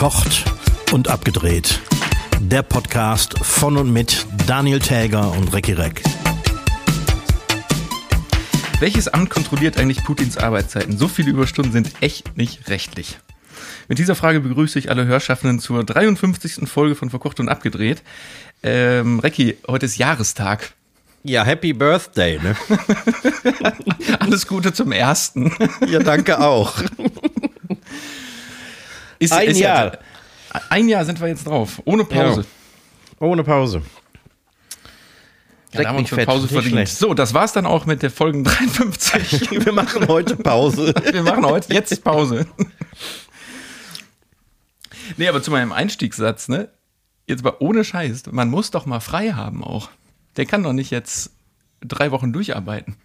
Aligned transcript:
Verkocht 0.00 0.44
und 0.92 1.08
abgedreht. 1.08 1.78
Der 2.40 2.62
Podcast 2.62 3.38
von 3.40 3.76
und 3.76 3.92
mit 3.92 4.24
Daniel 4.46 4.78
Täger 4.78 5.30
und 5.32 5.52
Recki 5.52 5.74
Reck. 5.74 6.02
Welches 8.78 9.08
Amt 9.08 9.28
kontrolliert 9.28 9.76
eigentlich 9.76 10.02
Putins 10.02 10.38
Arbeitszeiten? 10.38 10.96
So 10.96 11.06
viele 11.06 11.28
Überstunden 11.28 11.72
sind 11.72 11.92
echt 12.00 12.34
nicht 12.38 12.70
rechtlich. 12.70 13.18
Mit 13.88 13.98
dieser 13.98 14.14
Frage 14.14 14.40
begrüße 14.40 14.78
ich 14.78 14.88
alle 14.88 15.04
Hörschaffenden 15.04 15.60
zur 15.60 15.84
53. 15.84 16.66
Folge 16.66 16.94
von 16.94 17.10
Verkocht 17.10 17.38
und 17.38 17.50
Abgedreht. 17.50 18.02
Ähm, 18.62 19.18
Recki, 19.18 19.58
heute 19.68 19.84
ist 19.84 19.98
Jahrestag. 19.98 20.72
Ja, 21.24 21.44
Happy 21.44 21.74
Birthday, 21.74 22.38
ne? 22.38 22.56
Alles 24.18 24.46
Gute 24.46 24.72
zum 24.72 24.92
ersten. 24.92 25.54
Ja, 25.86 25.98
danke 25.98 26.40
auch. 26.40 26.82
Ist, 29.20 29.32
Ein 29.32 29.48
ist 29.48 29.60
Jahr. 29.60 29.92
Ja, 29.92 30.60
ein 30.70 30.88
Jahr 30.88 31.04
sind 31.04 31.20
wir 31.20 31.28
jetzt 31.28 31.46
drauf, 31.46 31.80
ohne 31.84 32.04
Pause. 32.04 32.44
Ohne 33.20 33.44
Pause. 33.44 33.82
Ja, 35.72 35.82
da 35.82 35.88
haben 35.90 36.04
wir 36.04 36.12
uns 36.12 36.26
Pause 36.26 36.48
verdient. 36.48 36.88
So, 36.88 37.14
das 37.14 37.34
war's 37.34 37.52
dann 37.52 37.66
auch 37.66 37.86
mit 37.86 38.02
der 38.02 38.10
Folgen 38.10 38.42
53. 38.42 39.50
Wir 39.66 39.72
machen 39.72 40.08
heute 40.08 40.34
Pause. 40.34 40.92
Wir 41.12 41.22
machen 41.22 41.46
heute 41.46 41.72
jetzt 41.72 42.02
Pause. 42.02 42.46
Nee, 45.16 45.28
aber 45.28 45.42
zu 45.42 45.52
meinem 45.52 45.70
Einstiegssatz, 45.70 46.48
ne? 46.48 46.70
Jetzt 47.28 47.44
mal 47.44 47.54
ohne 47.60 47.84
Scheiß, 47.84 48.24
man 48.32 48.48
muss 48.48 48.72
doch 48.72 48.86
mal 48.86 49.00
frei 49.00 49.32
haben 49.32 49.62
auch. 49.62 49.90
Der 50.36 50.46
kann 50.46 50.64
doch 50.64 50.72
nicht 50.72 50.90
jetzt 50.90 51.30
drei 51.80 52.10
Wochen 52.10 52.32
durcharbeiten. 52.32 52.96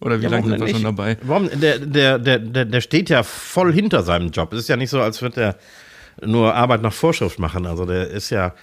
Oder 0.00 0.20
wie 0.20 0.24
Ja, 0.24 0.30
lange 0.30 0.48
sind 0.48 0.60
wir 0.60 0.68
schon 0.68 0.82
dabei? 0.82 1.16
Warum? 1.22 1.48
Der, 1.60 1.78
der, 1.78 2.18
der, 2.18 2.38
der, 2.38 2.64
der 2.64 2.80
steht 2.80 3.10
ja 3.10 3.22
voll 3.22 3.72
hinter 3.72 4.02
seinem 4.02 4.30
Job. 4.30 4.52
Es 4.52 4.60
ist 4.60 4.68
ja 4.68 4.76
nicht 4.76 4.90
so, 4.90 5.00
als 5.00 5.20
würde 5.22 5.40
er 5.40 5.56
nur 6.26 6.54
Arbeit 6.54 6.82
nach 6.82 6.92
Vorschrift 6.92 7.38
machen. 7.38 7.66
Also 7.66 7.84
der 7.84 8.08
ist 8.08 8.30
ja 8.30 8.54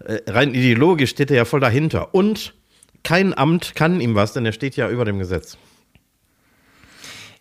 äh, 0.00 0.20
rein 0.26 0.54
ideologisch 0.54 1.10
steht 1.10 1.30
er 1.30 1.38
ja 1.38 1.44
voll 1.44 1.60
dahinter. 1.60 2.14
Und 2.14 2.54
kein 3.02 3.36
Amt 3.36 3.74
kann 3.74 4.00
ihm 4.00 4.14
was, 4.14 4.32
denn 4.32 4.46
er 4.46 4.52
steht 4.52 4.76
ja 4.76 4.88
über 4.88 5.04
dem 5.04 5.18
Gesetz. 5.18 5.58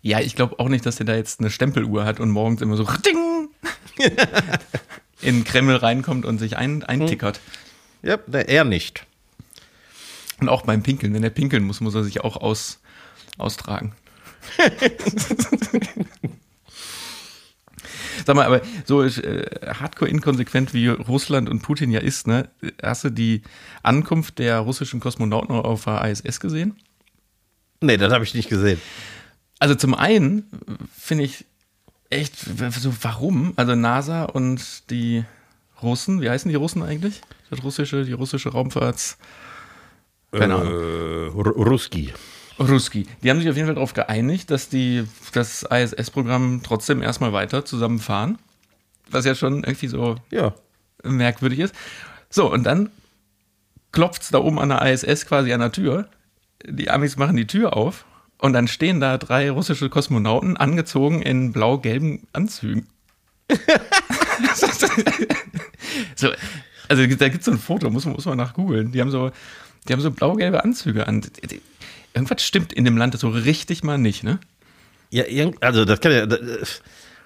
Ja, 0.02 0.20
ich 0.20 0.36
glaube 0.36 0.60
auch 0.60 0.68
nicht, 0.68 0.86
dass 0.86 0.98
der 0.98 1.06
da 1.06 1.16
jetzt 1.16 1.40
eine 1.40 1.50
Stempeluhr 1.50 2.06
hat 2.06 2.20
und 2.20 2.30
morgens 2.30 2.62
immer 2.62 2.76
so 2.76 2.84
ding 2.84 3.50
in 5.22 5.38
den 5.38 5.44
Kreml 5.46 5.78
reinkommt 5.78 6.26
und 6.26 6.40
sich 6.40 6.58
ein, 6.58 6.84
eintickert. 6.84 7.40
Ja, 8.02 8.18
der, 8.18 8.50
er 8.50 8.66
nicht. 8.66 9.06
Und 10.42 10.50
auch 10.50 10.64
beim 10.64 10.84
Pinkeln, 10.84 11.14
wenn 11.14 11.24
er 11.24 11.30
pinkeln 11.30 11.64
muss, 11.64 11.80
muss 11.80 11.96
er 11.96 12.04
sich 12.04 12.22
auch 12.22 12.36
aus, 12.36 12.82
austragen. 13.38 13.94
Sag 18.26 18.36
mal, 18.36 18.46
aber 18.46 18.62
so 18.86 19.04
äh, 19.04 19.46
hardcore 19.68 20.10
inkonsequent 20.10 20.74
wie 20.74 20.88
Russland 20.88 21.50
und 21.50 21.62
Putin 21.62 21.92
ja 21.92 22.00
ist, 22.00 22.28
ne? 22.28 22.48
Hast 22.82 23.04
du 23.04 23.10
die 23.10 23.42
Ankunft 23.82 24.40
der 24.40 24.60
russischen 24.60 25.00
Kosmonauten 25.00 25.56
auf 25.56 25.84
der 25.86 26.06
ISS 26.06 26.40
gesehen? 26.40 26.76
Nee, 27.82 27.98
das 27.98 28.14
habe 28.14 28.24
ich 28.24 28.34
nicht 28.34 28.50
gesehen. 28.50 28.80
Also 29.60 29.76
zum 29.76 29.94
einen 29.94 30.46
finde 30.98 31.26
ich 31.26 31.46
echt 32.10 32.36
so, 32.38 32.94
warum? 33.02 33.54
Also 33.58 33.76
NASA 33.76 34.24
und 34.24 34.90
die 34.90 35.26
Russen, 35.82 36.22
wie 36.22 36.30
heißen 36.30 36.48
die 36.50 36.56
Russen 36.56 36.82
eigentlich? 36.84 37.22
Das 37.50 37.62
russische, 37.64 38.06
die 38.06 38.14
russische 38.14 38.50
Raumfahrts. 38.50 39.18
Keine 40.32 40.56
Ahnung. 40.56 40.72
Äh, 40.74 41.30
Ru- 41.30 41.64
Ruski. 41.64 42.14
Ruski. 42.60 43.08
Die 43.24 43.30
haben 43.30 43.40
sich 43.40 43.50
auf 43.50 43.56
jeden 43.56 43.68
Fall 43.68 43.76
darauf 43.76 43.94
geeinigt, 43.94 44.52
dass 44.52 44.70
die 44.70 45.06
das 45.34 45.64
ISS-Programm 45.64 46.62
trotzdem 46.64 47.02
erstmal 47.02 47.34
weiter 47.34 47.66
zusammenfahren. 47.66 48.38
Was 49.10 49.26
ja 49.26 49.36
schon 49.36 49.64
irgendwie 49.64 49.88
so 49.88 50.16
Ja. 50.32 50.54
merkwürdig 51.04 51.60
ist. 51.60 51.76
So, 52.30 52.52
und 52.52 52.64
dann 52.64 52.90
klopft 53.92 54.22
es 54.24 54.30
da 54.30 54.40
oben 54.40 54.60
an 54.60 54.70
der 54.70 54.82
ISS 54.92 55.26
quasi 55.26 55.52
an 55.54 55.60
der 55.60 55.72
Tür. 55.72 56.08
Die 56.66 56.90
Amis 56.90 57.18
machen 57.18 57.36
die 57.36 57.48
Tür 57.48 57.76
auf 57.76 58.06
und 58.40 58.54
dann 58.54 58.68
stehen 58.68 59.00
da 59.00 59.18
drei 59.18 59.50
russische 59.52 59.90
Kosmonauten 59.90 60.56
angezogen 60.58 61.22
in 61.22 61.52
blau-gelben 61.52 62.28
Anzügen. 62.34 62.88
so, 66.16 66.30
also 66.88 67.06
da 67.08 67.30
gibt 67.30 67.40
es 67.42 67.46
so 67.46 67.52
ein 67.52 67.58
Foto, 67.58 67.90
muss, 67.90 68.06
man- 68.06 68.14
muss 68.16 68.26
man 68.26 68.38
nach 68.38 68.54
googeln. 68.54 68.92
Die 68.92 69.02
haben 69.02 69.12
so, 69.12 69.32
die 69.88 69.94
haben 69.94 70.02
so 70.02 70.12
blau-gelbe 70.12 70.64
Anzüge 70.64 71.08
an. 71.08 71.22
Irgendwas 72.14 72.44
stimmt 72.44 72.74
in 72.74 72.86
dem 72.86 72.98
Land 72.98 73.18
so 73.18 73.30
richtig 73.30 73.84
mal 73.84 73.98
nicht, 73.98 74.24
ne? 74.24 74.40
Ja, 75.10 75.24
also 75.62 75.86
das 75.86 76.00
kann 76.00 76.12
ja. 76.12 76.26
Das, 76.26 76.40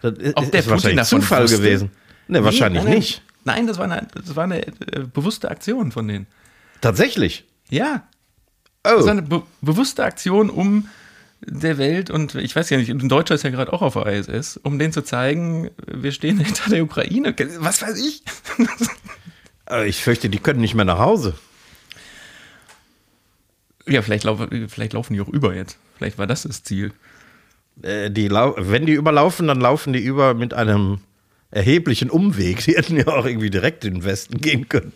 das 0.01 0.17
ist, 0.17 0.37
Ob 0.37 0.51
der 0.51 0.59
ist 0.59 0.69
wahrscheinlich 0.69 1.05
Zufall 1.05 1.43
wusste? 1.43 1.57
gewesen. 1.57 1.91
Ne, 2.27 2.43
wahrscheinlich 2.43 2.83
nein, 2.83 2.91
nein. 2.91 2.99
nicht. 2.99 3.21
Nein, 3.45 3.67
das 3.67 3.77
war 3.77 3.85
eine, 3.85 4.07
das 4.13 4.35
war 4.35 4.43
eine 4.43 4.67
äh, 4.67 4.71
bewusste 5.13 5.49
Aktion 5.49 5.91
von 5.91 6.07
denen. 6.07 6.27
Tatsächlich. 6.81 7.45
Ja, 7.69 8.07
Oh. 8.87 8.91
Das 8.91 8.99
ist 9.01 9.09
eine 9.09 9.21
be 9.21 9.43
bewusste 9.61 10.05
Aktion, 10.05 10.49
um 10.49 10.87
der 11.41 11.77
Welt, 11.77 12.09
und 12.09 12.35
ich 12.35 12.55
weiß 12.55 12.69
ja 12.69 12.77
nicht, 12.77 12.89
ein 12.89 13.09
Deutscher 13.09 13.35
ist 13.35 13.43
ja 13.43 13.49
gerade 13.49 13.73
auch 13.73 13.81
auf 13.81 13.93
der 13.93 14.07
ISS, 14.07 14.57
um 14.57 14.79
denen 14.79 14.93
zu 14.93 15.03
zeigen, 15.03 15.69
wir 15.85 16.11
stehen 16.11 16.39
hinter 16.39 16.69
der 16.69 16.83
Ukraine. 16.83 17.35
Was 17.59 17.81
weiß 17.81 17.99
ich? 17.99 18.23
Aber 19.65 19.85
ich 19.85 20.01
fürchte, 20.01 20.29
die 20.29 20.39
können 20.39 20.61
nicht 20.61 20.73
mehr 20.73 20.85
nach 20.85 20.99
Hause. 20.99 21.35
Ja, 23.87 24.01
vielleicht, 24.01 24.23
lau 24.23 24.37
vielleicht 24.67 24.93
laufen 24.93 25.13
die 25.13 25.21
auch 25.21 25.29
über 25.29 25.55
jetzt. 25.55 25.77
Vielleicht 25.97 26.17
war 26.17 26.27
das 26.27 26.43
das 26.43 26.63
Ziel. 26.63 26.91
Äh, 27.81 28.11
die 28.11 28.27
lau 28.27 28.55
wenn 28.57 28.85
die 28.85 28.93
überlaufen, 28.93 29.47
dann 29.47 29.59
laufen 29.59 29.93
die 29.93 30.03
über 30.03 30.33
mit 30.33 30.53
einem 30.53 30.99
erheblichen 31.51 32.09
Umweg. 32.09 32.57
Die 32.65 32.75
hätten 32.75 32.97
ja 32.97 33.07
auch 33.07 33.25
irgendwie 33.25 33.49
direkt 33.49 33.85
in 33.85 33.95
den 33.95 34.03
Westen 34.03 34.39
gehen 34.39 34.67
können. 34.69 34.93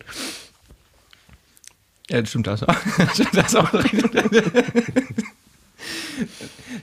Ja, 2.10 2.20
das 2.20 2.30
stimmt 2.30 2.46
das. 2.46 2.60
stimmt 3.14 3.36
das 3.36 3.54
auch. 3.54 3.70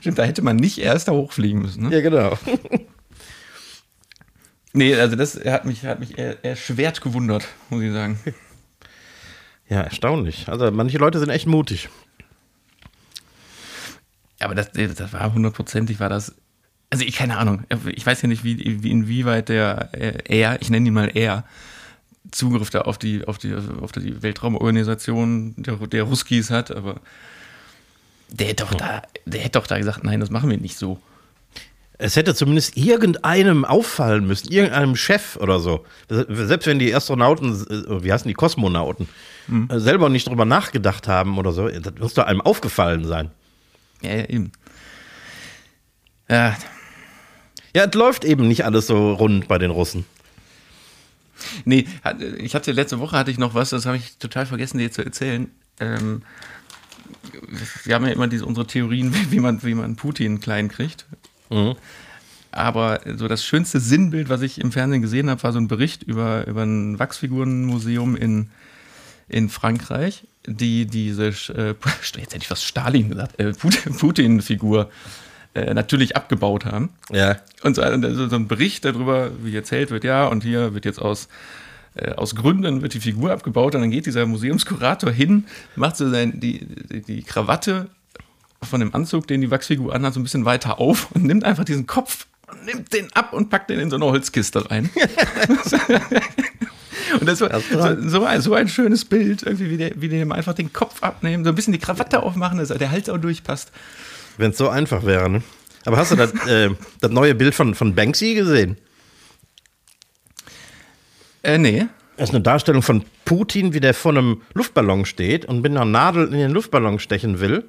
stimmt, 0.00 0.18
da 0.18 0.24
hätte 0.24 0.42
man 0.42 0.56
nicht 0.56 0.78
erst 0.78 1.06
da 1.08 1.12
hochfliegen 1.12 1.62
müssen. 1.62 1.84
Ne? 1.88 1.94
Ja, 1.94 2.00
genau. 2.00 2.36
Nee, 4.72 4.94
also 4.96 5.14
das 5.16 5.36
hat 5.44 5.64
mich, 5.66 5.84
hat 5.84 6.00
mich 6.00 6.18
erschwert 6.18 7.00
gewundert, 7.00 7.46
muss 7.68 7.82
ich 7.82 7.92
sagen. 7.92 8.18
Ja, 9.70 9.82
erstaunlich. 9.82 10.48
Also 10.48 10.70
manche 10.72 10.98
Leute 10.98 11.20
sind 11.20 11.30
echt 11.30 11.46
mutig. 11.46 11.88
Aber 14.40 14.54
das, 14.54 14.72
das 14.72 15.12
war 15.12 15.32
hundertprozentig, 15.32 16.00
war 16.00 16.08
das. 16.08 16.34
Also 16.90 17.04
ich 17.04 17.14
keine 17.14 17.38
Ahnung. 17.38 17.64
Ich 17.86 18.04
weiß 18.04 18.20
ja 18.22 18.28
nicht, 18.28 18.42
wie, 18.42 18.82
wie 18.82 18.90
inwieweit 18.90 19.48
der 19.48 19.90
äh, 19.92 20.18
er, 20.24 20.60
ich 20.60 20.70
nenne 20.70 20.88
ihn 20.88 20.94
mal 20.94 21.12
er, 21.14 21.44
Zugriff 22.32 22.70
da 22.70 22.82
auf 22.82 22.98
die, 22.98 23.26
auf 23.26 23.38
die, 23.38 23.54
auf 23.54 23.92
die 23.92 24.22
Weltraumorganisation 24.22 25.54
der, 25.56 25.76
der 25.76 26.02
Ruskis 26.02 26.50
hat, 26.50 26.70
aber 26.70 27.00
der 28.28 28.48
hätte 28.48 28.64
doch 28.64 28.74
da, 28.74 29.02
der 29.24 29.40
hätte 29.40 29.58
doch 29.58 29.66
da 29.66 29.78
gesagt, 29.78 30.02
nein, 30.04 30.20
das 30.20 30.30
machen 30.30 30.50
wir 30.50 30.58
nicht 30.58 30.76
so. 30.76 31.00
Es 32.02 32.16
hätte 32.16 32.34
zumindest 32.34 32.76
irgendeinem 32.78 33.64
auffallen 33.64 34.26
müssen, 34.26 34.50
irgendeinem 34.50 34.96
Chef 34.96 35.36
oder 35.36 35.60
so. 35.60 35.84
Selbst 36.08 36.66
wenn 36.66 36.78
die 36.78 36.94
Astronauten, 36.94 37.52
äh, 37.52 38.02
wie 38.02 38.12
heißen 38.12 38.26
die 38.26 38.34
Kosmonauten, 38.34 39.06
äh, 39.68 39.78
selber 39.78 40.08
nicht 40.08 40.26
drüber 40.26 40.46
nachgedacht 40.46 41.08
haben 41.08 41.36
oder 41.38 41.52
so, 41.52 41.68
das 41.68 41.92
muss 41.98 42.14
doch 42.14 42.24
einem 42.24 42.40
aufgefallen 42.40 43.04
sein. 43.04 43.30
Ja, 44.00 44.14
ja, 44.14 44.24
eben. 44.28 44.52
Ja, 46.28 46.56
Ja, 47.74 47.84
es 47.84 47.94
läuft 47.94 48.24
eben 48.24 48.48
nicht 48.48 48.64
alles 48.64 48.86
so 48.86 49.12
rund 49.12 49.46
bei 49.46 49.58
den 49.58 49.70
Russen. 49.70 50.06
Nee, 51.64 51.86
ich 52.38 52.54
hatte 52.54 52.72
letzte 52.72 52.98
Woche 52.98 53.16
hatte 53.16 53.30
ich 53.30 53.38
noch 53.38 53.54
was, 53.54 53.70
das 53.70 53.86
habe 53.86 53.96
ich 53.96 54.16
total 54.18 54.46
vergessen, 54.46 54.78
dir 54.78 54.90
zu 54.90 55.04
erzählen. 55.04 55.50
Ähm, 55.78 56.22
wir 57.84 57.94
haben 57.94 58.06
ja 58.06 58.12
immer 58.12 58.28
diese, 58.28 58.46
unsere 58.46 58.66
Theorien, 58.66 59.14
wie, 59.14 59.30
wie, 59.32 59.40
man, 59.40 59.62
wie 59.62 59.74
man 59.74 59.96
Putin 59.96 60.40
klein 60.40 60.68
kriegt. 60.68 61.06
Aber 62.52 63.00
so 63.16 63.28
das 63.28 63.44
schönste 63.44 63.78
Sinnbild, 63.78 64.28
was 64.28 64.42
ich 64.42 64.60
im 64.60 64.72
Fernsehen 64.72 65.02
gesehen 65.02 65.30
habe, 65.30 65.42
war 65.42 65.52
so 65.52 65.58
ein 65.58 65.68
Bericht 65.68 66.02
über, 66.02 66.46
über 66.46 66.62
ein 66.62 66.98
Wachsfigurenmuseum 66.98 68.16
in, 68.16 68.50
in 69.28 69.48
Frankreich, 69.48 70.24
die 70.46 70.86
diese, 70.86 71.28
äh, 71.28 71.74
jetzt 72.16 72.16
hätte 72.16 72.38
ich 72.38 72.50
was 72.50 72.64
Stalin 72.64 73.10
gesagt, 73.10 73.38
äh, 73.38 73.52
Putin- 73.52 73.96
Putin-Figur 73.96 74.90
äh, 75.54 75.74
natürlich 75.74 76.16
abgebaut 76.16 76.64
haben. 76.64 76.90
Ja. 77.12 77.36
Und 77.62 77.76
so, 77.76 77.82
also 77.82 78.28
so 78.28 78.36
ein 78.36 78.48
Bericht 78.48 78.84
darüber, 78.84 79.30
wie 79.42 79.54
erzählt 79.54 79.90
wird, 79.90 80.04
ja, 80.04 80.26
und 80.26 80.42
hier 80.42 80.74
wird 80.74 80.84
jetzt 80.84 81.00
aus, 81.00 81.28
äh, 81.94 82.12
aus 82.12 82.34
Gründen 82.34 82.82
wird 82.82 82.94
die 82.94 83.00
Figur 83.00 83.32
abgebaut 83.32 83.74
und 83.76 83.82
dann 83.82 83.90
geht 83.90 84.06
dieser 84.06 84.26
Museumskurator 84.26 85.12
hin, 85.12 85.46
macht 85.76 85.96
so 85.96 86.10
sein, 86.10 86.40
die, 86.40 86.64
die, 86.64 87.02
die 87.02 87.22
Krawatte 87.22 87.88
von 88.68 88.80
dem 88.80 88.94
Anzug, 88.94 89.26
den 89.26 89.40
die 89.40 89.50
Wachsfigur 89.50 89.94
anhat, 89.94 90.14
so 90.14 90.20
ein 90.20 90.22
bisschen 90.22 90.44
weiter 90.44 90.78
auf 90.78 91.10
und 91.12 91.24
nimmt 91.24 91.44
einfach 91.44 91.64
diesen 91.64 91.86
Kopf 91.86 92.26
und 92.50 92.64
nimmt 92.64 92.92
den 92.92 93.12
ab 93.14 93.32
und 93.32 93.48
packt 93.48 93.70
den 93.70 93.80
in 93.80 93.90
so 93.90 93.96
eine 93.96 94.06
Holzkiste 94.06 94.70
rein. 94.70 94.90
und 97.20 97.26
das 97.26 97.40
war 97.40 97.60
so, 97.60 98.08
so, 98.08 98.24
ein, 98.24 98.40
so 98.40 98.54
ein 98.54 98.68
schönes 98.68 99.04
Bild, 99.04 99.42
irgendwie, 99.42 99.70
wie, 99.70 99.76
der, 99.76 99.92
wie 99.96 100.08
die 100.08 100.18
dem 100.18 100.32
einfach 100.32 100.54
den 100.54 100.72
Kopf 100.72 101.02
abnehmen, 101.02 101.44
so 101.44 101.50
ein 101.50 101.54
bisschen 101.54 101.72
die 101.72 101.78
Krawatte 101.78 102.22
aufmachen, 102.22 102.58
dass 102.58 102.68
der 102.68 102.90
Hals 102.90 103.08
auch 103.08 103.18
durchpasst. 103.18 103.72
Wenn 104.36 104.50
es 104.50 104.58
so 104.58 104.68
einfach 104.68 105.04
wäre, 105.04 105.30
ne? 105.30 105.42
Aber 105.86 105.96
hast 105.96 106.12
du 106.12 106.16
das, 106.16 106.32
äh, 106.46 106.70
das 107.00 107.10
neue 107.10 107.34
Bild 107.34 107.54
von, 107.54 107.74
von 107.74 107.94
Banksy 107.94 108.34
gesehen? 108.34 108.76
Äh, 111.42 111.58
nee. 111.58 111.86
Das 112.18 112.28
ist 112.28 112.34
eine 112.34 112.42
Darstellung 112.42 112.82
von 112.82 113.02
Putin, 113.24 113.72
wie 113.72 113.80
der 113.80 113.94
vor 113.94 114.12
einem 114.12 114.42
Luftballon 114.52 115.06
steht 115.06 115.46
und 115.46 115.62
mit 115.62 115.72
einer 115.72 115.86
Nadel 115.86 116.26
in 116.26 116.38
den 116.38 116.50
Luftballon 116.50 116.98
stechen 116.98 117.40
will 117.40 117.64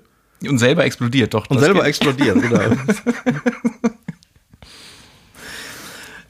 Und 0.47 0.57
selber 0.57 0.83
explodiert, 0.85 1.33
doch. 1.33 1.49
und 1.49 1.59
selber 1.59 1.79
geht. 1.81 1.89
explodiert. 1.89 2.41
Genau. 2.41 2.59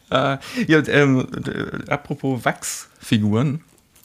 Äh, 0.09 0.37
ja, 0.67 0.85
ähm, 0.87 1.25
äh, 1.45 1.89
apropos 1.89 2.43
Wachsfiguren. 2.43 3.61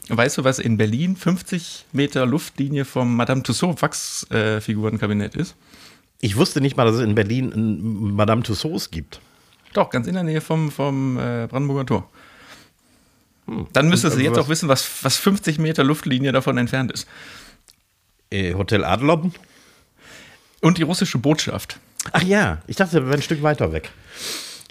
Weißt 0.09 0.39
du, 0.39 0.45
was 0.45 0.61
in 0.61 0.77
Berlin 0.77 1.17
50 1.17 1.87
Meter 1.93 2.27
Luftlinie 2.27 2.85
vom 2.85 3.17
Madame 3.17 3.43
Tussauds 3.43 3.83
Wachsfigurenkabinett 3.83 5.35
ist? 5.35 5.57
Ich 6.21 6.37
wusste 6.37 6.61
nicht 6.61 6.77
mal, 6.77 6.85
dass 6.85 6.95
es 6.95 7.01
in 7.01 7.17
Berlin 7.17 7.53
ein 7.53 8.15
Madame 8.15 8.45
Tussauds 8.45 8.93
gibt. 8.93 9.21
Doch, 9.73 9.91
ganz 9.91 10.07
in 10.07 10.15
der 10.15 10.23
Nähe 10.23 10.41
vom, 10.41 10.71
vom 10.71 11.19
äh, 11.19 11.49
Brandenburger 11.51 11.87
Tor. 11.87 12.11
Dann 13.73 13.89
müsstest 13.89 14.15
du 14.15 14.19
also 14.19 14.21
jetzt 14.21 14.37
was- 14.37 14.45
auch 14.45 14.49
wissen, 14.49 14.69
was, 14.69 14.89
was 15.03 15.17
50 15.17 15.59
Meter 15.59 15.83
Luftlinie 15.83 16.31
davon 16.31 16.57
entfernt 16.57 16.93
ist. 16.93 17.09
Äh, 18.31 18.55
Hotel 18.55 18.85
Adlon? 18.85 19.35
Und 20.61 20.79
die 20.79 20.83
russische 20.83 21.19
Botschaft. 21.19 21.79
Ach 22.13 22.23
ja, 22.23 22.59
ich 22.67 22.77
dachte, 22.77 22.95
wir 22.95 23.07
wären 23.07 23.17
ein 23.17 23.23
Stück 23.23 23.43
weiter 23.43 23.73
weg. 23.73 23.91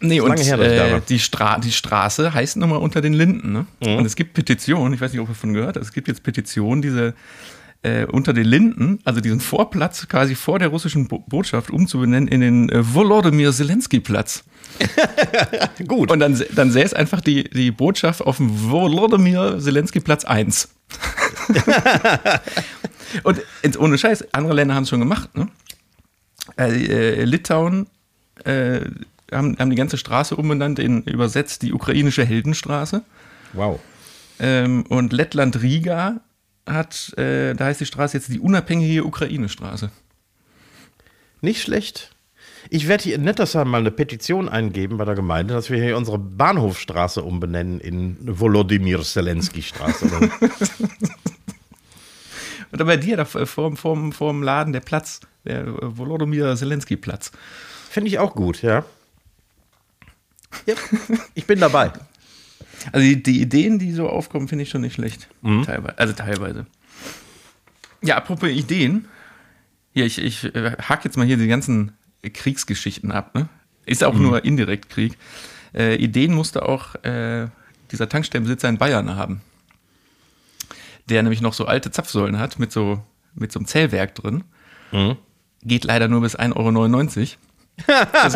Nee, 0.02 0.20
und 0.20 0.38
her, 0.38 0.60
äh, 0.60 1.02
die, 1.08 1.20
Stra 1.20 1.58
die 1.58 1.72
Straße 1.72 2.34
heißt 2.34 2.58
nun 2.58 2.70
mal 2.70 2.78
unter 2.78 3.02
den 3.02 3.14
Linden. 3.14 3.54
Ne? 3.54 3.66
Mhm. 3.82 3.98
Und 3.98 4.06
es 4.06 4.16
gibt 4.16 4.34
Petitionen, 4.34 4.94
ich 4.94 5.00
weiß 5.00 5.12
nicht, 5.12 5.22
ob 5.22 5.28
ihr 5.28 5.34
davon 5.34 5.54
gehört 5.54 5.76
habt, 5.78 5.86
es 5.86 5.94
gibt 5.94 6.08
jetzt 6.08 6.22
Petitionen, 6.22 6.82
diese 6.82 7.14
äh, 7.82 8.06
unter 8.06 8.34
den 8.34 8.46
Linden, 8.46 9.00
also 9.06 9.22
diesen 9.22 9.40
Vorplatz 9.40 10.08
quasi 10.08 10.36
vor 10.36 10.60
der 10.60 10.70
russischen 10.70 11.08
Bo 11.08 11.20
Botschaft 11.20 11.70
umzubenennen 11.70 12.28
in 12.28 12.42
den 12.42 12.70
äh, 12.70 12.94
Volodymyr 12.94 13.54
Zelensky-Platz. 13.54 14.44
Gut. 15.88 16.12
Und 16.12 16.20
dann, 16.20 16.42
dann 16.56 16.72
sähe 16.72 16.84
es 16.84 16.94
einfach 16.94 17.22
die, 17.22 17.46
die 17.46 17.72
Botschaft 17.72 18.22
auf 18.22 18.38
dem 18.38 18.70
Volodymyr 18.70 19.60
Zelensky-Platz 19.60 20.26
1. 20.26 20.70
Und 23.24 23.42
ohne 23.80 23.98
Scheiß, 23.98 24.34
andere 24.34 24.54
Länder 24.54 24.76
haben 24.76 24.84
es 24.84 24.90
schon 24.90 25.00
gemacht. 25.00 25.36
Ne? 25.38 25.48
Äh, 26.58 26.86
äh, 26.86 27.24
Litauen 27.24 27.88
äh, 28.44 28.82
haben, 29.32 29.58
haben 29.58 29.70
die 29.70 29.76
ganze 29.76 29.98
Straße 29.98 30.36
umbenannt 30.36 30.80
in 30.80 31.04
übersetzt 31.04 31.62
die 31.64 31.74
ukrainische 31.74 32.26
Heldenstraße. 32.26 33.04
wow. 33.54 33.80
Ähm, 34.38 34.84
und 34.90 35.14
Lettland 35.14 35.62
Riga 35.62 36.22
hat, 36.68 37.18
äh, 37.18 37.54
da 37.54 37.66
heißt 37.66 37.80
die 37.80 37.86
Straße 37.86 38.18
jetzt 38.18 38.30
die 38.30 38.40
unabhängige 38.40 39.06
Ukraine-Straße. 39.06 39.92
Nicht 41.42 41.62
schlecht. 41.62 42.12
Ich 42.70 42.88
werde 42.88 43.04
hier 43.04 43.16
in 43.16 43.24
Nettersheim 43.24 43.70
mal 43.70 43.80
eine 43.80 43.92
Petition 43.92 44.50
eingeben 44.50 44.98
bei 44.98 45.06
der 45.06 45.16
Gemeinde, 45.16 45.54
dass 45.54 45.70
wir 45.70 45.82
hier 45.82 45.96
unsere 45.96 46.18
Bahnhofstraße 46.18 47.22
umbenennen 47.22 47.80
in 47.80 48.18
Volodymyr 48.22 49.04
Zelensky 49.04 49.62
Straße. 49.62 50.10
Oder 52.76 52.84
bei 52.84 52.98
dir 52.98 53.16
da 53.16 53.24
vorm, 53.24 53.78
vorm, 53.78 54.12
vorm 54.12 54.44
Laden 54.44 54.74
der 54.74 54.82
Platz, 54.82 55.22
der 55.46 55.62
äh, 55.62 55.98
Volodymyr 55.98 56.58
Zelensky-Platz. 56.58 57.32
Finde 57.90 58.10
ich 58.10 58.20
auch 58.20 58.36
gut, 58.36 58.62
ja. 58.62 58.84
ja. 60.66 60.76
Ich 61.36 61.48
bin 61.48 61.62
dabei. 61.62 61.94
Also 62.92 63.08
die, 63.08 63.24
die 63.24 63.42
Ideen, 63.42 63.80
die 63.80 63.94
so 63.94 64.10
aufkommen, 64.10 64.50
finde 64.50 64.64
ich 64.64 64.70
schon 64.70 64.82
nicht 64.82 64.96
schlecht. 64.96 65.30
Teilweise. 65.42 65.98
Also 65.98 66.14
teilweise. 66.14 66.66
Ja, 68.02 68.18
apropos 68.18 68.50
Ideen. 68.50 69.08
Hier, 69.94 70.06
ich, 70.06 70.18
ich 70.18 70.44
äh, 70.54 70.72
hack 70.72 71.06
jetzt 71.06 71.16
mal 71.16 71.26
hier 71.26 71.38
die 71.38 71.48
ganzen 71.48 71.94
Kriegsgeschichten 72.24 73.14
ab. 73.14 73.36
Ne? 73.36 73.48
Ist 73.86 74.04
auch 74.04 74.16
nur 74.16 74.44
indirekt 74.44 74.90
Krieg. 74.90 75.18
Äh, 75.74 75.96
Ideen 75.96 76.34
musste 76.34 76.68
auch 76.68 76.96
äh, 77.06 77.48
dieser 77.94 78.10
Tankstellenbesitzer 78.10 78.68
in 78.68 78.78
Bayern 78.78 79.16
haben. 79.16 79.40
Der 81.10 81.22
nämlich 81.24 81.42
noch 81.42 81.54
so 81.54 81.66
alte 81.66 81.92
Zapfsäulen 81.92 82.40
hat 82.40 82.60
mit 82.60 82.72
so, 82.72 83.02
mit 83.34 83.52
so 83.52 83.60
einem 83.60 83.68
Zählwerk 83.68 84.16
drin. 84.16 84.44
Geht 85.64 85.84
leider 85.84 86.08
nur 86.08 86.22
bis 86.22 86.38
1,99 86.38 86.56
Euro. 86.56 87.98
Das, 88.12 88.36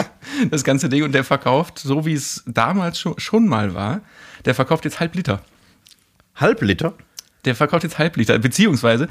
das 0.50 0.64
ganze 0.64 0.88
Ding 0.88 1.04
und 1.04 1.12
der 1.12 1.24
verkauft, 1.24 1.78
so 1.78 2.04
wie 2.04 2.14
es 2.14 2.42
damals 2.46 2.98
schon, 2.98 3.18
schon 3.18 3.46
mal 3.46 3.74
war, 3.74 4.00
der 4.44 4.54
verkauft 4.54 4.84
jetzt 4.84 5.00
halb 5.00 5.14
Liter. 5.14 5.40
Halbliter? 6.34 6.94
Der 7.44 7.54
verkauft 7.54 7.84
jetzt 7.84 7.98
halb 7.98 8.16
Liter, 8.16 8.38
beziehungsweise, 8.38 9.08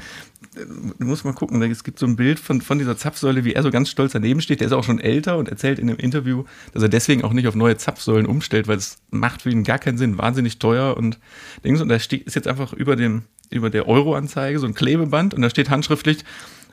äh, 0.56 0.64
du 0.98 1.04
musst 1.04 1.24
mal 1.24 1.32
gucken, 1.32 1.62
es 1.62 1.84
gibt 1.84 1.98
so 1.98 2.06
ein 2.06 2.16
Bild 2.16 2.38
von, 2.38 2.60
von 2.60 2.78
dieser 2.78 2.96
Zapfsäule, 2.96 3.44
wie 3.44 3.54
er 3.54 3.62
so 3.62 3.70
ganz 3.70 3.88
stolz 3.88 4.12
daneben 4.12 4.40
steht. 4.40 4.60
Der 4.60 4.66
ist 4.66 4.72
auch 4.72 4.84
schon 4.84 5.00
älter 5.00 5.38
und 5.38 5.48
erzählt 5.48 5.78
in 5.78 5.88
einem 5.88 5.98
Interview, 5.98 6.44
dass 6.72 6.82
er 6.82 6.88
deswegen 6.88 7.24
auch 7.24 7.32
nicht 7.32 7.48
auf 7.48 7.54
neue 7.54 7.76
Zapfsäulen 7.76 8.26
umstellt, 8.26 8.68
weil 8.68 8.78
es 8.78 8.98
macht 9.10 9.42
für 9.42 9.50
ihn 9.50 9.64
gar 9.64 9.78
keinen 9.78 9.98
Sinn, 9.98 10.18
wahnsinnig 10.18 10.58
teuer 10.58 10.96
und 10.96 11.18
Dings. 11.64 11.80
Und 11.80 11.88
da 11.88 11.98
steht, 11.98 12.24
ist 12.24 12.34
jetzt 12.34 12.48
einfach 12.48 12.72
über, 12.72 12.96
dem, 12.96 13.22
über 13.50 13.70
der 13.70 13.88
Euro-Anzeige 13.88 14.58
so 14.58 14.66
ein 14.66 14.74
Klebeband 14.74 15.34
und 15.34 15.42
da 15.42 15.50
steht 15.50 15.70
handschriftlich, 15.70 16.24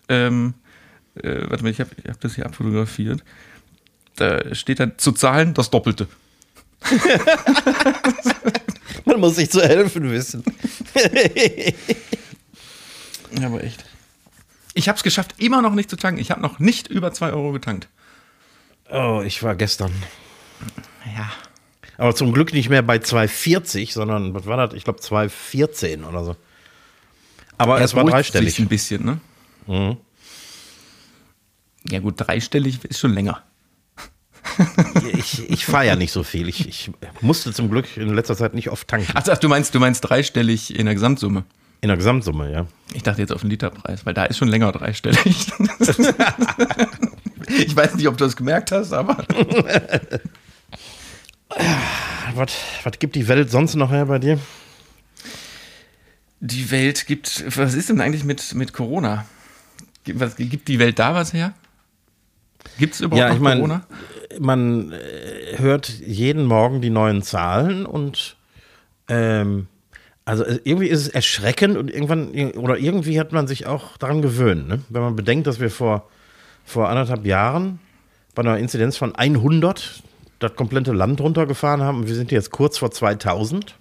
ähm, 0.07 0.53
äh, 1.15 1.49
warte 1.49 1.63
mal, 1.63 1.69
ich 1.69 1.79
habe 1.79 1.89
ich 2.01 2.09
hab 2.09 2.19
das 2.19 2.35
hier 2.35 2.45
abfotografiert. 2.45 3.23
Da 4.15 4.53
steht 4.53 4.79
dann 4.79 4.93
zu 4.97 5.11
zahlen 5.11 5.53
das 5.53 5.69
Doppelte. 5.69 6.07
Man 9.05 9.19
muss 9.19 9.35
sich 9.35 9.49
zu 9.49 9.61
helfen 9.61 10.11
wissen. 10.11 10.43
Ja, 13.37 13.47
aber 13.47 13.63
echt. 13.63 13.85
Ich 14.73 14.87
habe 14.87 14.97
es 14.97 15.03
geschafft, 15.03 15.35
immer 15.37 15.61
noch 15.61 15.73
nicht 15.73 15.89
zu 15.89 15.95
tanken. 15.95 16.21
Ich 16.21 16.31
habe 16.31 16.41
noch 16.41 16.59
nicht 16.59 16.87
über 16.87 17.11
2 17.11 17.31
Euro 17.31 17.51
getankt. 17.51 17.87
Oh, 18.91 19.21
ich 19.25 19.43
war 19.43 19.55
gestern. 19.55 19.91
Ja. 21.15 21.31
Aber 21.97 22.15
zum 22.15 22.31
Glück 22.31 22.53
nicht 22.53 22.69
mehr 22.69 22.81
bei 22.81 22.97
2,40, 22.97 23.91
sondern, 23.91 24.33
was 24.33 24.45
war 24.45 24.57
das? 24.57 24.73
Ich 24.73 24.83
glaube 24.83 24.99
2,14 24.99 26.05
oder 26.05 26.23
so. 26.23 26.35
Aber 27.57 27.81
es 27.81 27.93
war 27.93 28.05
dreistellig. 28.05 28.55
sich 28.55 28.59
ein 28.65 28.69
bisschen, 28.69 29.03
ne? 29.03 29.19
Mhm. 29.67 29.97
Ja 31.89 31.99
gut, 31.99 32.15
dreistellig 32.17 32.83
ist 32.85 32.99
schon 32.99 33.13
länger. 33.13 33.43
Ich, 35.13 35.49
ich 35.49 35.65
fahre 35.65 35.85
ja 35.87 35.95
nicht 35.95 36.11
so 36.11 36.23
viel. 36.23 36.47
Ich, 36.47 36.67
ich 36.67 36.91
musste 37.21 37.51
zum 37.53 37.69
Glück 37.69 37.97
in 37.97 38.13
letzter 38.13 38.37
Zeit 38.37 38.53
nicht 38.53 38.69
oft 38.69 38.87
tanken. 38.87 39.11
Ach, 39.13 39.23
ach, 39.27 39.37
du 39.37 39.49
meinst, 39.49 39.75
du 39.75 39.79
meinst 39.79 40.07
dreistellig 40.07 40.75
in 40.75 40.85
der 40.85 40.95
Gesamtsumme. 40.95 41.43
In 41.81 41.87
der 41.87 41.97
Gesamtsumme, 41.97 42.51
ja. 42.51 42.65
Ich 42.93 43.03
dachte 43.03 43.21
jetzt 43.21 43.31
auf 43.31 43.41
den 43.41 43.49
Literpreis, 43.49 44.05
weil 44.05 44.13
da 44.13 44.25
ist 44.25 44.37
schon 44.37 44.49
länger 44.49 44.71
dreistellig. 44.71 45.19
ich 47.57 47.75
weiß 47.75 47.95
nicht, 47.95 48.07
ob 48.07 48.17
du 48.17 48.25
das 48.25 48.35
gemerkt 48.35 48.71
hast, 48.71 48.91
aber 48.93 49.17
Was, 52.35 52.51
was 52.83 52.99
gibt 52.99 53.15
die 53.15 53.27
Welt 53.27 53.49
sonst 53.49 53.75
noch 53.75 53.91
her 53.91 54.05
bei 54.05 54.19
dir? 54.19 54.39
die 56.41 56.71
Welt 56.71 57.05
gibt. 57.07 57.43
Was 57.57 57.73
ist 57.73 57.89
denn 57.89 57.99
eigentlich 58.01 58.23
mit, 58.23 58.53
mit 58.55 58.73
Corona? 58.73 59.25
Gibt, 60.03 60.19
was, 60.19 60.35
gibt 60.37 60.67
die 60.67 60.79
Welt 60.79 60.99
da 60.99 61.13
was 61.13 61.33
her? 61.33 61.53
Gibt 62.77 62.93
es 62.95 63.01
überhaupt 63.01 63.27
Ja, 63.29 63.33
ich 63.33 63.41
meine, 63.41 63.59
Corona? 63.61 63.85
man 64.39 64.91
äh, 64.91 65.57
hört 65.57 65.89
jeden 65.89 66.45
Morgen 66.45 66.81
die 66.81 66.89
neuen 66.89 67.23
Zahlen 67.23 67.85
und 67.85 68.37
ähm, 69.07 69.67
also 70.29 70.43
äh, 70.43 70.59
irgendwie 70.63 70.87
ist 70.87 71.01
es 71.01 71.07
erschreckend 71.07 71.75
und 71.75 71.89
irgendwann 71.89 72.29
oder 72.55 72.77
irgendwie 72.77 73.19
hat 73.19 73.31
man 73.31 73.47
sich 73.47 73.65
auch 73.65 73.97
daran 73.97 74.21
gewöhnt, 74.21 74.67
ne? 74.67 74.81
wenn 74.89 75.01
man 75.01 75.15
bedenkt, 75.15 75.47
dass 75.47 75.59
wir 75.59 75.71
vor, 75.71 76.07
vor 76.63 76.87
anderthalb 76.87 77.25
Jahren 77.25 77.79
bei 78.35 78.43
einer 78.43 78.59
Inzidenz 78.59 78.95
von 78.95 79.15
100 79.15 80.03
das 80.37 80.55
komplette 80.55 80.93
Land 80.93 81.19
runtergefahren 81.19 81.81
haben 81.81 82.01
und 82.01 82.07
wir 82.07 82.15
sind 82.15 82.31
jetzt 82.31 82.51
kurz 82.51 82.77
vor 82.77 82.91
2000. 82.91 83.75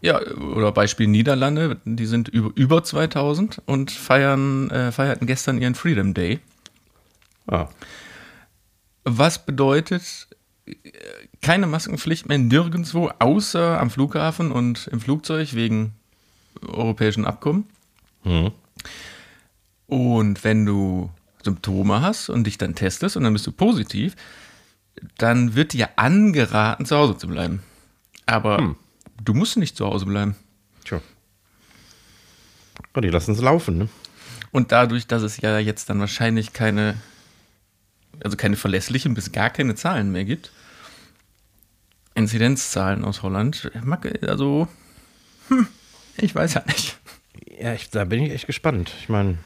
Ja, 0.00 0.20
oder 0.20 0.72
Beispiel 0.72 1.06
Niederlande, 1.06 1.78
die 1.84 2.06
sind 2.06 2.28
über, 2.28 2.52
über 2.54 2.82
2000 2.82 3.62
und 3.66 3.90
feiern, 3.90 4.70
äh, 4.70 4.92
feierten 4.92 5.26
gestern 5.26 5.60
ihren 5.60 5.74
Freedom 5.74 6.14
Day. 6.14 6.40
Ah. 7.46 7.68
Was 9.04 9.44
bedeutet 9.44 10.26
äh, 10.66 10.72
keine 11.44 11.66
Maskenpflicht 11.66 12.26
mehr 12.26 12.38
nirgendwo, 12.38 13.10
außer 13.18 13.78
am 13.78 13.90
Flughafen 13.90 14.50
und 14.50 14.86
im 14.86 14.98
Flugzeug 14.98 15.52
wegen 15.52 15.92
europäischen 16.66 17.26
Abkommen. 17.26 17.66
Und 19.86 20.42
wenn 20.42 20.64
du 20.64 21.10
Symptome 21.42 22.00
hast 22.00 22.30
und 22.30 22.44
dich 22.44 22.56
dann 22.56 22.74
testest 22.74 23.18
und 23.18 23.24
dann 23.24 23.34
bist 23.34 23.46
du 23.46 23.52
positiv, 23.52 24.16
dann 25.18 25.54
wird 25.54 25.74
dir 25.74 25.90
angeraten, 25.96 26.86
zu 26.86 26.96
Hause 26.96 27.18
zu 27.18 27.28
bleiben. 27.28 27.62
Aber 28.24 28.74
du 29.22 29.34
musst 29.34 29.58
nicht 29.58 29.76
zu 29.76 29.84
Hause 29.84 30.06
bleiben. 30.06 30.36
Tja. 30.86 31.02
Ja, 32.94 33.00
die 33.02 33.10
lassen 33.10 33.32
es 33.32 33.42
laufen, 33.42 33.76
ne? 33.76 33.88
Und 34.50 34.72
dadurch, 34.72 35.06
dass 35.06 35.22
es 35.22 35.42
ja 35.42 35.58
jetzt 35.58 35.90
dann 35.90 36.00
wahrscheinlich 36.00 36.54
keine, 36.54 36.96
also 38.22 38.38
keine 38.38 38.56
verlässlichen 38.56 39.12
bis 39.12 39.30
gar 39.30 39.50
keine 39.50 39.74
Zahlen 39.74 40.10
mehr 40.10 40.24
gibt, 40.24 40.50
Inzidenzzahlen 42.14 43.04
aus 43.04 43.22
Holland, 43.22 43.70
also, 44.22 44.68
hm, 45.48 45.66
ich 46.16 46.34
weiß 46.34 46.54
ja 46.54 46.62
nicht. 46.66 46.98
Ja, 47.60 47.72
ich, 47.74 47.90
da 47.90 48.04
bin 48.04 48.22
ich 48.22 48.32
echt 48.32 48.46
gespannt. 48.46 48.92
Ich 49.00 49.08
meine, 49.08 49.38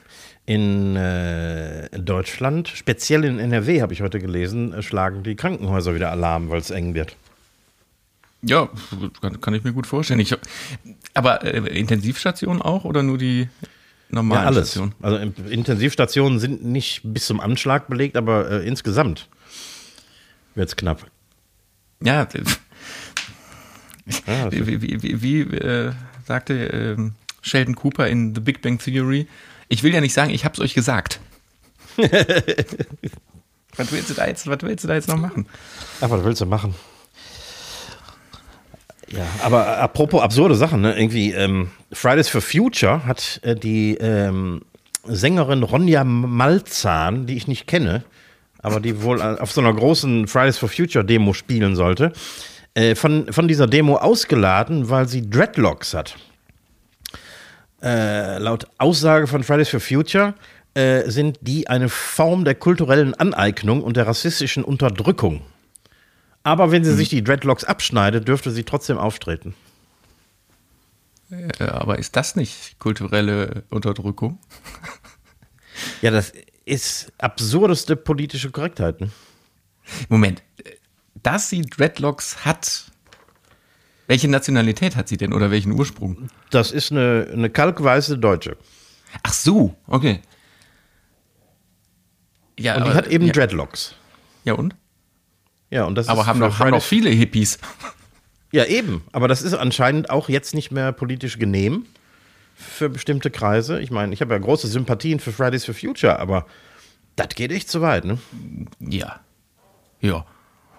in 0.46 0.96
äh, 0.96 1.88
Deutschland, 1.98 2.68
speziell 2.68 3.24
in 3.24 3.38
NRW, 3.38 3.82
habe 3.82 3.92
ich 3.92 4.02
heute 4.02 4.18
gelesen, 4.18 4.72
äh, 4.72 4.82
schlagen 4.82 5.22
die 5.22 5.34
Krankenhäuser 5.36 5.94
wieder 5.94 6.10
Alarm, 6.10 6.48
weil 6.50 6.60
es 6.60 6.70
eng 6.70 6.94
wird. 6.94 7.16
Ja, 8.42 8.68
kann, 9.20 9.40
kann 9.40 9.54
ich 9.54 9.64
mir 9.64 9.72
gut 9.72 9.86
vorstellen. 9.86 10.20
Ich, 10.20 10.34
aber 11.14 11.42
äh, 11.44 11.78
Intensivstation 11.78 12.62
auch 12.62 12.84
oder 12.84 13.02
nur 13.02 13.18
die 13.18 13.48
normalen 14.10 14.42
Ja, 14.42 14.46
alles. 14.46 14.68
Stationen? 14.70 14.94
Also 15.02 15.16
in- 15.18 15.34
Intensivstationen 15.50 16.38
sind 16.38 16.64
nicht 16.64 17.00
bis 17.04 17.26
zum 17.26 17.40
Anschlag 17.40 17.88
belegt, 17.88 18.16
aber 18.16 18.50
äh, 18.50 18.66
insgesamt 18.66 19.28
wird 20.54 20.68
es 20.68 20.76
knapp. 20.76 21.10
Ja, 22.02 22.24
das 22.24 22.60
wie, 24.50 24.82
wie, 24.82 25.02
wie, 25.02 25.22
wie 25.22 25.40
äh, 25.56 25.92
sagte 26.26 26.54
ähm, 26.54 27.14
Sheldon 27.42 27.74
Cooper 27.74 28.08
in 28.08 28.34
The 28.34 28.40
Big 28.40 28.62
Bang 28.62 28.78
Theory, 28.78 29.26
ich 29.68 29.82
will 29.82 29.92
ja 29.92 30.00
nicht 30.00 30.14
sagen, 30.14 30.30
ich 30.30 30.44
hab's 30.44 30.60
euch 30.60 30.74
gesagt. 30.74 31.20
was, 31.96 33.92
willst 33.92 34.10
du 34.10 34.14
da 34.14 34.26
jetzt, 34.26 34.46
was 34.46 34.58
willst 34.62 34.84
du 34.84 34.88
da 34.88 34.94
jetzt 34.94 35.08
noch 35.08 35.18
machen? 35.18 35.46
Ach, 36.00 36.10
was 36.10 36.24
willst 36.24 36.40
du 36.40 36.46
machen? 36.46 36.74
Ja, 39.10 39.26
aber 39.42 39.78
apropos 39.78 40.22
absurde 40.22 40.54
Sachen, 40.54 40.80
ne? 40.82 40.96
Irgendwie, 40.96 41.32
ähm, 41.32 41.70
Fridays 41.92 42.28
for 42.28 42.42
Future 42.42 43.06
hat 43.06 43.40
äh, 43.42 43.56
die 43.56 43.96
ähm, 43.96 44.62
Sängerin 45.04 45.62
Ronja 45.62 46.04
Malzahn, 46.04 47.26
die 47.26 47.36
ich 47.36 47.48
nicht 47.48 47.66
kenne, 47.66 48.04
aber 48.58 48.80
die 48.80 49.02
wohl 49.02 49.20
äh, 49.20 49.36
auf 49.38 49.52
so 49.52 49.60
einer 49.60 49.72
großen 49.72 50.26
Fridays 50.26 50.58
for 50.58 50.68
Future 50.68 51.04
Demo 51.04 51.32
spielen 51.32 51.76
sollte, 51.76 52.12
äh, 52.74 52.94
von, 52.94 53.32
von 53.32 53.48
dieser 53.48 53.66
Demo 53.66 53.96
ausgeladen, 53.96 54.90
weil 54.90 55.08
sie 55.08 55.28
Dreadlocks 55.28 55.94
hat. 55.94 56.16
Äh, 57.82 58.38
laut 58.38 58.66
Aussage 58.78 59.26
von 59.26 59.44
Fridays 59.44 59.68
for 59.68 59.80
Future 59.80 60.34
äh, 60.74 61.08
sind 61.08 61.38
die 61.40 61.68
eine 61.68 61.88
Form 61.88 62.44
der 62.44 62.54
kulturellen 62.54 63.14
Aneignung 63.14 63.82
und 63.82 63.96
der 63.96 64.06
rassistischen 64.06 64.64
Unterdrückung. 64.64 65.42
Aber 66.42 66.70
wenn 66.70 66.84
sie 66.84 66.94
sich 66.94 67.08
die 67.08 67.22
Dreadlocks 67.22 67.64
abschneidet, 67.64 68.26
dürfte 68.26 68.50
sie 68.50 68.64
trotzdem 68.64 68.98
auftreten. 68.98 69.54
Äh, 71.30 71.64
aber 71.64 71.98
ist 71.98 72.16
das 72.16 72.36
nicht 72.36 72.78
kulturelle 72.78 73.64
Unterdrückung? 73.70 74.38
Ja, 76.02 76.10
das 76.10 76.32
ist 76.68 77.12
absurdeste 77.18 77.96
politische 77.96 78.50
Korrektheit. 78.50 79.00
Ne? 79.00 79.10
Moment, 80.08 80.42
dass 81.22 81.48
sie 81.50 81.62
Dreadlocks 81.62 82.44
hat, 82.44 82.84
welche 84.06 84.28
Nationalität 84.28 84.96
hat 84.96 85.08
sie 85.08 85.16
denn 85.16 85.32
oder 85.32 85.50
welchen 85.50 85.72
Ursprung? 85.72 86.28
Das 86.50 86.70
ist 86.72 86.92
eine, 86.92 87.28
eine 87.32 87.50
kalkweiße 87.50 88.18
Deutsche. 88.18 88.56
Ach 89.22 89.32
so, 89.32 89.74
okay. 89.86 90.20
Ja, 92.58 92.76
Und 92.76 92.84
die 92.84 92.90
aber- 92.90 92.94
hat 92.98 93.06
eben 93.08 93.26
ja, 93.26 93.32
Dreadlocks. 93.32 93.94
ja 94.44 94.54
und? 94.54 94.74
Ja, 95.70 95.84
und 95.84 95.94
das 95.96 96.08
Aber 96.08 96.22
ist 96.22 96.26
haben 96.26 96.40
doch, 96.40 96.58
haben 96.58 96.70
doch 96.72 96.82
viele 96.82 97.10
Hippies. 97.10 97.58
Ja, 98.52 98.64
eben. 98.64 99.02
Aber 99.12 99.28
das 99.28 99.42
ist 99.42 99.52
anscheinend 99.52 100.08
auch 100.08 100.30
jetzt 100.30 100.54
nicht 100.54 100.70
mehr 100.70 100.92
politisch 100.92 101.38
genehm 101.38 101.84
für 102.60 102.88
bestimmte 102.88 103.30
Kreise. 103.30 103.80
Ich 103.80 103.90
meine, 103.92 104.12
ich 104.12 104.20
habe 104.20 104.34
ja 104.34 104.38
große 104.40 104.66
Sympathien 104.66 105.20
für 105.20 105.30
Fridays 105.32 105.64
for 105.64 105.74
Future, 105.74 106.18
aber 106.18 106.44
das 107.16 107.28
geht 107.30 107.52
echt 107.52 107.70
zu 107.70 107.80
weit, 107.80 108.04
ne? 108.04 108.18
Ja. 108.80 109.20
Ja. 110.00 110.24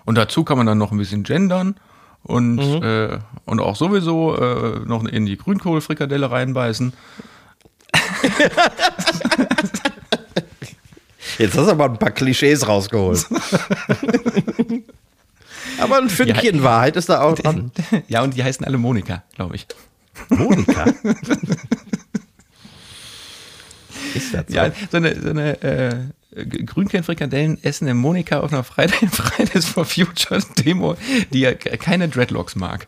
Und 0.06 0.16
dazu 0.16 0.44
kann 0.44 0.58
man 0.58 0.68
dann 0.68 0.78
noch 0.78 0.92
ein 0.92 0.98
bisschen 0.98 1.24
gendern 1.24 1.76
und, 2.24 2.56
Mhm. 2.58 2.84
äh, 2.84 3.20
und 3.46 3.60
auch 3.62 3.76
sowieso 3.78 4.36
äh, 4.36 4.80
noch 4.86 5.06
in 5.06 5.26
die 5.26 5.38
Grünkohlfrikadelle 5.38 6.30
reinbeißen. 6.30 6.92
Jetzt 11.38 11.58
hast 11.58 11.68
du 11.68 11.72
aber 11.72 11.86
ein 11.86 11.98
paar 11.98 12.12
Klischees 12.12 12.68
rausgeholt. 12.68 13.26
aber 15.80 15.98
ein 16.00 16.10
Fünkchen 16.10 16.64
Wahrheit 16.64 16.96
ist 16.98 17.08
da 17.10 17.22
auch 17.22 17.36
dran. 17.40 17.72
Ja, 18.08 18.22
und 18.24 18.36
die 18.36 18.44
heißen 18.44 18.66
alle 18.66 18.78
Monika, 18.78 19.24
glaube 19.36 19.56
ich. 19.56 19.66
Monika? 20.30 20.86
ist 24.14 24.34
das 24.34 24.46
so? 24.48 24.54
Ja, 24.54 24.72
so 24.92 24.98
eine, 24.98 25.22
so 25.22 25.30
eine 25.30 25.62
äh, 25.62 25.96
Grünkohlfrikadellen 26.44 27.64
essen 27.64 27.88
in 27.88 27.98
Monika 27.98 28.40
auf 28.40 28.52
einer 28.52 28.64
Friday, 28.64 29.08
Fridays 29.12 29.66
for 29.66 29.86
Future 29.86 30.42
Demo, 30.58 30.96
die 31.32 31.40
ja 31.42 31.54
keine 31.54 32.10
Dreadlocks 32.10 32.56
mag. 32.56 32.88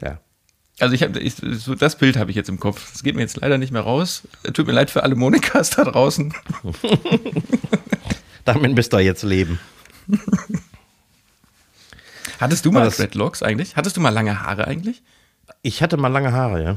ja. 0.00 0.18
Also 0.80 0.94
ich 0.94 1.04
habe 1.04 1.20
so 1.30 1.76
das 1.76 1.96
Bild 1.96 2.16
habe 2.16 2.30
ich 2.30 2.36
jetzt 2.36 2.48
im 2.48 2.58
Kopf. 2.58 2.90
Das 2.90 3.04
geht 3.04 3.14
mir 3.14 3.20
jetzt 3.20 3.36
leider 3.36 3.58
nicht 3.58 3.70
mehr 3.70 3.82
raus. 3.82 4.22
Tut 4.54 4.66
mir 4.66 4.72
leid 4.72 4.90
für 4.90 5.04
alle 5.04 5.14
Monikas 5.14 5.70
da 5.70 5.84
draußen. 5.84 6.34
Damit 8.44 8.74
müsst 8.74 8.92
ihr 8.92 9.00
jetzt 9.00 9.22
leben. 9.22 9.60
Hattest 12.40 12.64
du 12.66 12.72
mal 12.72 12.90
Dreadlocks 12.90 13.42
eigentlich? 13.44 13.76
Hattest 13.76 13.96
du 13.96 14.00
mal 14.00 14.10
lange 14.10 14.40
Haare 14.42 14.66
eigentlich? 14.66 15.02
Ich 15.62 15.82
hatte 15.82 15.96
mal 15.96 16.08
lange 16.08 16.32
Haare, 16.32 16.62
ja. 16.62 16.76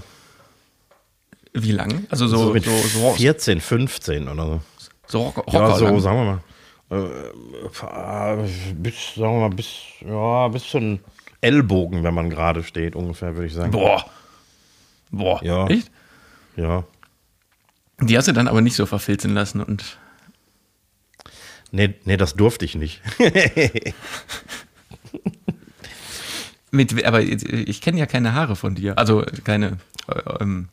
Wie 1.54 1.72
lang? 1.72 2.06
Also 2.10 2.28
so, 2.28 2.38
so, 2.38 2.54
mit 2.54 2.66
so, 2.66 2.72
so, 2.72 3.14
14, 3.14 3.62
15 3.62 4.28
oder 4.28 4.46
so. 4.46 4.62
so 5.08 5.22
Rock- 5.30 5.52
Ja, 5.54 5.60
Rocker 5.66 5.78
so, 5.78 5.86
lang. 5.86 6.00
sagen 6.00 6.18
wir 6.18 6.26
mal. 6.26 6.42
Äh, 6.90 8.48
bis, 8.76 9.16
sagen 9.16 9.34
wir 9.40 9.50
mal, 9.50 9.56
bis, 9.56 9.68
ja, 10.02 10.48
bis 10.50 10.64
zu 10.70 10.78
einem 10.78 11.00
Ellbogen, 11.42 12.04
wenn 12.04 12.14
man 12.14 12.30
gerade 12.30 12.64
steht, 12.64 12.96
ungefähr, 12.96 13.36
würde 13.36 13.48
ich 13.48 13.54
sagen. 13.54 13.72
Boah. 13.72 14.06
Boah. 15.12 15.44
Ja. 15.44 15.68
Echt? 15.68 15.90
Ja. 16.56 16.84
Die 18.02 18.18
hast 18.18 18.28
du 18.28 18.32
dann 18.34 18.48
aber 18.48 18.62
nicht 18.62 18.76
so 18.76 18.86
verfilzen 18.86 19.34
lassen 19.34 19.62
und 19.62 19.98
Nee, 21.72 21.96
nee, 22.06 22.16
das 22.16 22.36
durfte 22.36 22.64
ich 22.64 22.76
nicht. 22.76 23.02
mit, 26.78 27.04
aber 27.06 27.22
ich 27.22 27.82
kenne 27.82 28.00
ja 28.00 28.06
keine 28.06 28.34
Haare 28.34 28.56
von 28.56 28.76
dir. 28.76 28.98
Also 28.98 29.26
keine. 29.44 29.78
äh, 30.08 30.22
Ähm, 30.42 30.70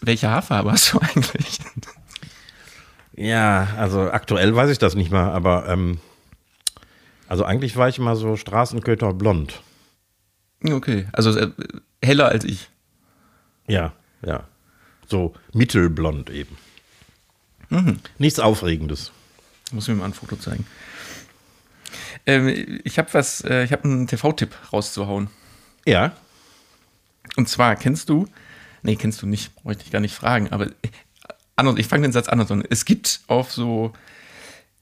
welche 0.00 0.28
Haarfarbe 0.30 0.70
hast 0.72 0.92
du 0.92 0.98
eigentlich? 1.00 1.58
ja, 3.16 3.68
also 3.76 4.10
aktuell 4.10 4.54
weiß 4.54 4.70
ich 4.70 4.78
das 4.78 4.94
nicht 4.94 5.10
mal, 5.10 5.30
aber 5.30 5.68
ähm, 5.68 5.98
also 7.28 7.44
eigentlich 7.44 7.76
war 7.76 7.88
ich 7.88 7.98
mal 7.98 8.16
so 8.16 8.36
Straßenköter 8.36 9.12
blond. 9.12 9.60
Okay, 10.64 11.06
also 11.12 11.36
äh, 11.36 11.50
heller 12.02 12.28
als 12.28 12.44
ich. 12.44 12.68
Ja, 13.66 13.92
ja. 14.24 14.44
So 15.08 15.34
mittelblond 15.52 16.30
eben. 16.30 16.56
Nichts 18.18 18.38
Aufregendes. 18.40 19.12
Muss 19.72 19.88
mir 19.88 19.94
mal 19.94 20.06
ein 20.06 20.14
Foto 20.14 20.36
zeigen. 20.36 20.66
Ähm, 22.28 22.80
ich 22.84 22.98
habe 22.98 23.08
was, 23.14 23.42
äh, 23.42 23.64
ich 23.64 23.72
habe 23.72 23.84
einen 23.84 24.06
TV-Tipp 24.06 24.54
rauszuhauen. 24.70 25.30
Ja. 25.86 26.12
Und 27.36 27.48
zwar 27.48 27.74
kennst 27.74 28.10
du, 28.10 28.28
nee, 28.82 28.96
kennst 28.96 29.22
du 29.22 29.26
nicht, 29.26 29.54
brauche 29.56 29.72
ich 29.72 29.78
dich 29.78 29.90
gar 29.90 30.00
nicht 30.00 30.14
fragen, 30.14 30.50
aber 30.50 30.66
äh, 30.66 30.90
anders, 31.56 31.76
ich 31.78 31.86
fange 31.86 32.02
den 32.02 32.12
Satz 32.12 32.28
anders 32.28 32.50
an. 32.50 32.62
Es 32.68 32.84
gibt 32.84 33.22
auf 33.28 33.50
so 33.50 33.94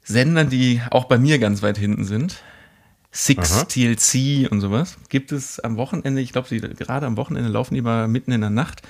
Sendern, 0.02 0.50
die 0.50 0.82
auch 0.90 1.04
bei 1.04 1.18
mir 1.18 1.38
ganz 1.38 1.62
weit 1.62 1.78
hinten 1.78 2.04
sind, 2.04 2.42
Six 3.12 3.52
Aha. 3.52 3.64
TLC 3.64 4.50
und 4.50 4.60
sowas, 4.60 4.98
gibt 5.08 5.30
es 5.30 5.60
am 5.60 5.76
Wochenende, 5.76 6.20
ich 6.20 6.32
glaube, 6.32 6.48
gerade 6.58 7.06
am 7.06 7.16
Wochenende 7.16 7.48
laufen 7.48 7.74
die 7.74 7.80
mal 7.80 8.08
mitten 8.08 8.32
in 8.32 8.40
der 8.40 8.50
Nacht, 8.50 8.82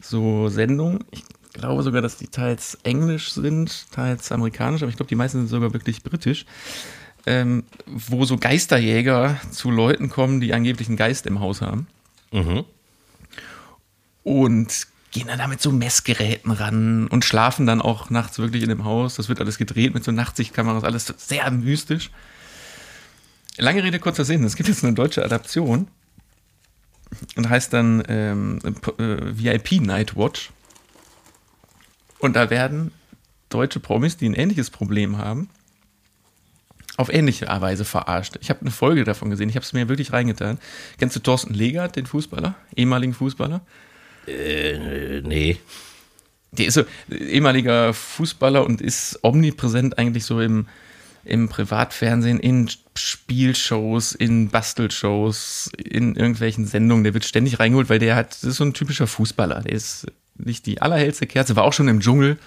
so 0.00 0.48
Sendungen. 0.48 1.04
Ich 1.12 1.22
glaube 1.52 1.82
sogar, 1.84 2.02
dass 2.02 2.16
die 2.16 2.26
teils 2.26 2.76
englisch 2.82 3.32
sind, 3.32 3.90
teils 3.92 4.32
amerikanisch, 4.32 4.82
aber 4.82 4.90
ich 4.90 4.96
glaube, 4.96 5.08
die 5.08 5.14
meisten 5.14 5.38
sind 5.38 5.48
sogar 5.48 5.72
wirklich 5.72 6.02
britisch. 6.02 6.44
Ähm, 7.26 7.64
wo 7.86 8.24
so 8.26 8.36
Geisterjäger 8.36 9.40
zu 9.50 9.70
Leuten 9.70 10.10
kommen, 10.10 10.40
die 10.40 10.52
angeblich 10.52 10.88
einen 10.88 10.98
Geist 10.98 11.26
im 11.26 11.40
Haus 11.40 11.62
haben 11.62 11.86
und 14.24 14.86
gehen 15.12 15.28
dann 15.28 15.38
da 15.38 15.46
mit 15.46 15.62
so 15.62 15.70
Messgeräten 15.70 16.50
ran 16.50 17.06
und 17.06 17.24
schlafen 17.24 17.66
dann 17.66 17.80
auch 17.80 18.10
nachts 18.10 18.38
wirklich 18.38 18.64
in 18.64 18.68
dem 18.68 18.84
Haus. 18.84 19.14
Das 19.14 19.28
wird 19.28 19.40
alles 19.40 19.58
gedreht 19.58 19.94
mit 19.94 20.02
so 20.02 20.10
Nachtsichtkameras, 20.10 20.82
alles 20.82 21.06
sehr 21.18 21.48
mystisch. 21.52 22.10
Lange 23.56 23.84
Rede, 23.84 24.00
kurzer 24.00 24.24
Sinn. 24.24 24.42
Es 24.42 24.56
gibt 24.56 24.68
jetzt 24.68 24.82
eine 24.82 24.94
deutsche 24.94 25.24
Adaption 25.24 25.86
und 27.36 27.48
heißt 27.48 27.72
dann 27.72 28.02
ähm, 28.08 28.58
äh, 28.64 29.38
VIP 29.38 29.80
Night 29.80 30.16
Watch. 30.16 30.50
Und 32.18 32.34
da 32.34 32.50
werden 32.50 32.90
deutsche 33.50 33.78
Promis, 33.78 34.16
die 34.16 34.28
ein 34.28 34.34
ähnliches 34.34 34.70
Problem 34.70 35.18
haben, 35.18 35.48
auf 36.96 37.12
ähnliche 37.12 37.46
Weise 37.48 37.84
verarscht. 37.84 38.36
Ich 38.40 38.50
habe 38.50 38.60
eine 38.60 38.70
Folge 38.70 39.04
davon 39.04 39.30
gesehen, 39.30 39.48
ich 39.48 39.56
habe 39.56 39.64
es 39.64 39.72
mir 39.72 39.88
wirklich 39.88 40.12
reingetan. 40.12 40.58
Kennst 40.98 41.16
du 41.16 41.20
Thorsten 41.20 41.54
Legert, 41.54 41.96
den 41.96 42.06
Fußballer, 42.06 42.54
ehemaligen 42.76 43.14
Fußballer? 43.14 43.62
Äh, 44.26 45.20
nee. 45.22 45.58
Der 46.52 46.66
ist 46.66 46.74
so 46.74 46.84
ehemaliger 47.10 47.92
Fußballer 47.92 48.64
und 48.64 48.80
ist 48.80 49.18
omnipräsent 49.22 49.98
eigentlich 49.98 50.24
so 50.24 50.40
im, 50.40 50.66
im 51.24 51.48
Privatfernsehen, 51.48 52.38
in 52.38 52.70
Spielshows, 52.96 54.12
in 54.12 54.50
Bastelshows, 54.50 55.70
in 55.76 56.14
irgendwelchen 56.14 56.64
Sendungen. 56.64 57.02
Der 57.02 57.14
wird 57.14 57.24
ständig 57.24 57.58
reingeholt, 57.58 57.88
weil 57.88 57.98
der 57.98 58.14
hat, 58.14 58.30
das 58.30 58.44
ist 58.44 58.56
so 58.56 58.64
ein 58.64 58.72
typischer 58.74 59.08
Fußballer. 59.08 59.62
Der 59.62 59.72
ist 59.72 60.06
nicht 60.36 60.66
die 60.66 60.80
allerhellste 60.80 61.26
Kerze, 61.26 61.56
war 61.56 61.64
auch 61.64 61.72
schon 61.72 61.88
im 61.88 62.00
Dschungel. 62.00 62.38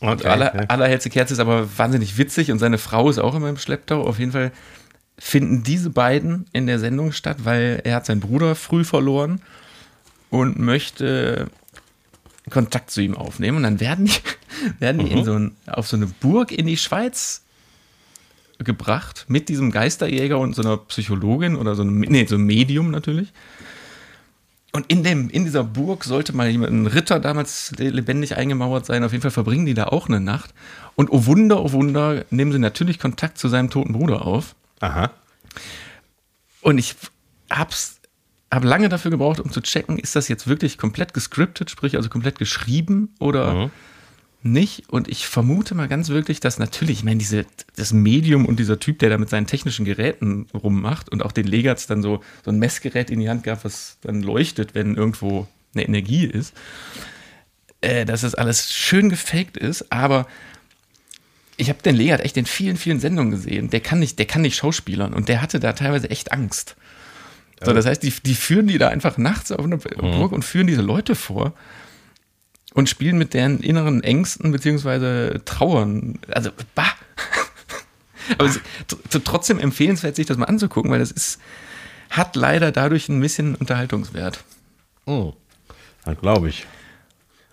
Und 0.00 0.24
aller, 0.24 0.70
allerhellste 0.70 1.10
Kerze 1.10 1.34
ist 1.34 1.40
aber 1.40 1.78
wahnsinnig 1.78 2.16
witzig 2.16 2.50
und 2.50 2.58
seine 2.58 2.78
Frau 2.78 3.10
ist 3.10 3.18
auch 3.18 3.34
immer 3.34 3.50
im 3.50 3.58
Schlepptau. 3.58 4.02
Auf 4.02 4.18
jeden 4.18 4.32
Fall 4.32 4.50
finden 5.18 5.62
diese 5.62 5.90
beiden 5.90 6.46
in 6.52 6.66
der 6.66 6.78
Sendung 6.78 7.12
statt, 7.12 7.38
weil 7.44 7.82
er 7.84 7.96
hat 7.96 8.06
seinen 8.06 8.20
Bruder 8.20 8.54
früh 8.54 8.84
verloren 8.84 9.42
und 10.30 10.58
möchte 10.58 11.48
Kontakt 12.48 12.90
zu 12.90 13.02
ihm 13.02 13.14
aufnehmen. 13.14 13.58
Und 13.58 13.62
dann 13.64 13.80
werden 13.80 14.06
die, 14.06 14.20
werden 14.78 15.04
die 15.04 15.12
in 15.12 15.24
so 15.24 15.34
ein, 15.34 15.56
auf 15.66 15.86
so 15.86 15.96
eine 15.96 16.06
Burg 16.06 16.50
in 16.50 16.66
die 16.66 16.78
Schweiz 16.78 17.42
gebracht 18.58 19.26
mit 19.28 19.48
diesem 19.50 19.70
Geisterjäger 19.70 20.38
und 20.38 20.54
so 20.54 20.62
einer 20.62 20.78
Psychologin 20.78 21.56
oder 21.56 21.74
so 21.74 21.82
einem, 21.82 22.00
nee, 22.00 22.24
so 22.26 22.36
einem 22.36 22.46
Medium 22.46 22.90
natürlich. 22.90 23.32
Und 24.72 24.86
in, 24.86 25.02
dem, 25.02 25.30
in 25.30 25.44
dieser 25.44 25.64
Burg 25.64 26.04
sollte 26.04 26.32
mal 26.32 26.46
ein 26.46 26.86
Ritter 26.86 27.18
damals 27.18 27.72
lebendig 27.78 28.36
eingemauert 28.36 28.86
sein. 28.86 29.02
Auf 29.02 29.10
jeden 29.12 29.22
Fall 29.22 29.32
verbringen 29.32 29.66
die 29.66 29.74
da 29.74 29.86
auch 29.86 30.08
eine 30.08 30.20
Nacht. 30.20 30.54
Und 30.94 31.10
oh 31.10 31.26
Wunder, 31.26 31.62
oh 31.64 31.72
Wunder, 31.72 32.24
nehmen 32.30 32.52
sie 32.52 32.58
natürlich 32.58 32.98
Kontakt 33.00 33.38
zu 33.38 33.48
seinem 33.48 33.70
toten 33.70 33.92
Bruder 33.92 34.24
auf. 34.24 34.54
Aha. 34.80 35.10
Und 36.60 36.78
ich 36.78 36.94
hab's 37.50 38.00
habe 38.52 38.66
lange 38.66 38.88
dafür 38.88 39.10
gebraucht, 39.12 39.40
um 39.40 39.52
zu 39.52 39.60
checken, 39.60 39.98
ist 39.98 40.16
das 40.16 40.28
jetzt 40.28 40.48
wirklich 40.48 40.76
komplett 40.76 41.14
gescriptet, 41.14 41.70
sprich 41.70 41.96
also 41.96 42.08
komplett 42.08 42.38
geschrieben 42.38 43.14
oder 43.20 43.54
Mhm. 43.54 43.70
Nicht. 44.42 44.88
Und 44.88 45.08
ich 45.08 45.26
vermute 45.26 45.74
mal 45.74 45.88
ganz 45.88 46.08
wirklich, 46.08 46.40
dass 46.40 46.58
natürlich, 46.58 46.98
ich 46.98 47.04
meine, 47.04 47.18
diese, 47.18 47.46
das 47.76 47.92
Medium 47.92 48.46
und 48.46 48.58
dieser 48.58 48.78
Typ, 48.78 48.98
der 48.98 49.10
da 49.10 49.18
mit 49.18 49.28
seinen 49.28 49.46
technischen 49.46 49.84
Geräten 49.84 50.46
rummacht 50.54 51.10
und 51.10 51.22
auch 51.22 51.32
den 51.32 51.46
Legatz 51.46 51.86
dann 51.86 52.02
so, 52.02 52.20
so 52.44 52.50
ein 52.50 52.58
Messgerät 52.58 53.10
in 53.10 53.20
die 53.20 53.28
Hand 53.28 53.42
gab, 53.42 53.64
was 53.64 53.98
dann 54.02 54.22
leuchtet, 54.22 54.74
wenn 54.74 54.94
irgendwo 54.94 55.46
eine 55.74 55.84
Energie 55.84 56.26
ist, 56.26 56.54
äh, 57.80 58.04
dass 58.04 58.22
das 58.22 58.34
alles 58.34 58.72
schön 58.72 59.08
gefaked 59.08 59.56
ist, 59.56 59.92
aber 59.92 60.26
ich 61.56 61.68
habe 61.68 61.82
den 61.82 61.94
Legat 61.94 62.20
echt 62.20 62.36
in 62.38 62.46
vielen, 62.46 62.78
vielen 62.78 63.00
Sendungen 63.00 63.30
gesehen. 63.30 63.68
Der 63.68 63.80
kann 63.80 63.98
nicht, 63.98 64.18
der 64.18 64.26
kann 64.26 64.40
nicht 64.42 64.56
schauspielern 64.56 65.12
und 65.12 65.28
der 65.28 65.42
hatte 65.42 65.60
da 65.60 65.74
teilweise 65.74 66.08
echt 66.08 66.32
Angst. 66.32 66.76
So, 67.62 67.74
das 67.74 67.84
heißt, 67.84 68.02
die, 68.02 68.10
die 68.24 68.34
führen 68.34 68.66
die 68.68 68.78
da 68.78 68.88
einfach 68.88 69.18
nachts 69.18 69.52
auf 69.52 69.66
eine 69.66 69.76
Burg 69.76 70.32
und 70.32 70.46
führen 70.46 70.66
diese 70.66 70.80
Leute 70.80 71.14
vor 71.14 71.52
und 72.74 72.88
spielen 72.88 73.18
mit 73.18 73.34
deren 73.34 73.60
inneren 73.60 74.02
Ängsten 74.02 74.52
beziehungsweise 74.52 75.42
Trauern. 75.44 76.18
Also, 76.28 76.50
bah! 76.74 76.86
Aber 78.38 78.46
es 78.46 78.60
trotzdem 79.24 79.58
empfehlenswert, 79.58 80.16
sich 80.16 80.26
das 80.26 80.36
mal 80.36 80.46
anzugucken, 80.46 80.90
weil 80.90 81.00
das 81.00 81.10
ist, 81.10 81.40
hat 82.10 82.36
leider 82.36 82.70
dadurch 82.70 83.08
ein 83.08 83.20
bisschen 83.20 83.54
Unterhaltungswert. 83.56 84.44
Oh, 85.06 85.34
das 86.04 86.18
glaube 86.20 86.48
ich. 86.48 86.66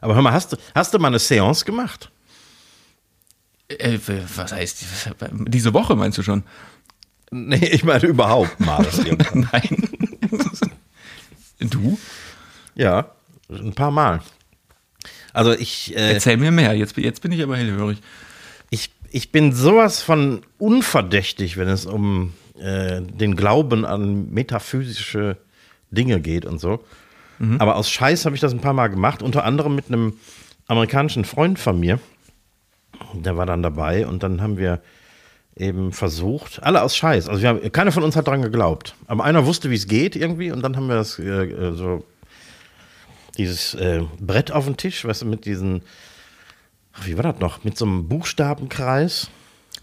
Aber 0.02 0.14
hör 0.14 0.22
mal, 0.22 0.34
hast 0.34 0.54
du, 0.54 0.58
hast 0.76 0.94
du 0.94 1.00
mal 1.00 1.08
eine 1.08 1.20
Seance 1.20 1.66
gemacht? 1.66 2.12
Äh, 3.70 3.98
was 4.36 4.52
heißt, 4.52 4.86
diese 5.48 5.74
Woche 5.74 5.96
meinst 5.96 6.18
du 6.18 6.24
schon? 6.24 6.44
Nee, 7.32 7.68
ich 7.72 7.84
meine 7.84 8.06
überhaupt 8.06 8.60
mal. 8.60 8.88
Nein. 9.34 9.90
du? 11.60 11.98
ja, 12.76 13.12
ein 13.50 13.74
paar 13.74 13.92
Mal. 13.92 14.22
Also 15.34 15.54
ich, 15.54 15.96
äh, 15.96 16.14
Erzähl 16.14 16.38
mir 16.38 16.52
mehr. 16.52 16.74
Jetzt, 16.74 16.98
jetzt 16.98 17.22
bin 17.22 17.32
ich 17.32 17.42
aber 17.44 17.58
hellhörig. 17.58 18.00
ich, 18.70 18.92
ich 19.12 19.32
bin 19.32 19.54
sowas 19.54 20.02
von 20.02 20.42
unverdächtig, 20.58 21.58
wenn 21.58 21.68
es 21.68 21.86
um 21.86 22.34
äh, 22.60 23.02
den 23.02 23.36
Glauben 23.36 23.86
an 23.86 24.30
metaphysische 24.32 25.38
Dinge 25.92 26.20
geht 26.20 26.46
und 26.46 26.60
so. 26.60 26.84
Aber 27.60 27.76
aus 27.76 27.90
Scheiß 27.90 28.26
habe 28.26 28.36
ich 28.36 28.42
das 28.42 28.52
ein 28.52 28.62
paar 28.62 28.74
Mal 28.74 28.88
gemacht, 28.88 29.22
unter 29.22 29.44
anderem 29.44 29.76
mit 29.76 29.88
einem 29.88 30.14
amerikanischen 30.68 31.24
Freund 31.24 31.60
von 31.60 31.80
mir. 31.80 32.00
Der 33.14 33.38
war 33.38 33.46
dann 33.46 33.62
dabei 33.62 34.08
und 34.08 34.24
dann 34.24 34.42
haben 34.42 34.58
wir 34.58 34.82
eben 35.56 35.92
versucht, 35.92 36.62
alle 36.64 36.82
aus 36.82 36.96
Scheiß. 36.96 37.30
Also 37.30 37.42
wir 37.42 37.50
haben, 37.50 37.72
keiner 37.72 37.92
von 37.92 38.04
uns 38.04 38.16
hat 38.16 38.28
dran 38.28 38.42
geglaubt. 38.42 38.96
Aber 39.08 39.24
einer 39.24 39.46
wusste, 39.46 39.70
wie 39.70 39.76
es 39.76 39.88
geht 39.88 40.16
irgendwie 40.16 40.52
und 40.52 40.62
dann 40.62 40.76
haben 40.76 40.88
wir 40.88 40.96
das 40.96 41.20
äh, 41.20 41.24
äh, 41.24 41.74
so 41.74 42.04
dieses 43.38 43.74
äh, 43.76 44.04
Brett 44.20 44.52
auf 44.52 44.66
dem 44.66 44.78
Tisch, 44.78 45.06
weißt 45.06 45.22
du, 45.24 45.26
mit 45.26 45.46
diesen, 45.46 45.82
ach, 46.94 47.06
wie 47.06 47.16
war 47.18 47.24
das 47.24 47.40
noch, 47.40 47.64
mit 47.64 47.78
so 47.78 47.86
einem 47.86 48.08
Buchstabenkreis. 48.08 49.30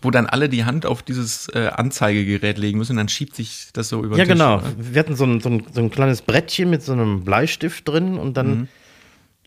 Wo 0.02 0.10
dann 0.10 0.26
alle 0.26 0.50
die 0.50 0.66
Hand 0.66 0.84
auf 0.84 1.02
dieses 1.02 1.48
äh, 1.54 1.68
Anzeigegerät 1.74 2.58
legen 2.58 2.76
müssen, 2.76 2.98
dann 2.98 3.08
schiebt 3.08 3.34
sich 3.34 3.68
das 3.72 3.88
so 3.88 4.04
über 4.04 4.18
Ja, 4.18 4.24
den 4.24 4.32
Tisch, 4.36 4.38
genau. 4.38 4.56
oder? 4.58 4.74
Wir 4.76 4.98
hatten 5.00 5.16
so 5.16 5.24
ein, 5.24 5.40
so, 5.40 5.48
ein, 5.48 5.66
so 5.72 5.80
ein 5.80 5.90
kleines 5.90 6.20
Brettchen 6.20 6.68
mit 6.68 6.82
so 6.82 6.92
einem 6.92 7.24
Bleistift 7.24 7.88
drin 7.88 8.18
und 8.18 8.36
dann, 8.36 8.68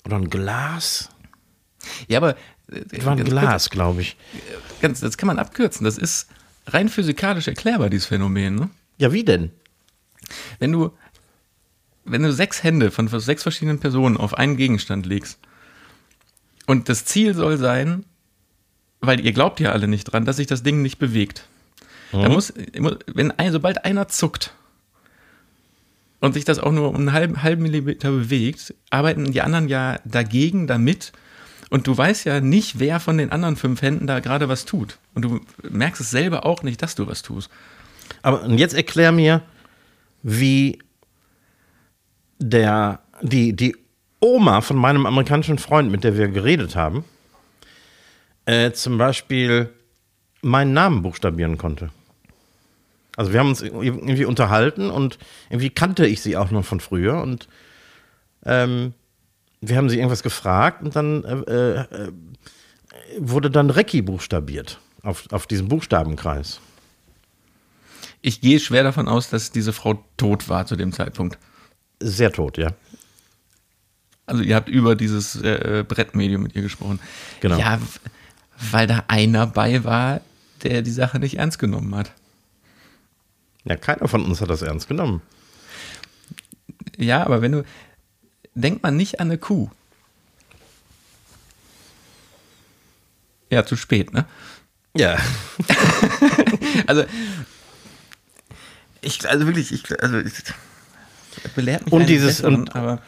oder 0.03 0.15
ein 0.15 0.31
Glas. 0.31 1.09
Ja, 2.07 2.17
aber. 2.17 2.31
äh, 2.71 2.81
Das 2.89 3.05
war 3.05 3.15
ein 3.15 3.23
Glas, 3.23 3.69
glaube 3.69 4.01
ich. 4.01 4.17
kurz, 4.41 4.81
Ganz, 4.81 4.99
das 5.01 5.17
kann 5.17 5.27
man 5.27 5.37
abkürzen. 5.37 5.83
Das 5.85 5.99
ist 5.99 6.27
rein 6.65 6.89
physikalisch 6.89 7.47
erklärbar, 7.47 7.91
dieses 7.91 8.07
Phänomen. 8.07 8.55
Ne? 8.55 8.69
Ja, 8.97 9.13
wie 9.13 9.23
denn? 9.23 9.51
Wenn 10.57 10.71
du, 10.71 10.91
wenn 12.07 12.23
du 12.23 12.31
sechs 12.31 12.63
Hände 12.63 12.91
von 12.91 13.07
sechs 13.07 13.43
verschiedenen 13.43 13.79
Personen 13.79 14.17
auf 14.17 14.33
einen 14.33 14.57
Gegenstand 14.57 15.05
legst 15.05 15.39
und 16.65 16.89
das 16.89 17.05
Ziel 17.05 17.33
soll 17.33 17.57
sein, 17.57 18.05
weil 18.99 19.19
ihr 19.19 19.31
glaubt 19.31 19.59
ja 19.59 19.71
alle 19.71 19.87
nicht 19.87 20.05
dran, 20.05 20.25
dass 20.25 20.37
sich 20.37 20.47
das 20.47 20.63
Ding 20.63 20.81
nicht 20.81 20.97
bewegt. 20.97 21.45
Da 22.11 22.29
muss, 22.29 22.53
wenn 23.13 23.31
ein, 23.31 23.51
sobald 23.51 23.83
einer 23.85 24.07
zuckt 24.07 24.53
und 26.19 26.33
sich 26.33 26.45
das 26.45 26.59
auch 26.59 26.71
nur 26.71 26.89
um 26.89 26.95
einen 26.95 27.13
halben, 27.13 27.43
halben 27.43 27.63
Millimeter 27.63 28.11
bewegt, 28.11 28.73
arbeiten 28.89 29.31
die 29.31 29.41
anderen 29.41 29.67
ja 29.67 29.99
dagegen, 30.05 30.67
damit. 30.67 31.11
Und 31.69 31.85
du 31.85 31.97
weißt 31.97 32.25
ja 32.25 32.39
nicht, 32.39 32.79
wer 32.79 33.01
von 33.01 33.17
den 33.17 33.31
anderen 33.31 33.57
fünf 33.57 33.81
Händen 33.81 34.07
da 34.07 34.21
gerade 34.21 34.47
was 34.47 34.63
tut. 34.63 34.99
Und 35.13 35.23
du 35.23 35.41
merkst 35.69 35.99
es 35.99 36.09
selber 36.09 36.45
auch 36.45 36.63
nicht, 36.63 36.81
dass 36.81 36.95
du 36.95 37.07
was 37.07 37.23
tust. 37.23 37.49
Aber 38.21 38.43
und 38.43 38.57
jetzt 38.57 38.73
erklär 38.73 39.11
mir, 39.11 39.41
wie 40.23 40.79
der, 42.39 42.99
die, 43.21 43.55
die 43.55 43.75
Oma 44.19 44.61
von 44.61 44.77
meinem 44.77 45.05
amerikanischen 45.05 45.57
Freund, 45.57 45.91
mit 45.91 46.03
der 46.03 46.17
wir 46.17 46.27
geredet 46.27 46.75
haben, 46.75 47.05
äh, 48.45 48.71
zum 48.71 48.97
Beispiel 48.97 49.69
meinen 50.41 50.73
Namen 50.73 51.01
buchstabieren 51.01 51.57
konnte. 51.57 51.89
Also 53.15 53.33
wir 53.33 53.39
haben 53.39 53.49
uns 53.49 53.61
irgendwie 53.61 54.25
unterhalten 54.25 54.91
und 54.91 55.17
irgendwie 55.49 55.71
kannte 55.71 56.05
ich 56.05 56.21
sie 56.21 56.37
auch 56.37 56.51
noch 56.51 56.63
von 56.63 56.79
früher 56.79 57.21
und 57.21 57.47
ähm, 58.45 58.93
wir 59.59 59.75
haben 59.75 59.89
sie 59.89 59.97
irgendwas 59.97 60.21
gefragt 60.21 60.83
und 60.83 60.95
dann 60.95 61.23
äh, 61.23 61.81
äh, 61.81 62.11
wurde 63.17 63.49
dann 63.49 63.71
Recki 63.71 64.03
buchstabiert 64.03 64.79
auf, 65.01 65.25
auf 65.31 65.47
diesem 65.47 65.67
Buchstabenkreis. 65.67 66.59
Ich 68.21 68.41
gehe 68.41 68.59
schwer 68.59 68.83
davon 68.83 69.07
aus, 69.07 69.29
dass 69.29 69.51
diese 69.51 69.73
Frau 69.73 70.03
tot 70.17 70.47
war 70.47 70.65
zu 70.67 70.75
dem 70.75 70.91
Zeitpunkt. 70.91 71.37
Sehr 71.99 72.31
tot, 72.31 72.57
ja. 72.57 72.71
Also 74.25 74.43
ihr 74.43 74.55
habt 74.55 74.69
über 74.69 74.95
dieses 74.95 75.35
äh, 75.41 75.85
Brettmedium 75.87 76.43
mit 76.43 76.55
ihr 76.55 76.61
gesprochen. 76.61 76.99
Genau. 77.39 77.57
Ja, 77.57 77.79
weil 78.71 78.87
da 78.87 79.05
einer 79.07 79.47
bei 79.47 79.83
war, 79.83 80.21
der 80.63 80.81
die 80.81 80.91
Sache 80.91 81.19
nicht 81.19 81.37
ernst 81.37 81.59
genommen 81.59 81.95
hat. 81.95 82.11
Ja, 83.63 83.75
keiner 83.75 84.07
von 84.07 84.25
uns 84.25 84.41
hat 84.41 84.49
das 84.49 84.61
ernst 84.61 84.87
genommen. 84.87 85.21
Ja, 86.97 87.23
aber 87.23 87.41
wenn 87.41 87.51
du. 87.51 87.63
Denkt 88.53 88.81
man 88.81 88.97
nicht 88.97 89.19
an 89.19 89.27
eine 89.27 89.37
Kuh. 89.37 89.69
Ja, 93.51 93.65
zu 93.65 93.75
spät, 93.75 94.13
ne? 94.13 94.25
Ja. 94.95 95.17
Also. 96.85 97.05
Ich, 99.01 99.27
also 99.27 99.45
wirklich, 99.45 99.71
ich, 99.71 100.01
also. 100.01 100.19
Ich, 100.19 100.33
belehrt 101.55 101.85
mich 101.85 101.93
Und 101.93 102.07
dieses- 102.09 102.37
Besseren, 102.37 102.55
und- 102.61 102.75
aber 102.75 103.01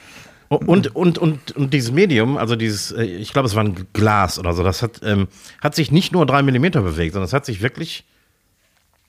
Und, 0.50 0.96
und, 0.96 1.18
und, 1.20 1.52
und 1.52 1.74
dieses 1.74 1.92
Medium, 1.92 2.36
also 2.38 2.56
dieses, 2.56 2.92
äh, 2.92 3.04
ich 3.04 3.34
glaube, 3.34 3.48
es 3.48 3.56
war 3.56 3.64
ein 3.64 3.88
Glas 3.94 4.40
oder 4.40 4.54
so, 4.54 4.64
das 4.64 4.82
hat, 4.82 5.00
ähm, 5.04 5.28
hat 5.62 5.76
sich 5.76 5.92
nicht 5.92 6.12
nur 6.12 6.26
drei 6.26 6.42
Millimeter 6.42 6.82
bewegt, 6.82 7.14
sondern 7.14 7.28
es 7.28 7.34
hat 7.34 7.46
sich 7.46 7.62
wirklich 7.62 8.04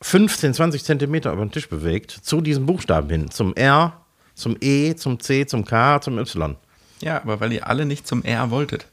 15, 0.03 0.53
20 0.55 0.85
Zentimeter 0.85 1.33
über 1.33 1.43
den 1.45 1.51
Tisch 1.51 1.69
bewegt, 1.69 2.11
zu 2.11 2.41
diesem 2.43 2.67
Buchstaben 2.67 3.09
hin, 3.09 3.31
zum 3.31 3.55
R, 3.57 3.95
zum 4.35 4.57
E, 4.61 4.95
zum 4.97 5.19
C, 5.21 5.47
zum 5.47 5.65
K, 5.65 6.01
zum 6.03 6.19
Y. 6.19 6.57
ja, 7.01 7.17
aber 7.23 7.41
weil 7.41 7.53
ihr 7.55 7.67
alle 7.67 7.87
nicht 7.87 8.07
zum 8.07 8.23
R 8.23 8.51
wolltet. 8.51 8.87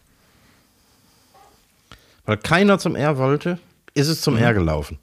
Weil 2.25 2.37
keiner 2.37 2.77
zum 2.79 2.95
R 2.95 3.17
wollte, 3.17 3.59
ist 3.93 4.07
es 4.07 4.21
zum 4.21 4.35
R 4.37 4.53
gelaufen. 4.53 4.99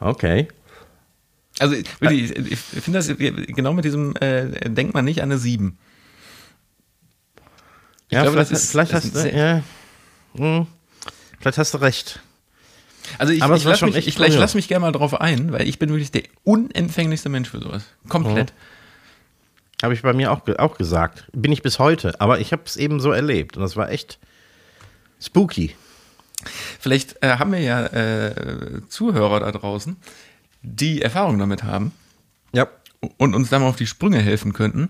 Okay. 0.00 0.48
Also 1.58 1.74
wirklich, 2.00 2.36
ich, 2.36 2.50
ich 2.52 2.58
finde 2.58 2.98
das 2.98 3.08
genau 3.16 3.72
mit 3.72 3.84
diesem 3.84 4.14
äh, 4.16 4.68
denkt 4.68 4.94
man 4.94 5.04
nicht 5.04 5.22
an 5.22 5.30
eine 5.30 5.38
7. 5.38 5.78
Ich 8.08 8.12
ja, 8.12 8.22
glaube, 8.22 8.34
vielleicht, 8.36 8.52
das 8.52 8.62
ist- 8.62 8.70
vielleicht 8.70 8.92
das 8.92 9.04
hast 9.04 9.14
du, 9.24 9.36
ja, 9.36 9.62
hm, 10.36 10.66
vielleicht 11.40 11.58
hast 11.58 11.74
du 11.74 11.78
recht. 11.78 12.20
Also 13.18 13.32
ich, 13.32 13.42
Aber 13.42 13.56
ich 13.56 13.64
lasse 13.64 13.84
mich, 13.86 13.96
ich, 14.06 14.18
lass 14.18 14.54
mich 14.54 14.68
gerne 14.68 14.80
mal 14.82 14.92
drauf 14.92 15.20
ein, 15.20 15.52
weil 15.52 15.66
ich 15.68 15.78
bin 15.78 15.90
wirklich 15.90 16.10
der 16.10 16.24
unempfänglichste 16.44 17.28
Mensch 17.28 17.48
für 17.48 17.60
sowas. 17.60 17.84
Komplett. 18.08 18.52
Habe 19.82 19.94
ich 19.94 20.02
bei 20.02 20.12
mir 20.12 20.32
auch, 20.32 20.40
auch 20.58 20.76
gesagt. 20.76 21.24
Bin 21.32 21.52
ich 21.52 21.62
bis 21.62 21.78
heute. 21.78 22.20
Aber 22.20 22.40
ich 22.40 22.52
habe 22.52 22.62
es 22.64 22.76
eben 22.76 22.98
so 22.98 23.12
erlebt. 23.12 23.56
Und 23.56 23.62
das 23.62 23.76
war 23.76 23.90
echt 23.90 24.18
spooky. 25.20 25.76
Vielleicht 26.80 27.22
äh, 27.22 27.36
haben 27.38 27.52
wir 27.52 27.60
ja 27.60 27.86
äh, 27.86 28.80
Zuhörer 28.88 29.40
da 29.40 29.52
draußen, 29.52 29.96
die 30.66 31.00
Erfahrung 31.02 31.38
damit 31.38 31.62
haben 31.62 31.92
Ja. 32.52 32.66
und 33.18 33.34
uns 33.34 33.50
da 33.50 33.58
mal 33.58 33.68
auf 33.68 33.76
die 33.76 33.86
Sprünge 33.86 34.18
helfen 34.20 34.52
könnten. 34.52 34.88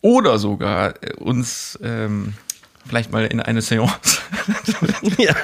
Oder 0.00 0.38
sogar 0.38 1.02
äh, 1.02 1.14
uns 1.14 1.78
ähm, 1.82 2.34
vielleicht 2.86 3.12
mal 3.12 3.24
in 3.26 3.40
eine 3.40 3.62
Seance 3.62 4.18
ja. 5.16 5.34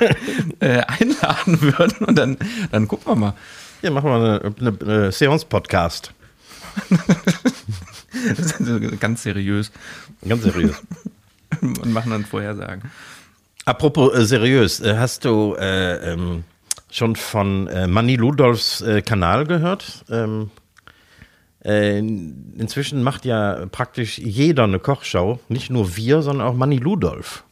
äh, 0.60 0.80
einladen 0.80 1.62
würden 1.62 2.04
und 2.06 2.16
dann, 2.16 2.36
dann 2.70 2.88
gucken 2.88 3.06
wir 3.12 3.16
mal. 3.16 3.34
Hier 3.80 3.90
machen 3.90 4.10
wir 4.10 4.16
eine, 4.16 4.54
eine, 4.60 4.78
eine 4.80 5.12
Seance-Podcast. 5.12 6.12
Ganz 9.00 9.22
seriös 9.22 9.72
Ganz 10.28 10.42
seriös. 10.42 10.76
und 11.62 11.92
machen 11.92 12.10
dann 12.10 12.24
Vorhersagen. 12.24 12.90
Apropos 13.64 14.14
äh, 14.14 14.24
seriös, 14.26 14.80
äh, 14.80 14.96
hast 14.98 15.24
du 15.24 15.54
äh, 15.58 16.12
ähm, 16.12 16.44
schon 16.90 17.16
von 17.16 17.66
äh, 17.68 17.86
Manny 17.86 18.16
Ludolfs 18.16 18.80
äh, 18.80 19.02
Kanal 19.02 19.46
gehört? 19.46 20.04
Ähm, 20.10 20.50
äh, 21.64 21.98
inzwischen 21.98 23.02
macht 23.02 23.24
ja 23.24 23.66
praktisch 23.66 24.18
jeder 24.18 24.64
eine 24.64 24.78
Kochshow, 24.78 25.38
nicht 25.48 25.70
nur 25.70 25.96
wir, 25.96 26.22
sondern 26.22 26.46
auch 26.46 26.54
Manny 26.54 26.78
Ludolf. 26.78 27.44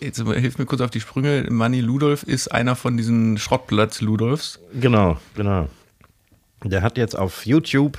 Jetzt 0.00 0.20
aber 0.20 0.34
hilf 0.34 0.58
mir 0.58 0.66
kurz 0.66 0.80
auf 0.80 0.90
die 0.90 1.00
Sprünge. 1.00 1.46
Manny 1.48 1.80
Ludolf 1.80 2.22
ist 2.22 2.48
einer 2.48 2.76
von 2.76 2.96
diesen 2.96 3.38
Schrottplatz 3.38 4.00
Ludolfs. 4.00 4.58
Genau, 4.74 5.18
genau. 5.34 5.68
Der 6.64 6.82
hat 6.82 6.98
jetzt 6.98 7.16
auf 7.16 7.46
YouTube 7.46 7.98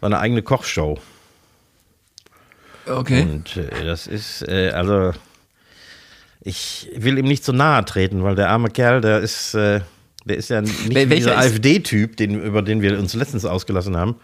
seine 0.00 0.18
eigene 0.18 0.42
Kochshow. 0.42 0.98
Okay. 2.86 3.22
Und 3.22 3.56
äh, 3.56 3.84
das 3.84 4.06
ist, 4.06 4.42
äh, 4.48 4.70
also, 4.70 5.12
ich 6.42 6.90
will 6.96 7.18
ihm 7.18 7.26
nicht 7.26 7.44
zu 7.44 7.52
nahe 7.52 7.84
treten, 7.84 8.22
weil 8.22 8.34
der 8.34 8.48
arme 8.50 8.70
Kerl, 8.70 9.00
der 9.00 9.20
ist, 9.20 9.54
äh, 9.54 9.80
der 10.24 10.36
ist 10.36 10.48
ja 10.50 10.60
nicht 10.62 10.90
Wel- 10.90 11.06
dieser 11.06 11.36
AfD-Typ, 11.38 12.16
den, 12.16 12.40
über 12.42 12.62
den 12.62 12.82
wir 12.82 12.98
uns 12.98 13.14
letztens 13.14 13.44
ausgelassen 13.44 13.96
haben, 13.96 14.16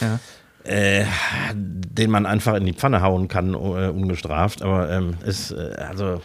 Ja. 0.00 0.18
äh, 0.64 1.04
den 1.54 2.10
man 2.10 2.26
einfach 2.26 2.54
in 2.54 2.66
die 2.66 2.72
Pfanne 2.72 3.02
hauen 3.02 3.28
kann, 3.28 3.54
uh, 3.54 3.90
ungestraft. 3.90 4.62
Aber 4.62 4.90
ähm, 4.90 5.14
es, 5.24 5.50
äh, 5.52 5.74
also, 5.88 6.22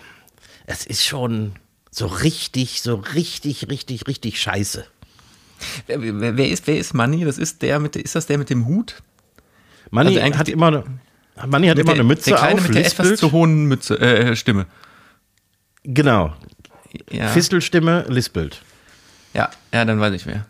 es 0.65 0.86
ist 0.86 1.06
schon 1.06 1.54
so 1.92 2.06
richtig, 2.08 2.82
so 2.82 2.96
richtig, 3.15 3.68
richtig, 3.70 4.08
richtig 4.08 4.39
scheiße. 4.42 4.86
Wer, 5.88 6.02
wer, 6.02 6.38
wer 6.38 6.50
ist, 6.50 6.68
wer 6.68 6.78
ist 6.78 6.94
Manny? 6.94 7.26
Das 7.26 7.38
ist 7.38 7.62
der 7.62 7.80
mit, 7.80 7.96
ist 7.96 8.15
das 8.15 8.28
der 8.28 8.38
mit 8.38 8.50
dem 8.50 8.65
Hut? 8.68 9.02
Manni 9.92 10.20
Also 10.20 10.38
hat 10.38 10.50
immer, 10.50 10.68
eine- 10.68 10.84
Manni 11.48 11.68
hat 11.68 11.78
immer 11.80 11.86
der, 11.94 11.94
eine 11.96 12.04
Mütze 12.04 12.30
der 12.30 12.39
Kleine 12.39 12.62
auf, 12.62 12.68
mit 12.68 12.76
der 12.78 12.86
etwas 12.86 13.15
zu 13.15 13.32
hohen 13.32 13.65
Mütze, 13.65 14.00
äh, 14.00 14.36
Stimme. 14.36 14.68
Genau, 15.84 16.34
Ja. 17.12 17.28
Fistelstimme, 17.30 18.06
lispelt. 18.10 18.62
ja, 19.34 19.50
ja, 19.74 19.86
dann 19.86 20.00
weiß 20.00 20.13
ich 20.13 20.26
wer. 20.26 20.46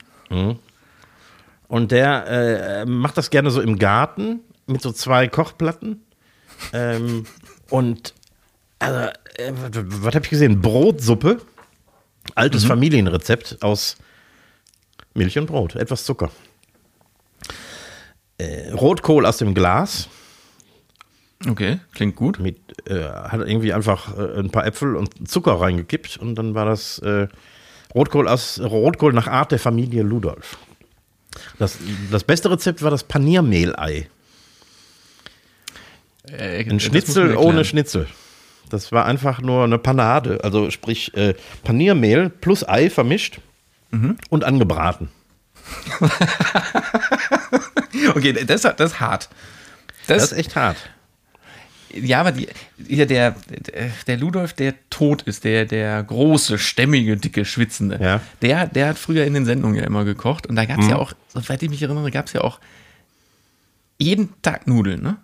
Und 1.67 1.91
der 1.91 2.27
äh, 2.27 2.85
macht 2.85 3.17
das 3.17 3.29
gerne 3.29 3.51
so 3.51 3.61
im 3.61 3.77
Garten 3.77 4.39
mit 4.67 4.81
so 4.81 4.91
zwei 4.91 5.27
Kochplatten. 5.27 6.01
ähm, 6.73 7.25
und 7.69 8.13
also, 8.79 8.99
äh, 9.35 9.51
was, 9.53 10.15
habe 10.15 10.23
ich 10.25 10.29
gesehen? 10.29 10.61
Brotsuppe. 10.61 11.41
Altes 12.35 12.63
Familienrezept 12.63 13.57
aus 13.61 13.97
Milch 15.15 15.37
und 15.37 15.47
Brot, 15.47 15.75
etwas 15.75 16.05
Zucker. 16.05 16.29
Äh, 18.37 18.71
Rotkohl 18.71 19.25
aus 19.25 19.37
dem 19.37 19.53
Glas. 19.53 20.07
Okay, 21.47 21.79
klingt 21.93 22.15
gut. 22.15 22.39
Mit, 22.39 22.68
äh, 22.89 23.03
hat 23.05 23.39
irgendwie 23.41 23.73
einfach 23.73 24.17
äh, 24.17 24.39
ein 24.39 24.49
paar 24.49 24.65
Äpfel 24.65 24.95
und 24.95 25.29
Zucker 25.29 25.53
reingekippt 25.61 26.17
und 26.17 26.35
dann 26.35 26.55
war 26.55 26.65
das 26.65 26.99
äh, 26.99 27.27
Rotkohl 27.95 28.27
aus 28.27 28.59
Rotkohl 28.59 29.13
nach 29.13 29.27
Art 29.27 29.51
der 29.51 29.59
Familie 29.59 30.03
Ludolf. 30.03 30.57
Das, 31.57 31.77
das 32.11 32.23
beste 32.23 32.49
Rezept 32.51 32.81
war 32.81 32.91
das 32.91 33.03
Paniermehlei. 33.03 34.07
Äh, 36.31 36.69
Ein 36.69 36.79
Schnitzel 36.79 37.35
ohne. 37.37 37.65
Schnitzel. 37.65 38.07
Das 38.69 38.91
war 38.91 39.05
einfach 39.05 39.41
nur 39.41 39.63
eine 39.63 39.77
Panade, 39.79 40.43
also 40.43 40.69
sprich 40.69 41.15
äh, 41.15 41.33
Paniermehl 41.63 42.29
plus 42.29 42.67
Ei 42.67 42.89
vermischt 42.89 43.39
Mhm. 43.91 44.17
und 44.29 44.43
angebraten. 44.43 45.09
Okay, 48.15 48.33
das, 48.45 48.61
das 48.61 48.75
ist 48.79 48.99
hart. 48.99 49.29
Das, 50.07 50.21
Das 50.21 50.31
ist 50.31 50.37
echt 50.37 50.55
hart. 50.55 50.77
Ja, 51.93 52.19
aber 52.21 52.31
die, 52.31 52.47
ja, 52.87 53.05
der, 53.05 53.35
der, 54.07 54.17
Ludolf, 54.17 54.53
der 54.53 54.73
tot 54.89 55.23
ist, 55.23 55.43
der, 55.43 55.65
der 55.65 56.03
große, 56.03 56.57
stämmige, 56.59 57.17
dicke, 57.17 57.45
schwitzende, 57.45 57.99
Ja. 58.01 58.21
der, 58.41 58.67
der 58.67 58.89
hat 58.89 58.97
früher 58.97 59.25
in 59.25 59.33
den 59.33 59.45
Sendungen 59.45 59.75
ja 59.77 59.83
immer 59.83 60.05
gekocht. 60.05 60.47
Und 60.47 60.55
da 60.55 60.65
gab 60.65 60.79
es 60.79 60.85
Mhm. 60.85 60.91
ja 60.91 60.97
auch, 60.97 61.13
soweit 61.33 61.61
ich 61.63 61.69
mich 61.69 61.81
erinnere, 61.81 62.11
gab 62.11 62.27
es 62.27 62.33
ja 62.33 62.41
auch 62.41 62.59
jeden 63.97 64.29
Tag 64.41 64.67
Nudeln, 64.67 65.01
ne? 65.01 65.17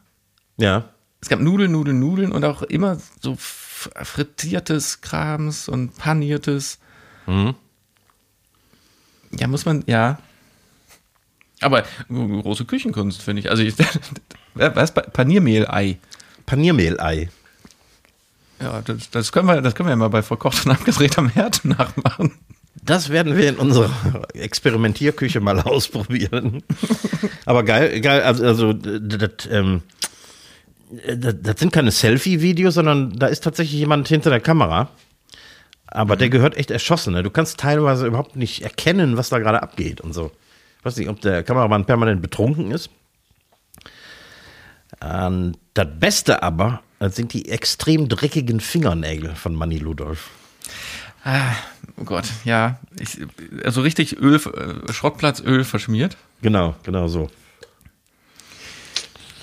Ja. 0.58 0.90
Es 1.22 1.30
gab 1.30 1.40
Nudeln, 1.40 1.72
Nudeln, 1.72 2.00
Nudeln 2.00 2.32
und 2.32 2.44
auch 2.44 2.62
immer 2.62 2.98
so 3.22 3.36
frittiertes 3.38 5.02
Krams 5.02 5.68
und 5.70 5.98
paniertes. 5.98 6.80
Mhm. 7.28 7.56
Ja, 9.38 9.48
muss 9.48 9.66
man, 9.66 9.84
ja. 9.88 10.20
Aber 11.62 11.84
große 12.10 12.66
Küchenkunst, 12.66 13.22
finde 13.22 13.40
ich. 13.42 13.50
Also, 13.50 13.64
ich, 13.64 13.76
was? 14.54 14.94
Paniermehlei. 14.94 15.98
Paniermehlei. 16.46 17.30
Ja, 18.62 18.82
das, 18.82 19.10
das, 19.10 19.32
können 19.32 19.48
wir, 19.48 19.62
das 19.62 19.76
können 19.76 19.88
wir 19.88 19.92
ja 19.92 19.98
mal 19.98 20.10
bei 20.10 20.22
verkocht 20.22 20.66
und 20.66 20.72
abgedreht 20.72 21.18
am 21.18 21.30
Herd 21.30 21.66
nachmachen. 21.66 22.34
Das 22.84 23.10
werden 23.10 23.36
wir 23.36 23.50
in 23.50 23.56
unserer 23.56 23.92
Experimentierküche 24.34 25.40
mal 25.40 25.60
ausprobieren. 25.62 26.64
Aber 27.46 27.64
geil, 27.64 28.00
geil, 28.02 28.22
also, 28.22 28.46
also 28.46 28.74
das, 28.74 29.48
ähm, 29.50 29.82
das, 31.18 31.36
das 31.42 31.60
sind 31.60 31.74
keine 31.74 31.92
Selfie-Videos, 31.92 32.76
sondern 32.76 33.18
da 33.18 33.28
ist 33.28 33.44
tatsächlich 33.44 33.80
jemand 33.80 34.08
hinter 34.08 34.30
der 34.30 34.40
Kamera. 34.40 34.90
Aber 35.88 36.16
der 36.16 36.30
gehört 36.30 36.58
echt 36.58 36.72
erschossen. 36.72 37.14
Ne? 37.14 37.24
Du 37.24 37.30
kannst 37.30 37.60
teilweise 37.60 38.08
überhaupt 38.08 38.36
nicht 38.36 38.62
erkennen, 38.62 39.18
was 39.18 39.30
da 39.30 39.40
gerade 39.40 39.64
abgeht 39.64 40.02
und 40.02 40.14
so. 40.14 40.32
Ich 40.80 40.86
weiß 40.86 40.98
nicht, 40.98 41.10
ob 41.10 41.22
der 41.22 41.44
Kameramann 41.44 41.86
permanent 41.86 42.22
betrunken 42.22 42.72
ist. 42.72 42.90
Ähm, 45.02 45.54
das 45.74 45.88
Beste 46.00 46.44
aber 46.44 46.82
das 47.00 47.16
sind 47.16 47.34
die 47.34 47.50
extrem 47.50 48.08
dreckigen 48.08 48.60
Fingernägel 48.60 49.36
von 49.36 49.54
Manny 49.54 49.78
Ludolf. 49.78 50.30
Oh 51.98 52.04
Gott, 52.04 52.26
ja. 52.44 52.80
Ich, 53.00 53.20
also 53.64 53.82
richtig 53.82 54.18
Öl, 54.20 54.36
äh, 54.36 54.94
Schrottplatzöl 54.94 55.64
verschmiert. 55.64 56.18
Genau, 56.42 56.76
genau 56.84 57.08
so. 57.08 57.30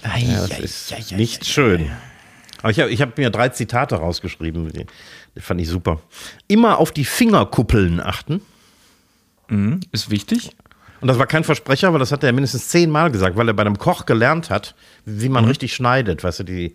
Ja, 0.04 0.46
das 0.46 0.58
ist 0.58 1.12
nicht 1.12 1.46
schön. 1.46 1.90
Aber 2.60 2.70
ich 2.70 2.80
habe 2.80 2.94
hab 2.94 3.18
mir 3.18 3.30
drei 3.30 3.48
Zitate 3.48 3.96
rausgeschrieben. 3.96 4.72
Die, 4.72 4.86
die 5.36 5.40
fand 5.40 5.60
ich 5.60 5.68
super. 5.68 6.00
Immer 6.48 6.78
auf 6.78 6.92
die 6.92 7.04
Fingerkuppeln 7.04 8.00
achten. 8.00 8.40
Mhm, 9.48 9.80
ist 9.90 10.10
wichtig. 10.10 10.52
Und 11.02 11.08
das 11.08 11.18
war 11.18 11.26
kein 11.26 11.42
Versprecher, 11.42 11.92
weil 11.92 11.98
das 11.98 12.12
hat 12.12 12.22
er 12.22 12.32
mindestens 12.32 12.68
zehnmal 12.68 13.10
gesagt, 13.10 13.36
weil 13.36 13.48
er 13.48 13.54
bei 13.54 13.62
einem 13.62 13.76
Koch 13.76 14.06
gelernt 14.06 14.50
hat, 14.50 14.76
wie 15.04 15.28
man 15.28 15.44
richtig 15.44 15.74
schneidet. 15.74 16.22
Weißt 16.22 16.38
du, 16.38 16.44
die, 16.44 16.74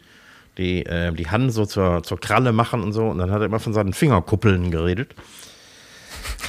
die, 0.58 0.86
äh, 0.86 1.13
die 1.13 1.30
Hand 1.30 1.54
so 1.54 1.66
zur, 1.66 2.04
zur 2.04 2.20
Kralle 2.20 2.52
machen 2.52 2.84
und 2.84 2.92
so. 2.92 3.06
Und 3.06 3.20
dann 3.20 3.32
hat 3.32 3.40
er 3.40 3.46
immer 3.46 3.62
von 3.62 3.74
seinen 3.74 3.94
Fingerkuppeln 3.94 4.70
geredet. 4.70 5.16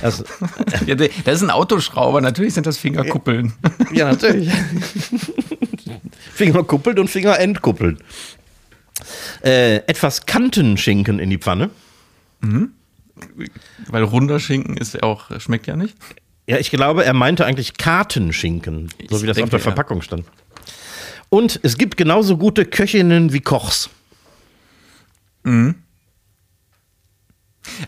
Das, 0.02 0.24
Ja, 0.86 0.96
das 0.96 1.08
ist 1.24 1.42
ein 1.42 1.50
Autoschrauber, 1.50 2.20
natürlich 2.20 2.54
sind 2.54 2.66
das 2.66 2.78
Fingerkuppeln. 2.78 3.52
Ja, 3.92 4.10
natürlich. 4.10 4.50
Finger 6.34 6.64
kuppeln 6.64 6.98
und 6.98 7.08
Finger 7.08 7.38
entkuppeln. 7.38 7.98
Äh, 9.44 9.76
etwas 9.86 10.26
Kantenschinken 10.26 11.20
in 11.20 11.30
die 11.30 11.38
Pfanne. 11.38 11.70
Weil 13.86 14.02
runder 14.02 14.40
Schinken 14.40 14.76
ist 14.76 15.00
auch, 15.00 15.30
schmeckt 15.40 15.68
ja 15.68 15.76
nicht. 15.76 15.96
Ja, 16.48 16.56
ich 16.56 16.70
glaube, 16.70 17.04
er 17.04 17.12
meinte 17.12 17.44
eigentlich 17.44 17.76
Kartenschinken, 17.76 18.88
so 18.88 19.16
Ich 19.16 19.22
wie 19.22 19.26
das 19.26 19.36
denke, 19.36 19.44
auf 19.44 19.50
der 19.50 19.58
ja. 19.58 19.64
Verpackung 19.64 20.00
stand. 20.00 20.24
Und 21.28 21.60
es 21.62 21.76
gibt 21.76 21.98
genauso 21.98 22.38
gute 22.38 22.64
Köchinnen 22.64 23.34
wie 23.34 23.40
Kochs. 23.40 23.90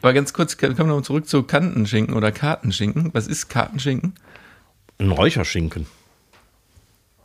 Aber 0.02 0.12
ganz 0.12 0.34
kurz, 0.34 0.58
kommen 0.58 0.76
wir 0.76 0.84
noch 0.84 1.00
zurück 1.02 1.26
zu 1.26 1.42
Kantenschinken 1.42 2.14
oder 2.14 2.32
Kartenschinken. 2.32 3.10
Was 3.14 3.26
ist 3.26 3.48
Kartenschinken? 3.48 4.14
Ein 4.98 5.10
Räucherschinken. 5.10 5.86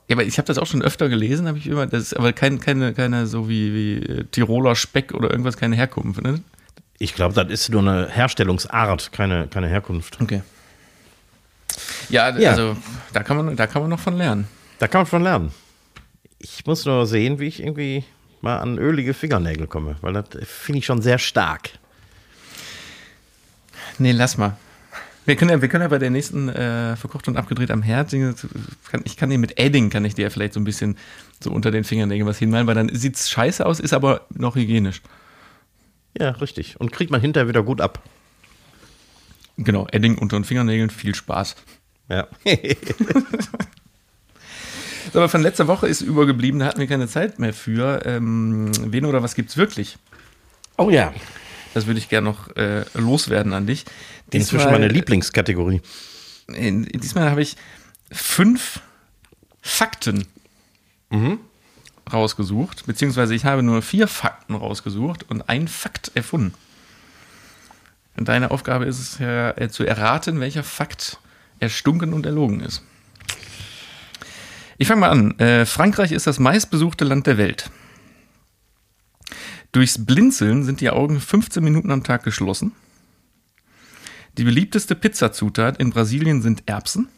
Ja, 0.07 0.15
aber 0.15 0.23
ich 0.23 0.37
habe 0.37 0.45
das 0.45 0.57
auch 0.57 0.67
schon 0.67 0.83
öfter 0.83 1.09
gelesen, 1.09 1.47
habe 1.47 1.57
ich 1.57 1.67
immer, 1.67 1.85
das 1.87 2.03
ist 2.03 2.13
aber 2.13 2.31
kein, 2.31 2.61
keine, 2.61 2.93
keine 2.93 3.27
so 3.27 3.49
wie, 3.49 3.73
wie 3.73 4.05
äh, 4.05 4.23
Tiroler 4.25 4.75
Speck 4.75 5.13
oder 5.13 5.31
irgendwas, 5.31 5.57
keine 5.57 5.75
Herkunft, 5.75 6.21
ne? 6.21 6.41
Ich 6.97 7.13
glaube, 7.13 7.33
das 7.33 7.51
ist 7.51 7.69
nur 7.71 7.81
eine 7.81 8.07
Herstellungsart, 8.07 9.11
keine, 9.11 9.47
keine 9.47 9.67
Herkunft. 9.67 10.21
Okay. 10.21 10.43
Ja, 12.09 12.35
Ja. 12.37 12.51
also 12.51 12.75
da 13.13 13.23
kann 13.23 13.37
man, 13.37 13.55
da 13.55 13.67
kann 13.67 13.81
man 13.81 13.89
noch 13.91 13.99
von 13.99 14.15
lernen. 14.17 14.47
Da 14.79 14.87
kann 14.87 14.99
man 14.99 15.05
von 15.05 15.23
lernen. 15.23 15.51
Ich 16.39 16.65
muss 16.65 16.85
nur 16.85 17.05
sehen, 17.07 17.39
wie 17.39 17.47
ich 17.47 17.61
irgendwie 17.61 18.03
mal 18.41 18.57
an 18.59 18.77
ölige 18.77 19.13
Fingernägel 19.13 19.67
komme, 19.67 19.95
weil 20.01 20.13
das 20.13 20.25
finde 20.45 20.79
ich 20.79 20.85
schon 20.85 21.01
sehr 21.01 21.17
stark. 21.17 21.71
Nee, 23.97 24.11
lass 24.11 24.37
mal. 24.37 24.57
Wir 25.25 25.35
können 25.35 25.49
ja, 25.49 25.61
wir 25.61 25.69
können 25.69 25.81
ja 25.81 25.87
bei 25.87 25.97
der 25.97 26.11
nächsten 26.11 26.49
äh, 26.49 26.95
verkocht 26.95 27.27
und 27.27 27.35
abgedreht 27.37 27.71
am 27.71 27.81
Herd. 27.81 28.13
Ich 28.13 29.17
kann 29.17 29.29
den 29.31 29.41
mit 29.41 29.57
Edding, 29.57 29.89
kann 29.89 30.05
ich 30.05 30.13
dir 30.13 30.29
vielleicht 30.29 30.53
so 30.53 30.59
ein 30.59 30.65
bisschen 30.65 30.97
so 31.39 31.51
unter 31.51 31.71
den 31.71 31.83
Fingernägeln 31.83 32.27
was 32.27 32.37
hinmalen, 32.37 32.67
weil 32.67 32.75
dann 32.75 32.93
sieht 32.93 33.15
es 33.15 33.29
scheiße 33.31 33.65
aus, 33.65 33.79
ist 33.79 33.93
aber 33.93 34.21
noch 34.29 34.55
hygienisch. 34.55 35.01
Ja, 36.17 36.29
richtig. 36.31 36.79
Und 36.79 36.91
kriegt 36.91 37.09
man 37.09 37.21
hinterher 37.21 37.47
wieder 37.47 37.63
gut 37.63 37.81
ab. 37.81 38.03
Genau, 39.57 39.87
Edding 39.91 40.17
unter 40.17 40.37
den 40.37 40.43
Fingernägeln, 40.43 40.89
viel 40.89 41.15
Spaß. 41.15 41.55
Ja. 42.09 42.27
So, 45.13 45.19
aber 45.19 45.29
von 45.29 45.43
letzter 45.43 45.67
Woche 45.67 45.87
ist 45.87 46.01
übergeblieben, 46.01 46.59
da 46.59 46.65
hatten 46.65 46.79
wir 46.79 46.87
keine 46.87 47.07
Zeit 47.07 47.39
mehr 47.39 47.53
für. 47.53 48.05
Ähm, 48.05 48.71
wen 48.91 49.05
oder 49.05 49.23
was 49.23 49.35
gibt's 49.35 49.55
wirklich? 49.55 49.97
oh 50.77 50.89
ja. 50.89 51.13
Das 51.73 51.87
würde 51.87 51.99
ich 51.99 52.09
gerne 52.09 52.27
noch 52.27 52.55
äh, 52.55 52.85
loswerden 52.95 53.53
an 53.53 53.67
dich. 53.67 53.85
Inzwischen 54.31 54.71
meine 54.71 54.87
Lieblingskategorie. 54.87 55.81
in, 56.47 56.83
diesmal 56.85 57.29
habe 57.29 57.41
ich 57.41 57.55
fünf 58.11 58.81
Fakten 59.61 60.25
rausgesucht, 62.11 62.85
beziehungsweise 62.85 63.35
ich 63.35 63.45
habe 63.45 63.63
nur 63.63 63.81
vier 63.81 64.07
Fakten 64.07 64.55
rausgesucht 64.55 65.29
und 65.29 65.49
einen 65.49 65.67
Fakt 65.67 66.11
erfunden. 66.13 66.53
Und 68.17 68.27
deine 68.27 68.51
Aufgabe 68.51 68.85
ist 68.85 68.99
es 68.99 69.19
ja 69.19 69.51
äh, 69.51 69.69
zu 69.69 69.83
erraten, 69.83 70.39
welcher 70.39 70.63
Fakt 70.63 71.19
erstunken 71.59 72.13
und 72.13 72.25
erlogen 72.25 72.61
ist. 72.61 72.83
Ich 74.77 74.87
fange 74.87 75.01
mal 75.01 75.09
an. 75.09 75.39
Äh, 75.39 75.65
Frankreich 75.65 76.11
ist 76.11 76.27
das 76.27 76.39
meistbesuchte 76.39 77.05
Land 77.05 77.27
der 77.27 77.37
Welt. 77.37 77.69
Durchs 79.71 80.05
Blinzeln 80.05 80.63
sind 80.63 80.81
die 80.81 80.89
Augen 80.89 81.19
15 81.19 81.63
Minuten 81.63 81.91
am 81.91 82.03
Tag 82.03 82.23
geschlossen. 82.23 82.71
Die 84.37 84.43
beliebteste 84.43 84.95
Pizzazutat 84.95 85.77
in 85.77 85.91
Brasilien 85.91 86.41
sind 86.41 86.63
Erbsen. 86.65 87.09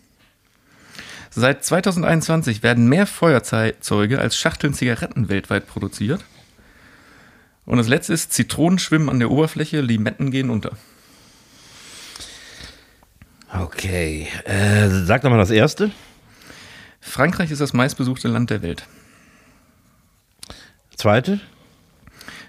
Seit 1.30 1.64
2021 1.64 2.64
werden 2.64 2.88
mehr 2.88 3.06
Feuerzeuge 3.06 4.20
als 4.20 4.38
Schachteln 4.38 4.74
Zigaretten 4.74 5.30
weltweit 5.30 5.68
produziert. 5.68 6.24
Und 7.68 7.78
das 7.78 7.90
letzte 7.90 8.14
ist, 8.14 8.32
Zitronen 8.32 8.80
schwimmen 8.80 9.10
an 9.10 9.20
der 9.20 9.30
Oberfläche, 9.30 9.82
Limetten 9.82 10.32
gehen 10.32 10.50
unter. 10.50 10.78
Okay. 13.54 14.30
Äh, 14.46 14.88
sag 14.90 15.22
doch 15.22 15.30
mal 15.30 15.38
das 15.38 15.52
erste. 15.52 15.92
Frankreich 17.02 17.52
ist 17.52 17.60
das 17.60 17.74
meistbesuchte 17.74 18.30
Land 18.30 18.52
der 18.52 18.62
Welt. 18.62 18.88
Zweite. 20.96 21.42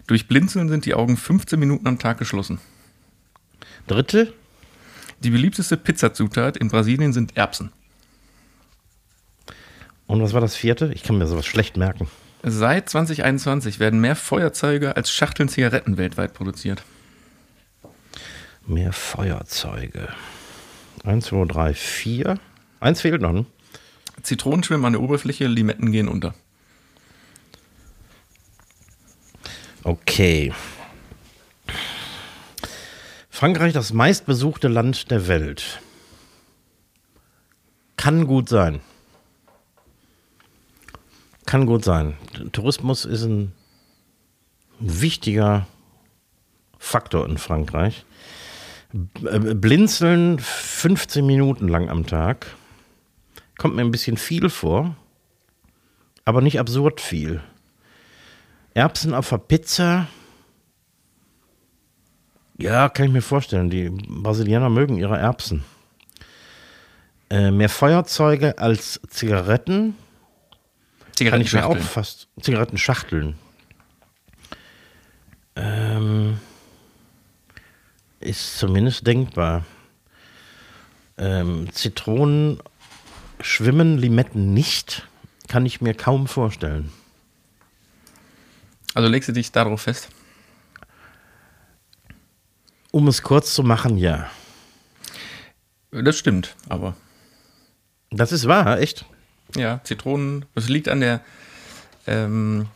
Durch 0.07 0.29
Blinzeln 0.29 0.69
sind 0.69 0.87
die 0.87 0.95
Augen 0.95 1.17
15 1.17 1.59
Minuten 1.59 1.89
am 1.89 1.99
Tag 1.99 2.19
geschlossen. 2.19 2.61
Dritte. 3.89 4.33
Die 5.25 5.31
beliebteste 5.31 5.77
Pizzazutat 5.77 6.57
in 6.57 6.69
Brasilien 6.69 7.13
sind 7.13 7.37
Erbsen. 7.37 7.73
Und 10.07 10.23
was 10.23 10.33
war 10.33 10.41
das 10.41 10.55
vierte? 10.55 10.93
Ich 10.95 11.03
kann 11.03 11.19
mir 11.19 11.27
sowas 11.27 11.45
schlecht 11.45 11.77
merken. 11.77 12.09
Seit 12.43 12.89
2021 12.89 13.81
werden 13.81 14.01
mehr 14.01 14.17
Feuerzeuge 14.17 14.97
als 14.97 15.11
Schachteln 15.11 15.49
Zigaretten 15.49 15.97
weltweit 15.97 16.35
produziert. 16.35 16.83
Mehr 18.67 18.93
Feuerzeuge. 18.93 20.09
Eins, 21.05 21.27
zwei, 21.27 21.45
drei, 21.47 21.75
vier. 21.75 22.39
Eins 22.81 23.01
fehlt 23.01 23.23
noch, 23.23 23.33
ne? 23.33 23.47
Zitronen 24.23 24.63
schwimmen 24.63 24.85
an 24.85 24.93
der 24.93 25.03
Oberfläche, 25.03 25.47
Limetten 25.47 25.91
gehen 25.91 26.09
unter. 26.09 26.35
Okay. 29.85 30.53
Frankreich, 33.31 33.73
das 33.73 33.93
meistbesuchte 33.93 34.69
Land 34.69 35.11
der 35.11 35.29
Welt. 35.29 35.81
Kann 37.97 38.27
gut 38.27 38.49
sein. 38.49 38.81
Kann 41.49 41.65
gut 41.65 41.83
sein. 41.83 42.15
Tourismus 42.53 43.07
ist 43.07 43.23
ein 43.23 43.53
wichtiger 44.81 45.67
Faktor 46.79 47.27
in 47.27 47.39
Frankreich. 47.39 48.05
Äh, 49.25 49.55
Blinzeln 49.55 50.41
15 50.41 51.25
Minuten 51.25 51.67
lang 51.67 51.89
am 51.89 52.07
Tag. 52.07 52.55
Kommt 53.57 53.77
mir 53.77 53.81
ein 53.81 53.91
bisschen 53.91 54.19
viel 54.19 54.51
vor, 54.51 54.95
aber 56.27 56.43
nicht 56.43 56.61
absurd 56.61 57.01
viel. 57.01 57.41
Erbsen 58.75 59.15
auf 59.15 59.31
der 59.31 59.39
Pizza. 59.39 60.07
Ja, 62.59 62.91
kann 62.91 63.07
ich 63.07 63.13
mir 63.13 63.23
vorstellen. 63.23 63.71
Die 63.71 63.89
Brasilianer 63.89 64.69
mögen 64.69 64.99
ihre 64.99 65.17
Erbsen. 65.17 65.65
Äh, 67.31 67.51
mehr 67.51 67.71
Feuerzeuge 67.71 68.59
als 68.59 69.01
Zigaretten. 69.09 69.95
Kann 71.25 71.41
ich 71.41 71.53
mir 71.53 71.67
auch 71.67 71.79
fast. 71.79 72.29
Zigarettenschachteln. 72.41 73.37
Ähm, 75.57 76.39
ist 78.21 78.59
zumindest 78.59 79.07
denkbar. 79.07 79.65
Ähm, 81.17 81.69
Zitronen 81.73 82.61
schwimmen, 83.41 83.99
Limetten 83.99 84.55
nicht. 84.55 85.09
Kann 85.49 85.67
ich 85.67 85.81
mir 85.81 85.95
kaum 85.95 86.27
vorstellen. 86.27 86.93
Also 88.95 89.09
legst 89.09 89.29
du 89.29 89.33
dich 89.33 89.51
darauf 89.53 89.83
fest? 89.83 90.09
Um 92.91 93.09
es 93.09 93.23
kurz 93.23 93.55
zu 93.55 93.63
machen, 93.63 93.99
ja. 93.99 94.31
Das 95.91 96.19
stimmt, 96.19 96.55
aber 96.69 96.97
Das 98.11 98.33
ist 98.33 98.47
wahr, 98.47 98.81
echt. 98.81 99.05
Ja, 99.57 99.81
Zitronen, 99.85 100.45
das 100.55 100.69
liegt 100.69 100.89
an 100.89 101.01
der. 101.01 101.21
Ähm, 102.07 102.67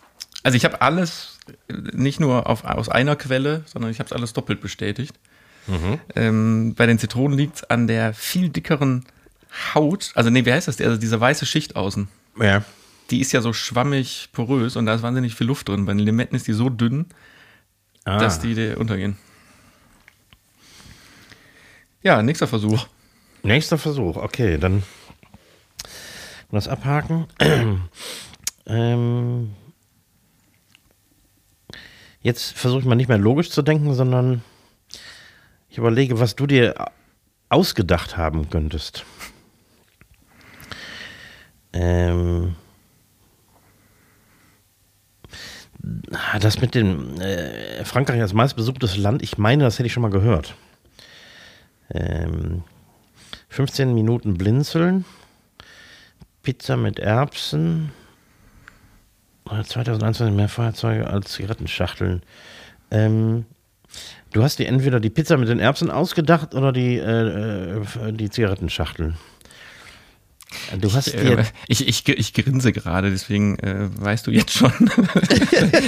also 0.42 0.56
ich 0.56 0.64
habe 0.64 0.80
alles 0.82 1.38
nicht 1.58 2.18
nur 2.20 2.48
auf, 2.48 2.64
aus 2.64 2.88
einer 2.88 3.16
Quelle, 3.16 3.62
sondern 3.66 3.90
ich 3.90 3.98
habe 3.98 4.06
es 4.06 4.12
alles 4.12 4.32
doppelt 4.32 4.60
bestätigt. 4.60 5.14
Ähm, 6.16 6.74
bei 6.76 6.86
den 6.86 6.98
Zitronen 6.98 7.38
liegt 7.38 7.56
es 7.56 7.64
an 7.64 7.86
der 7.86 8.14
viel 8.14 8.48
dickeren 8.48 9.04
Haut, 9.74 10.10
also 10.14 10.28
nee, 10.30 10.44
wie 10.44 10.52
heißt 10.52 10.66
das? 10.66 10.80
Also 10.80 10.96
diese 10.96 11.20
weiße 11.20 11.46
Schicht 11.46 11.76
außen. 11.76 12.08
Ja. 12.40 12.64
Die 13.10 13.20
ist 13.20 13.30
ja 13.32 13.40
so 13.42 13.52
schwammig 13.52 14.30
porös 14.32 14.74
und 14.76 14.86
da 14.86 14.94
ist 14.94 15.02
wahnsinnig 15.02 15.34
viel 15.36 15.46
Luft 15.46 15.68
drin. 15.68 15.84
Bei 15.84 15.92
den 15.92 16.00
Limetten 16.00 16.34
ist 16.34 16.48
die 16.48 16.52
so 16.52 16.68
dünn, 16.70 17.06
Ah. 18.04 18.18
dass 18.18 18.40
die 18.40 18.54
dir 18.54 18.78
untergehen. 18.80 19.16
Ja, 22.02 22.22
nächster 22.22 22.48
Versuch. 22.48 22.86
Nächster 23.44 23.78
Versuch, 23.78 24.16
okay, 24.16 24.58
dann 24.58 24.82
das 26.52 26.68
abhaken. 26.68 27.26
ähm, 28.66 29.50
jetzt 32.20 32.56
versuche 32.56 32.80
ich 32.80 32.86
mal 32.86 32.94
nicht 32.94 33.08
mehr 33.08 33.18
logisch 33.18 33.50
zu 33.50 33.62
denken, 33.62 33.94
sondern 33.94 34.42
ich 35.68 35.78
überlege, 35.78 36.20
was 36.20 36.36
du 36.36 36.46
dir 36.46 36.74
ausgedacht 37.48 38.16
haben 38.16 38.48
könntest. 38.50 39.04
Ähm, 41.72 42.54
das 46.40 46.60
mit 46.60 46.74
dem 46.74 47.20
äh, 47.20 47.84
Frankreich 47.84 48.20
als 48.20 48.34
meistbesuchtes 48.34 48.96
Land, 48.96 49.22
ich 49.22 49.38
meine, 49.38 49.64
das 49.64 49.78
hätte 49.78 49.86
ich 49.86 49.92
schon 49.92 50.02
mal 50.02 50.10
gehört. 50.10 50.54
Ähm, 51.90 52.62
15 53.48 53.92
Minuten 53.92 54.34
blinzeln. 54.34 55.04
Pizza 56.42 56.76
mit 56.76 56.98
Erbsen. 56.98 57.92
Äh, 59.50 59.62
2021 59.62 60.34
mehr 60.34 60.48
Feuerzeuge 60.48 61.06
als 61.06 61.32
Zigarettenschachteln. 61.32 62.22
Ähm, 62.90 63.44
du 64.32 64.42
hast 64.42 64.58
dir 64.58 64.66
entweder 64.68 65.00
die 65.00 65.10
Pizza 65.10 65.36
mit 65.36 65.48
den 65.48 65.60
Erbsen 65.60 65.90
ausgedacht 65.90 66.54
oder 66.54 66.72
die, 66.72 66.96
äh, 66.96 67.76
äh, 67.78 68.12
die 68.12 68.30
Zigarettenschachteln. 68.30 69.16
Du 70.78 70.92
hast 70.92 71.12
dir. 71.12 71.38
Äh, 71.38 71.44
ich, 71.66 71.88
ich, 71.88 72.06
ich 72.06 72.34
grinse 72.34 72.72
gerade, 72.72 73.10
deswegen 73.10 73.58
äh, 73.60 73.88
weißt 73.94 74.26
du 74.26 74.30
jetzt 74.30 74.52
schon, 74.52 74.72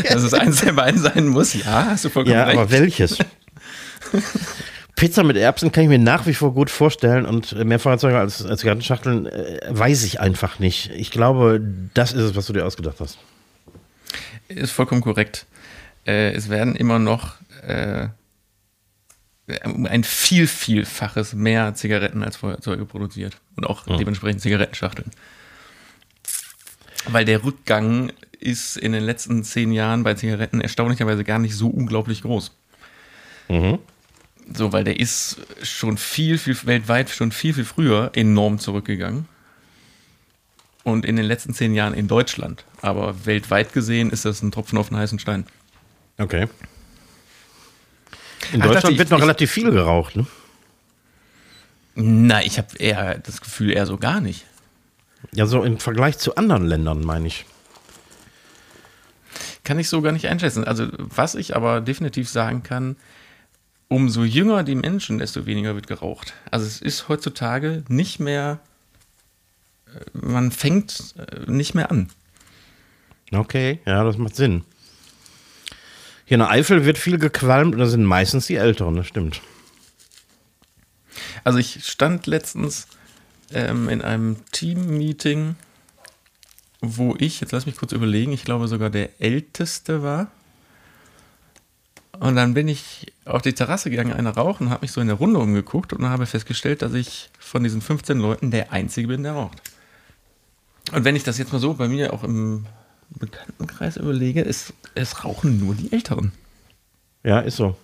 dass 0.08 0.22
es 0.22 0.32
eins 0.32 0.62
der 0.62 0.72
beiden 0.72 1.00
sein 1.00 1.28
muss. 1.28 1.52
Ja, 1.54 1.86
hast 1.90 2.06
du 2.06 2.08
vollkommen 2.08 2.34
Ja, 2.34 2.44
recht. 2.44 2.58
aber 2.58 2.70
welches? 2.70 3.18
Pizza 4.96 5.24
mit 5.24 5.36
Erbsen 5.36 5.72
kann 5.72 5.84
ich 5.84 5.88
mir 5.88 5.98
nach 5.98 6.26
wie 6.26 6.34
vor 6.34 6.54
gut 6.54 6.70
vorstellen 6.70 7.26
und 7.26 7.52
mehr 7.64 7.78
Feuerzeuge 7.80 8.18
als, 8.18 8.44
als 8.44 8.60
Zigarettenschachteln 8.60 9.26
äh, 9.26 9.60
weiß 9.68 10.04
ich 10.04 10.20
einfach 10.20 10.58
nicht. 10.58 10.90
Ich 10.90 11.10
glaube, 11.10 11.60
das 11.94 12.12
ist 12.12 12.22
es, 12.22 12.36
was 12.36 12.46
du 12.46 12.52
dir 12.52 12.64
ausgedacht 12.64 13.00
hast. 13.00 13.18
Ist 14.48 14.70
vollkommen 14.70 15.00
korrekt. 15.00 15.46
Äh, 16.06 16.32
es 16.32 16.48
werden 16.48 16.76
immer 16.76 16.98
noch 16.98 17.34
äh, 17.66 18.08
ein 19.46 20.04
viel, 20.04 20.46
vielfaches 20.46 21.34
mehr 21.34 21.74
Zigaretten 21.74 22.22
als 22.22 22.36
Feuerzeuge 22.36 22.86
produziert. 22.86 23.38
Und 23.56 23.66
auch 23.66 23.84
dementsprechend 23.84 24.40
Zigarettenschachteln. 24.40 25.10
Weil 27.08 27.24
der 27.24 27.44
Rückgang 27.44 28.12
ist 28.40 28.76
in 28.76 28.92
den 28.92 29.04
letzten 29.04 29.44
zehn 29.44 29.72
Jahren 29.72 30.02
bei 30.02 30.14
Zigaretten 30.14 30.60
erstaunlicherweise 30.60 31.24
gar 31.24 31.38
nicht 31.38 31.54
so 31.54 31.68
unglaublich 31.68 32.22
groß. 32.22 32.52
So, 34.52 34.72
weil 34.72 34.84
der 34.84 35.00
ist 35.00 35.38
schon 35.62 35.96
viel, 35.96 36.36
viel, 36.38 36.56
weltweit 36.66 37.08
schon 37.10 37.32
viel, 37.32 37.54
viel 37.54 37.64
früher 37.64 38.10
enorm 38.14 38.58
zurückgegangen. 38.58 39.26
Und 40.82 41.06
in 41.06 41.16
den 41.16 41.24
letzten 41.24 41.54
zehn 41.54 41.74
Jahren 41.74 41.94
in 41.94 42.08
Deutschland. 42.08 42.64
Aber 42.82 43.24
weltweit 43.24 43.72
gesehen 43.72 44.10
ist 44.10 44.26
das 44.26 44.42
ein 44.42 44.52
Tropfen 44.52 44.76
auf 44.76 44.88
den 44.90 44.98
heißen 44.98 45.18
Stein. 45.18 45.46
Okay. 46.18 46.46
In 48.52 48.60
Ach, 48.60 48.66
Deutschland 48.66 48.74
dachte 48.76 48.92
ich- 48.92 48.98
wird 48.98 49.10
noch 49.10 49.18
ich- 49.18 49.22
relativ 49.24 49.50
viel 49.50 49.70
geraucht, 49.70 50.16
ne? 50.16 50.26
Na, 51.94 52.42
ich 52.44 52.58
habe 52.58 52.76
eher 52.78 53.18
das 53.18 53.40
Gefühl, 53.40 53.72
eher 53.72 53.86
so 53.86 53.96
gar 53.96 54.20
nicht. 54.20 54.44
Ja, 55.32 55.46
so 55.46 55.62
im 55.62 55.78
Vergleich 55.78 56.18
zu 56.18 56.36
anderen 56.36 56.66
Ländern, 56.66 57.00
meine 57.02 57.28
ich. 57.28 57.46
Kann 59.62 59.78
ich 59.78 59.88
so 59.88 60.02
gar 60.02 60.12
nicht 60.12 60.26
einschätzen. 60.28 60.64
Also, 60.64 60.88
was 60.98 61.34
ich 61.34 61.56
aber 61.56 61.80
definitiv 61.80 62.28
sagen 62.28 62.62
kann, 62.62 62.96
umso 63.88 64.24
jünger 64.24 64.62
die 64.62 64.74
Menschen, 64.74 65.18
desto 65.18 65.46
weniger 65.46 65.74
wird 65.74 65.86
geraucht. 65.86 66.34
Also, 66.50 66.66
es 66.66 66.80
ist 66.80 67.08
heutzutage 67.08 67.84
nicht 67.88 68.20
mehr, 68.20 68.60
äh, 69.86 70.00
man 70.12 70.50
fängt 70.50 71.14
äh, 71.18 71.50
nicht 71.50 71.74
mehr 71.74 71.90
an. 71.90 72.10
Okay, 73.32 73.80
ja, 73.86 74.04
das 74.04 74.18
macht 74.18 74.36
Sinn. 74.36 74.64
Hier 76.26 76.36
in 76.36 76.40
der 76.40 76.50
Eifel 76.50 76.84
wird 76.84 76.98
viel 76.98 77.18
gequalmt 77.18 77.74
und 77.74 77.80
das 77.80 77.90
sind 77.90 78.04
meistens 78.04 78.46
die 78.46 78.56
Älteren, 78.56 78.96
das 78.96 79.06
stimmt. 79.06 79.42
Also, 81.42 81.58
ich 81.58 81.84
stand 81.86 82.26
letztens 82.26 82.86
ähm, 83.52 83.88
in 83.88 84.02
einem 84.02 84.36
Team-Meeting, 84.52 85.56
wo 86.80 87.14
ich, 87.18 87.40
jetzt 87.40 87.52
lass 87.52 87.66
mich 87.66 87.76
kurz 87.76 87.92
überlegen, 87.92 88.32
ich 88.32 88.44
glaube 88.44 88.68
sogar 88.68 88.90
der 88.90 89.20
Älteste 89.20 90.02
war. 90.02 90.30
Und 92.24 92.36
dann 92.36 92.54
bin 92.54 92.68
ich 92.68 93.12
auf 93.26 93.42
die 93.42 93.52
Terrasse 93.52 93.90
gegangen, 93.90 94.14
eine 94.14 94.30
rauchen, 94.30 94.70
habe 94.70 94.80
mich 94.80 94.92
so 94.92 95.02
in 95.02 95.08
der 95.08 95.16
Runde 95.16 95.38
umgeguckt 95.38 95.92
und 95.92 96.08
habe 96.08 96.24
festgestellt, 96.24 96.80
dass 96.80 96.94
ich 96.94 97.28
von 97.38 97.62
diesen 97.62 97.82
15 97.82 98.18
Leuten 98.18 98.50
der 98.50 98.72
Einzige 98.72 99.08
bin, 99.08 99.24
der 99.24 99.34
raucht. 99.34 99.60
Und 100.94 101.04
wenn 101.04 101.16
ich 101.16 101.22
das 101.22 101.36
jetzt 101.36 101.52
mal 101.52 101.58
so 101.58 101.74
bei 101.74 101.86
mir 101.86 102.14
auch 102.14 102.24
im 102.24 102.64
Bekanntenkreis 103.10 103.98
überlege, 103.98 104.42
es, 104.42 104.72
es 104.94 105.22
rauchen 105.22 105.60
nur 105.60 105.74
die 105.74 105.92
Älteren. 105.92 106.32
Ja, 107.24 107.40
ist 107.40 107.56
so. 107.56 107.76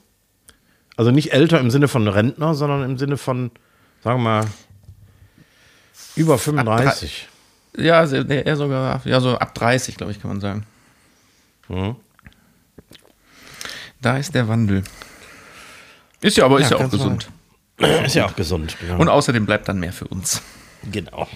Also 0.96 1.11
nicht 1.11 1.35
älter 1.35 1.61
im 1.61 1.70
Sinne 1.70 1.88
von 1.88 2.09
Rentner, 2.09 2.55
sondern 2.55 2.83
im 2.83 2.96
Sinne 2.96 3.18
von, 3.18 3.50
sagen 4.03 4.22
wir 4.22 4.24
mal, 4.24 4.46
über 6.16 6.38
35. 6.38 7.29
Ja, 7.76 8.11
eher 8.11 8.57
sogar, 8.57 9.03
ja, 9.05 9.20
so 9.20 9.37
ab 9.37 9.55
30, 9.55 9.96
glaube 9.96 10.12
ich, 10.12 10.22
kann 10.22 10.31
man 10.31 10.40
sagen. 10.40 10.64
Mhm. 11.68 11.96
Da 14.01 14.17
ist 14.17 14.35
der 14.35 14.49
Wandel. 14.49 14.83
Ist 16.21 16.37
ja 16.37 16.45
aber 16.45 16.61
ist 16.61 16.71
Ja, 16.71 16.79
ja, 16.79 16.87
auch 16.87 16.91
gesund. 16.91 17.29
Ist 18.05 18.15
ja 18.15 18.27
auch 18.27 18.37
gesund. 18.37 18.77
Genau. 18.81 18.99
Und 19.01 19.09
außerdem 19.09 19.47
bleibt 19.47 19.69
dann 19.69 19.79
mehr 19.81 19.93
für 19.93 20.07
uns. 20.09 20.43
genau. 20.91 21.27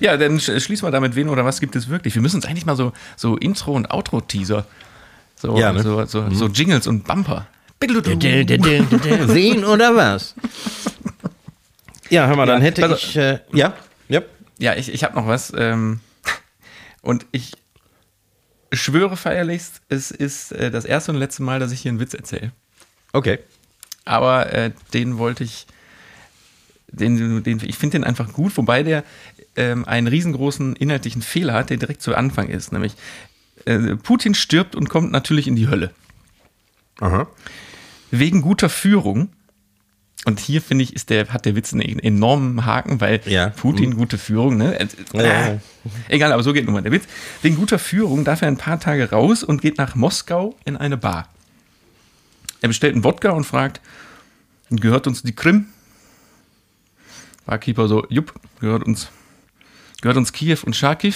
Ja, 0.00 0.16
dann 0.16 0.38
sch- 0.38 0.58
schließen 0.60 0.86
wir 0.86 0.90
damit, 0.90 1.14
wen 1.14 1.28
oder 1.28 1.44
was 1.44 1.60
gibt 1.60 1.76
es 1.76 1.88
wirklich. 1.88 2.14
Wir 2.14 2.22
müssen 2.22 2.36
uns 2.36 2.46
eigentlich 2.46 2.66
mal 2.66 2.74
so, 2.76 2.92
so 3.16 3.36
Intro- 3.36 3.72
und 3.74 3.90
Outro-Teaser, 3.90 4.66
so, 5.36 5.56
Ja, 5.58 5.72
ne? 5.72 5.82
so, 5.82 6.04
so, 6.04 6.28
so 6.30 6.46
Jingles 6.48 6.86
und 6.88 7.04
Bumper. 7.04 7.46
Wen 7.80 9.64
oder 9.64 9.94
was? 9.94 10.34
Ja, 12.10 12.26
hör 12.26 12.36
mal, 12.36 12.46
dann 12.46 12.58
Ja, 12.60 12.64
hätte 12.66 12.82
also- 12.82 12.96
ich. 12.96 13.16
Äh, 13.16 13.38
ja, 13.52 13.72
ja. 14.08 14.22
Ja, 14.58 14.74
ich, 14.74 14.92
ich 14.92 15.04
habe 15.04 15.14
noch 15.16 15.26
was. 15.26 15.52
Ähm, 15.56 16.00
und 17.02 17.26
ich 17.32 17.52
schwöre 18.76 19.16
feierlichst, 19.16 19.80
es 19.88 20.10
ist 20.10 20.52
äh, 20.52 20.70
das 20.70 20.84
erste 20.84 21.12
und 21.12 21.18
letzte 21.18 21.42
Mal, 21.42 21.60
dass 21.60 21.72
ich 21.72 21.80
hier 21.80 21.90
einen 21.90 22.00
Witz 22.00 22.14
erzähle. 22.14 22.52
Okay. 23.12 23.38
aber 24.04 24.52
äh, 24.52 24.72
den 24.92 25.18
wollte 25.18 25.44
ich, 25.44 25.66
den, 26.88 27.42
den, 27.42 27.60
ich 27.64 27.78
finde 27.78 27.98
den 27.98 28.04
einfach 28.04 28.32
gut, 28.32 28.56
wobei 28.56 28.82
der 28.82 29.04
ähm, 29.56 29.84
einen 29.84 30.08
riesengroßen 30.08 30.76
inhaltlichen 30.76 31.22
Fehler 31.22 31.54
hat, 31.54 31.70
der 31.70 31.76
direkt 31.76 32.02
zu 32.02 32.14
Anfang 32.14 32.48
ist, 32.48 32.72
nämlich 32.72 32.94
äh, 33.66 33.96
Putin 33.96 34.34
stirbt 34.34 34.74
und 34.74 34.88
kommt 34.88 35.12
natürlich 35.12 35.46
in 35.46 35.56
die 35.56 35.68
Hölle. 35.68 35.92
Aha. 37.00 37.28
Wegen 38.10 38.42
guter 38.42 38.68
Führung. 38.68 39.30
Und 40.24 40.40
hier 40.40 40.62
finde 40.62 40.84
ich, 40.84 40.94
ist 40.94 41.10
der, 41.10 41.28
hat 41.28 41.44
der 41.44 41.54
Witz 41.54 41.72
einen 41.74 41.98
enormen 41.98 42.64
Haken, 42.64 43.00
weil 43.00 43.20
Ja. 43.26 43.48
Putin 43.50 43.94
gute 43.94 44.16
Führung, 44.16 44.56
ne? 44.56 44.78
Äh, 44.78 44.86
ja. 45.14 45.58
Egal, 46.08 46.32
aber 46.32 46.42
so 46.42 46.52
geht 46.54 46.64
nun 46.64 46.72
mal 46.74 46.82
der 46.82 46.92
Witz. 46.92 47.04
Wegen 47.42 47.56
guter 47.56 47.78
Führung 47.78 48.24
darf 48.24 48.40
er 48.40 48.48
ein 48.48 48.56
paar 48.56 48.80
Tage 48.80 49.10
raus 49.10 49.42
und 49.42 49.60
geht 49.60 49.76
nach 49.76 49.94
Moskau 49.94 50.56
in 50.64 50.76
eine 50.78 50.96
Bar. 50.96 51.28
Er 52.62 52.68
bestellt 52.68 52.94
einen 52.94 53.04
Wodka 53.04 53.30
und 53.30 53.44
fragt, 53.44 53.82
gehört 54.70 55.06
uns 55.06 55.22
die 55.22 55.34
Krim? 55.34 55.66
Barkeeper 57.44 57.88
so, 57.88 58.06
jupp, 58.08 58.32
gehört 58.60 58.84
uns. 58.84 59.10
Gehört 60.00 60.16
uns 60.16 60.32
Kiew 60.32 60.58
und 60.64 60.74
Charkiw? 60.74 61.14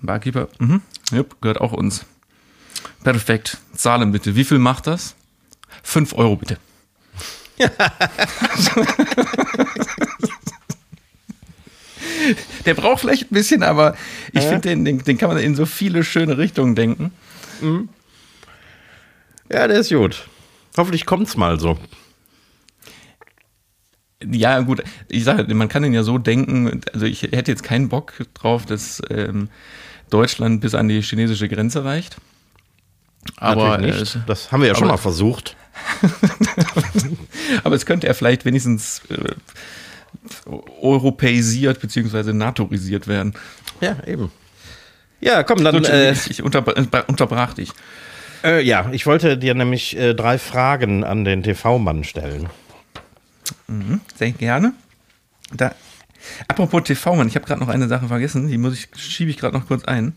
Barkeeper, 0.00 0.48
mhm, 0.58 0.80
jupp, 1.12 1.40
gehört 1.42 1.60
auch 1.60 1.72
uns. 1.72 2.06
Perfekt, 3.02 3.58
zahlen 3.74 4.12
bitte. 4.12 4.34
Wie 4.34 4.44
viel 4.44 4.58
macht 4.58 4.86
das? 4.86 5.14
Fünf 5.82 6.14
Euro 6.14 6.36
bitte. 6.36 6.56
Der 12.64 12.74
braucht 12.74 13.00
vielleicht 13.00 13.30
ein 13.30 13.34
bisschen, 13.34 13.62
aber 13.62 13.96
ich 14.32 14.42
finde, 14.42 14.60
den, 14.68 14.84
den, 14.84 14.98
den 15.04 15.18
kann 15.18 15.28
man 15.28 15.38
in 15.38 15.54
so 15.54 15.66
viele 15.66 16.02
schöne 16.04 16.38
Richtungen 16.38 16.74
denken. 16.74 17.12
Ja, 19.50 19.68
der 19.68 19.78
ist 19.80 19.90
gut. 19.92 20.26
Hoffentlich 20.76 21.04
kommt's 21.06 21.36
mal 21.36 21.60
so. 21.60 21.78
Ja, 24.24 24.60
gut, 24.60 24.82
ich 25.08 25.24
sage, 25.24 25.52
man 25.54 25.68
kann 25.68 25.84
ihn 25.84 25.92
ja 25.92 26.02
so 26.02 26.16
denken, 26.18 26.80
also 26.94 27.04
ich 27.04 27.22
hätte 27.22 27.50
jetzt 27.50 27.62
keinen 27.62 27.90
Bock 27.90 28.14
drauf, 28.32 28.64
dass 28.64 29.02
ähm, 29.10 29.50
Deutschland 30.08 30.62
bis 30.62 30.74
an 30.74 30.88
die 30.88 31.02
chinesische 31.02 31.48
Grenze 31.48 31.84
reicht. 31.84 32.16
Aber, 33.36 33.78
Natürlich 33.78 34.00
nicht. 34.00 34.16
äh, 34.16 34.20
das 34.26 34.50
haben 34.50 34.62
wir 34.62 34.68
ja 34.68 34.74
schon 34.74 34.88
mal 34.88 34.96
versucht. 34.96 35.56
aber 37.64 37.74
es 37.74 37.86
könnte 37.86 38.06
er 38.06 38.14
vielleicht 38.14 38.44
wenigstens 38.44 39.02
äh, 39.08 39.34
europäisiert 40.80 41.80
bzw. 41.80 42.32
natorisiert 42.32 43.08
werden. 43.08 43.34
Ja, 43.80 43.96
eben. 44.06 44.30
Ja, 45.20 45.42
komm, 45.42 45.64
dann. 45.64 45.84
Äh, 45.84 46.12
ich 46.28 46.42
unterbra 46.42 47.00
unterbrach 47.06 47.54
dich. 47.54 47.70
äh, 48.44 48.62
ja, 48.62 48.88
ich 48.92 49.06
wollte 49.06 49.38
dir 49.38 49.54
nämlich 49.54 49.96
äh, 49.96 50.14
drei 50.14 50.38
Fragen 50.38 51.04
an 51.04 51.24
den 51.24 51.42
TV-Mann 51.42 52.04
stellen. 52.04 52.48
Sehr 54.16 54.32
gerne. 54.32 54.74
Da, 55.52 55.74
apropos 56.48 56.84
TV, 56.84 57.16
Mann, 57.16 57.28
ich 57.28 57.36
habe 57.36 57.46
gerade 57.46 57.60
noch 57.60 57.68
eine 57.68 57.88
Sache 57.88 58.08
vergessen, 58.08 58.48
die 58.48 58.58
muss 58.58 58.74
ich, 58.74 58.88
schiebe 58.96 59.30
ich 59.30 59.38
gerade 59.38 59.56
noch 59.56 59.66
kurz 59.66 59.84
ein. 59.84 60.16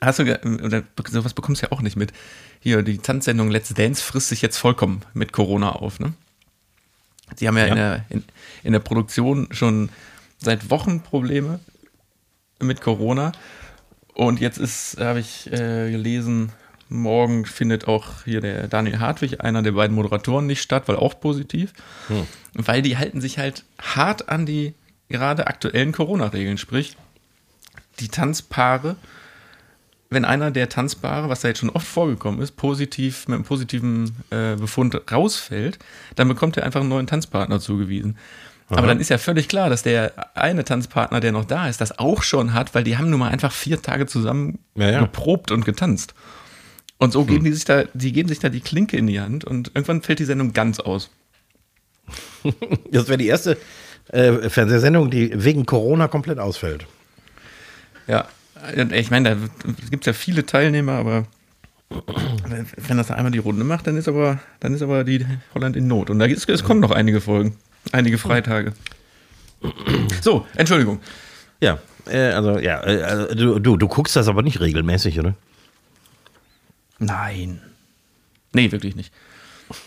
Hast 0.00 0.18
du, 0.18 0.22
oder 0.22 0.82
sowas 1.08 1.34
bekommst 1.34 1.62
du 1.62 1.66
ja 1.66 1.72
auch 1.72 1.82
nicht 1.82 1.96
mit. 1.96 2.12
Hier, 2.60 2.82
die 2.82 2.98
Tanzsendung 2.98 3.50
Let's 3.50 3.72
Dance 3.74 4.02
frisst 4.02 4.28
sich 4.28 4.42
jetzt 4.42 4.56
vollkommen 4.56 5.02
mit 5.14 5.32
Corona 5.32 5.72
auf, 5.72 6.00
ne? 6.00 6.12
Sie 7.36 7.48
haben 7.48 7.56
ja, 7.56 7.66
Ja. 7.66 7.72
In, 7.72 7.76
der, 7.76 8.04
in, 8.10 8.24
in 8.64 8.72
der 8.72 8.80
Produktion 8.80 9.48
schon 9.52 9.88
seit 10.38 10.70
Wochen 10.70 11.00
Probleme 11.00 11.60
mit 12.60 12.80
Corona. 12.80 13.32
Und 14.14 14.40
jetzt 14.40 14.58
ist, 14.58 14.98
habe 15.00 15.20
ich 15.20 15.50
äh, 15.50 15.90
gelesen, 15.90 16.52
morgen 16.88 17.46
findet 17.46 17.88
auch 17.88 18.24
hier 18.24 18.40
der 18.40 18.68
Daniel 18.68 18.98
Hartwig, 19.00 19.40
einer 19.40 19.62
der 19.62 19.72
beiden 19.72 19.96
Moderatoren, 19.96 20.46
nicht 20.46 20.62
statt, 20.62 20.84
weil 20.86 20.96
auch 20.96 21.18
positiv. 21.18 21.72
Weil 22.54 22.82
die 22.82 22.98
halten 22.98 23.20
sich 23.20 23.38
halt 23.38 23.64
hart 23.80 24.28
an 24.28 24.46
die 24.46 24.74
gerade 25.08 25.46
aktuellen 25.46 25.92
Corona-Regeln. 25.92 26.58
Sprich, 26.58 26.96
die 28.00 28.08
Tanzpaare, 28.08 28.96
wenn 30.12 30.24
einer 30.24 30.50
der 30.50 30.68
Tanzpaare, 30.68 31.28
was 31.28 31.40
da 31.40 31.48
jetzt 31.48 31.58
schon 31.58 31.70
oft 31.70 31.86
vorgekommen 31.86 32.40
ist, 32.40 32.56
positiv 32.56 33.28
mit 33.28 33.36
einem 33.36 33.44
positiven 33.44 34.16
äh, 34.30 34.56
Befund 34.56 35.00
rausfällt, 35.10 35.78
dann 36.16 36.28
bekommt 36.28 36.56
er 36.56 36.64
einfach 36.64 36.80
einen 36.80 36.88
neuen 36.88 37.06
Tanzpartner 37.06 37.60
zugewiesen. 37.60 38.16
Aber 38.68 38.86
dann 38.86 39.00
ist 39.00 39.10
ja 39.10 39.18
völlig 39.18 39.48
klar, 39.48 39.68
dass 39.68 39.82
der 39.82 40.12
eine 40.34 40.64
Tanzpartner, 40.64 41.20
der 41.20 41.32
noch 41.32 41.44
da 41.44 41.68
ist, 41.68 41.80
das 41.82 41.98
auch 41.98 42.22
schon 42.22 42.54
hat, 42.54 42.74
weil 42.74 42.84
die 42.84 42.96
haben 42.96 43.10
nun 43.10 43.20
mal 43.20 43.28
einfach 43.28 43.52
vier 43.52 43.82
Tage 43.82 44.06
zusammen 44.06 44.58
Ja, 44.74 44.90
ja. 44.90 45.00
geprobt 45.00 45.50
und 45.50 45.66
getanzt. 45.66 46.14
Und 46.96 47.12
so 47.12 47.24
geben 47.24 47.44
die 47.44 47.52
sich 47.52 47.64
da, 47.64 47.84
die 47.92 48.12
geben 48.12 48.28
sich 48.28 48.38
da 48.38 48.48
die 48.48 48.60
Klinke 48.60 48.96
in 48.96 49.06
die 49.06 49.20
Hand 49.20 49.44
und 49.44 49.72
irgendwann 49.74 50.02
fällt 50.02 50.20
die 50.20 50.24
Sendung 50.24 50.52
ganz 50.52 50.80
aus. 50.80 51.10
Das 52.90 53.08
wäre 53.08 53.18
die 53.18 53.26
erste 53.26 53.56
äh, 54.08 54.48
Fernsehsendung, 54.48 55.10
die 55.10 55.32
wegen 55.44 55.66
Corona 55.66 56.08
komplett 56.08 56.38
ausfällt. 56.38 56.86
Ja, 58.06 58.26
ich 58.92 59.10
meine, 59.10 59.36
da 59.36 59.36
gibt 59.90 60.04
es 60.04 60.06
ja 60.06 60.12
viele 60.12 60.46
Teilnehmer, 60.46 60.92
aber 60.92 61.26
wenn 62.76 62.96
das 62.96 63.08
da 63.08 63.14
einmal 63.14 63.32
die 63.32 63.38
Runde 63.38 63.64
macht, 63.64 63.86
dann 63.86 63.96
ist 63.96 64.08
aber, 64.08 64.40
dann 64.60 64.74
ist 64.74 64.82
aber 64.82 65.04
die 65.04 65.26
Holland 65.54 65.76
in 65.76 65.86
Not. 65.86 66.10
Und 66.10 66.18
da 66.18 66.24
ist, 66.26 66.48
es 66.48 66.64
kommen 66.64 66.80
noch 66.80 66.90
einige 66.90 67.20
Folgen, 67.20 67.56
einige 67.92 68.18
Freitage. 68.18 68.72
So, 70.20 70.46
Entschuldigung. 70.56 71.00
Ja, 71.60 71.78
äh, 72.06 72.30
also 72.32 72.58
ja, 72.58 72.84
äh, 72.84 73.02
also, 73.02 73.34
du, 73.34 73.58
du, 73.58 73.76
du 73.76 73.88
guckst 73.88 74.16
das 74.16 74.28
aber 74.28 74.42
nicht 74.42 74.60
regelmäßig, 74.60 75.18
oder? 75.18 75.34
Nein. 76.98 77.60
Nee, 78.52 78.72
wirklich 78.72 78.96
nicht. 78.96 79.12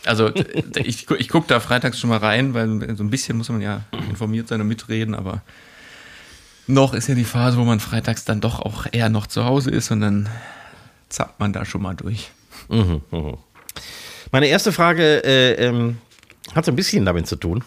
Also 0.06 0.32
ich, 0.76 1.10
ich 1.10 1.30
gucke 1.30 1.48
da 1.48 1.60
freitags 1.60 2.00
schon 2.00 2.10
mal 2.10 2.18
rein, 2.18 2.54
weil 2.54 2.96
so 2.96 3.04
ein 3.04 3.10
bisschen 3.10 3.38
muss 3.38 3.50
man 3.50 3.62
ja 3.62 3.82
informiert 4.10 4.48
sein 4.48 4.62
und 4.62 4.68
mitreden, 4.68 5.14
aber 5.14 5.42
noch 6.68 6.94
ist 6.94 7.08
ja 7.08 7.16
die 7.16 7.24
Phase, 7.24 7.58
wo 7.58 7.64
man 7.64 7.80
freitags 7.80 8.26
dann 8.26 8.42
doch 8.42 8.60
auch 8.60 8.86
eher 8.92 9.10
noch 9.10 9.28
zu 9.28 9.46
Hause 9.46 9.72
ist 9.72 9.92
und 9.92 10.02
dann 10.02 10.30
zappt 11.10 11.40
man 11.40 11.54
da 11.54 11.66
schon 11.66 11.82
mal 11.82 11.96
durch. 11.96 12.32
Mhm, 12.70 13.02
mh. 13.12 13.38
Meine 14.32 14.48
erste 14.48 14.72
Frage 14.72 15.24
äh, 15.24 15.54
ähm, 15.54 15.98
hat 16.54 16.66
so 16.66 16.72
ein 16.72 16.76
bisschen 16.76 17.06
damit 17.06 17.28
zu 17.28 17.36
tun. 17.36 17.64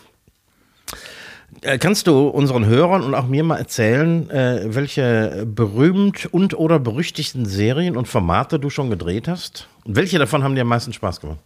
Äh, 1.62 1.78
kannst 1.78 2.06
du 2.06 2.28
unseren 2.28 2.66
Hörern 2.66 3.02
und 3.02 3.14
auch 3.14 3.26
mir 3.26 3.42
mal 3.42 3.56
erzählen, 3.56 4.28
äh, 4.30 4.74
welche 4.74 5.46
berühmt 5.46 6.26
und 6.26 6.54
oder 6.54 6.78
berüchtigten 6.78 7.46
Serien 7.46 7.96
und 7.96 8.06
Formate 8.06 8.58
du 8.58 8.70
schon 8.70 8.90
gedreht 8.90 9.28
hast? 9.28 9.68
Und 9.84 9.96
welche 9.96 10.18
davon 10.18 10.44
haben 10.44 10.54
dir 10.54 10.62
am 10.62 10.68
meisten 10.68 10.92
Spaß 10.92 11.20
gemacht? 11.20 11.38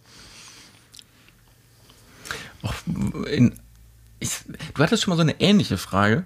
Och, 2.63 2.73
in, 3.27 3.53
ich, 4.19 4.31
du 4.73 4.83
hattest 4.83 5.03
schon 5.03 5.11
mal 5.11 5.17
so 5.17 5.21
eine 5.21 5.39
ähnliche 5.39 5.77
Frage. 5.77 6.25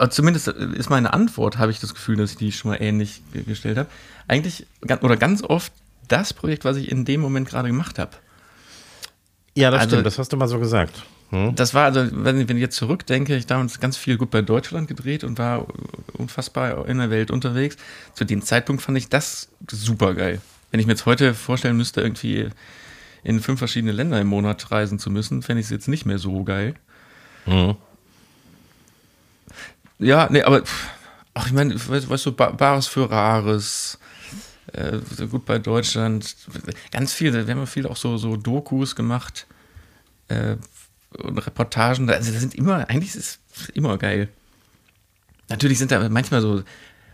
Ich, 0.00 0.08
zumindest 0.10 0.48
ist 0.48 0.90
meine 0.90 1.12
Antwort, 1.12 1.58
habe 1.58 1.70
ich 1.70 1.80
das 1.80 1.94
Gefühl, 1.94 2.16
dass 2.16 2.32
ich 2.32 2.36
die 2.36 2.52
schon 2.52 2.70
mal 2.70 2.78
ähnlich 2.80 3.22
gestellt 3.32 3.78
habe. 3.78 3.88
Eigentlich 4.28 4.66
oder 5.00 5.16
ganz 5.16 5.42
oft 5.42 5.72
das 6.08 6.32
Projekt, 6.32 6.64
was 6.64 6.76
ich 6.76 6.90
in 6.90 7.04
dem 7.04 7.20
Moment 7.20 7.48
gerade 7.48 7.68
gemacht 7.68 7.98
habe. 7.98 8.12
Ja, 9.54 9.70
das 9.70 9.80
also, 9.80 9.96
stimmt, 9.96 10.06
das 10.06 10.18
hast 10.18 10.32
du 10.32 10.36
mal 10.36 10.48
so 10.48 10.58
gesagt. 10.58 11.04
Hm? 11.30 11.54
Das 11.56 11.74
war 11.74 11.84
also, 11.84 12.06
wenn, 12.12 12.38
ich 12.38 12.48
jetzt 12.56 12.76
zurückdenke, 12.76 13.34
ich 13.34 13.46
damals 13.46 13.80
ganz 13.80 13.96
viel 13.96 14.16
gut 14.16 14.30
bei 14.30 14.42
Deutschland 14.42 14.86
gedreht 14.86 15.24
und 15.24 15.38
war 15.38 15.66
unfassbar 16.12 16.86
in 16.86 16.98
der 16.98 17.10
Welt 17.10 17.30
unterwegs. 17.30 17.76
Zu 18.14 18.24
dem 18.24 18.42
Zeitpunkt 18.42 18.82
fand 18.82 18.98
ich 18.98 19.08
das 19.08 19.48
super 19.68 20.14
geil. 20.14 20.40
Wenn 20.70 20.80
ich 20.80 20.86
mir 20.86 20.92
jetzt 20.92 21.06
heute 21.06 21.34
vorstellen 21.34 21.76
müsste, 21.76 22.00
irgendwie 22.00 22.50
in 23.24 23.40
fünf 23.40 23.58
verschiedene 23.58 23.92
Länder 23.92 24.20
im 24.20 24.28
Monat 24.28 24.70
reisen 24.70 24.98
zu 24.98 25.10
müssen, 25.10 25.42
fände 25.42 25.60
ich 25.60 25.66
es 25.66 25.70
jetzt 25.70 25.88
nicht 25.88 26.06
mehr 26.06 26.18
so 26.18 26.44
geil. 26.44 26.74
Mhm. 27.46 27.76
Ja, 29.98 30.28
nee, 30.30 30.42
aber 30.42 30.62
ach, 31.34 31.46
ich 31.46 31.52
meine, 31.52 31.74
weißt, 31.74 32.26
du, 32.26 32.32
Bares 32.32 32.86
für 32.86 33.10
Rares, 33.10 33.98
äh, 34.72 34.98
gut 35.30 35.46
bei 35.46 35.58
Deutschland, 35.58 36.36
ganz 36.90 37.12
viel, 37.12 37.32
wir 37.32 37.40
haben 37.40 37.60
ja 37.60 37.66
viel 37.66 37.86
auch 37.86 37.96
so, 37.96 38.16
so 38.16 38.36
Dokus 38.36 38.94
gemacht 38.94 39.46
äh, 40.28 40.56
und 41.18 41.38
Reportagen, 41.38 42.08
also 42.10 42.30
das 42.30 42.40
sind 42.40 42.54
immer, 42.54 42.88
eigentlich 42.90 43.14
ist 43.14 43.40
es 43.54 43.68
immer 43.70 43.96
geil. 43.98 44.28
Natürlich 45.48 45.78
sind 45.78 45.92
da 45.92 46.08
manchmal 46.08 46.42
so, 46.42 46.64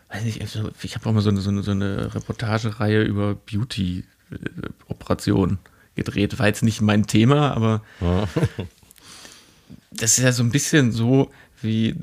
weiß 0.08 0.24
nicht, 0.24 0.40
ich 0.40 0.56
habe 0.94 1.08
auch 1.08 1.12
mal 1.12 1.20
so 1.20 1.30
eine, 1.30 1.40
so 1.40 1.50
eine, 1.50 1.62
so 1.62 1.72
eine 1.72 2.14
Reportagereihe 2.14 3.02
über 3.02 3.34
Beauty-Operationen. 3.34 5.58
Äh, 5.64 5.68
gedreht. 5.94 6.38
War 6.38 6.46
jetzt 6.46 6.62
nicht 6.62 6.80
mein 6.80 7.06
Thema, 7.06 7.54
aber 7.54 7.82
das 9.90 10.18
ist 10.18 10.24
ja 10.24 10.32
so 10.32 10.42
ein 10.42 10.50
bisschen 10.50 10.92
so 10.92 11.30
wie, 11.60 11.96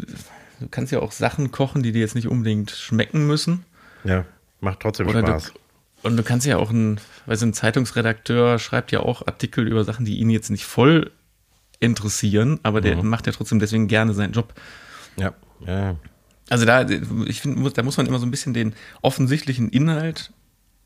du 0.59 0.67
kannst 0.69 0.91
ja 0.91 0.99
auch 0.99 1.11
Sachen 1.11 1.51
kochen, 1.51 1.83
die 1.83 1.91
dir 1.91 1.99
jetzt 1.99 2.15
nicht 2.15 2.27
unbedingt 2.27 2.71
schmecken 2.71 3.27
müssen. 3.27 3.65
Ja, 4.03 4.25
macht 4.61 4.79
trotzdem 4.81 5.07
Oder 5.07 5.21
Spaß. 5.21 5.53
Du, 5.53 5.59
und 6.07 6.17
du 6.17 6.23
kannst 6.23 6.45
ja 6.45 6.57
auch 6.57 6.69
ein, 6.69 6.99
weißt 7.25 7.41
du, 7.41 7.47
ein 7.47 7.53
Zeitungsredakteur 7.53 8.59
schreibt 8.59 8.91
ja 8.91 9.01
auch 9.01 9.27
Artikel 9.27 9.67
über 9.67 9.83
Sachen, 9.83 10.05
die 10.05 10.19
ihn 10.19 10.29
jetzt 10.29 10.49
nicht 10.49 10.65
voll 10.65 11.11
interessieren, 11.79 12.59
aber 12.63 12.81
der 12.81 12.97
mhm. 12.97 13.09
macht 13.09 13.27
ja 13.27 13.33
trotzdem 13.33 13.59
deswegen 13.59 13.87
gerne 13.87 14.13
seinen 14.13 14.33
Job. 14.33 14.53
Ja, 15.17 15.33
ja. 15.65 15.95
Also 16.49 16.65
da, 16.65 16.87
ich 17.27 17.41
finde, 17.41 17.69
da 17.71 17.83
muss 17.83 17.97
man 17.97 18.07
immer 18.07 18.19
so 18.19 18.25
ein 18.25 18.31
bisschen 18.31 18.53
den 18.53 18.73
offensichtlichen 19.01 19.69
Inhalt 19.69 20.31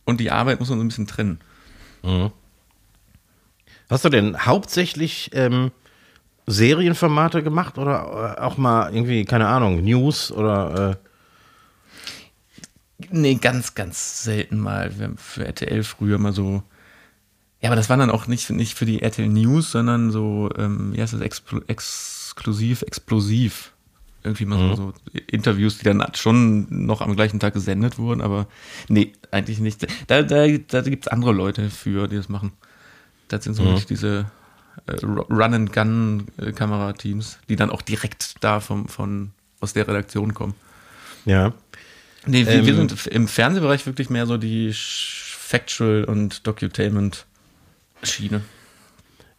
und 0.03 0.19
die 0.19 0.30
Arbeit 0.30 0.59
muss 0.59 0.69
man 0.69 0.78
so 0.78 0.84
ein 0.84 0.89
bisschen 0.89 1.07
trennen. 1.07 1.39
Mhm. 2.03 2.32
Hast 3.89 4.03
du 4.03 4.09
denn 4.09 4.45
hauptsächlich 4.45 5.32
ähm, 5.34 5.71
Serienformate 6.46 7.44
gemacht 7.44 7.78
oder 7.78 8.36
äh, 8.38 8.41
auch 8.41 8.58
mal 8.58 8.94
irgendwie, 8.94 9.26
keine 9.26 9.48
Ahnung, 9.48 9.84
News 9.84 10.32
oder. 10.32 11.00
Äh 13.00 13.08
nee, 13.12 13.36
ganz, 13.36 13.76
ganz 13.76 14.24
selten 14.24 14.60
mal. 14.60 14.91
Für 15.18 15.46
RTL 15.46 15.84
früher 15.84 16.18
mal 16.18 16.34
so. 16.34 16.64
Ja, 17.62 17.70
aber 17.70 17.78
das 17.78 17.89
waren 17.89 18.00
dann 18.00 18.12
auch 18.12 18.28
nicht, 18.28 18.50
nicht 18.50 18.78
für 18.78 18.86
die 18.86 19.02
RTL 19.02 19.30
News, 19.30 19.72
sondern 19.72 20.12
so, 20.12 20.50
ähm, 20.58 20.94
wie 20.94 21.02
heißt 21.02 21.14
das, 21.14 21.22
Expl 21.22 21.64
exklusiv, 21.68 22.82
explosiv. 22.82 23.72
Irgendwie 24.26 24.46
mal 24.46 24.58
mhm. 24.58 24.76
so, 24.76 24.76
so, 24.76 24.94
Interviews, 25.28 25.78
die 25.78 25.84
dann 25.84 26.04
schon 26.14 26.68
noch 26.70 27.02
am 27.02 27.16
gleichen 27.16 27.39
Tag 27.39 27.54
gesendet 27.54 27.98
wurden, 27.98 28.22
aber 28.22 28.48
nee, 28.88 29.12
eigentlich 29.32 29.60
nicht. 29.60 29.86
Da, 30.08 30.24
da, 30.24 30.48
da 30.48 30.82
gibt 30.82 31.06
es 31.06 31.08
andere 31.10 31.34
Leute 31.34 31.70
für, 31.70 32.08
die 32.08 32.16
das 32.16 32.30
machen. 32.30 32.54
Das 33.28 33.44
sind 33.44 33.54
so 33.54 33.64
mhm. 33.64 33.82
diese 33.89 34.20
äh, 34.20 34.24
Run-and-Gun-Kamerateams, 34.88 37.39
die 37.49 37.55
dann 37.55 37.69
auch 37.69 37.82
direkt 37.82 38.43
da 38.43 38.59
vom, 38.59 38.88
von, 38.88 39.32
aus 39.59 39.74
der 39.74 39.88
Redaktion 39.88 40.34
kommen. 40.34 40.55
Ja. 41.26 41.53
Nee, 42.26 42.45
wir, 42.45 42.53
ähm, 42.53 42.65
wir 42.65 42.76
sind 42.76 43.07
im 43.07 43.28
Fernsehbereich 43.28 43.86
wirklich 43.86 44.09
mehr 44.09 44.26
so 44.26 44.38
die 44.38 44.71
Factual- 44.74 46.05
und 46.05 46.47
Docutainment-Schiene. 46.47 48.41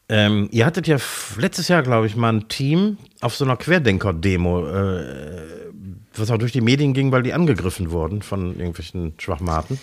Ähm, 0.08 0.48
ihr 0.52 0.66
hattet 0.66 0.86
ja 0.86 0.98
letztes 1.38 1.68
Jahr, 1.68 1.82
glaube 1.82 2.06
ich, 2.06 2.14
mal 2.14 2.32
ein 2.32 2.48
Team 2.48 2.98
auf 3.20 3.34
so 3.34 3.44
einer 3.44 3.56
Querdenker-Demo, 3.56 4.66
äh, 4.66 5.72
was 6.14 6.30
auch 6.30 6.38
durch 6.38 6.52
die 6.52 6.60
Medien 6.60 6.92
ging, 6.92 7.10
weil 7.10 7.22
die 7.22 7.32
angegriffen 7.32 7.90
wurden 7.90 8.22
von 8.22 8.56
irgendwelchen 8.56 9.14
Schwachmaten. 9.18 9.80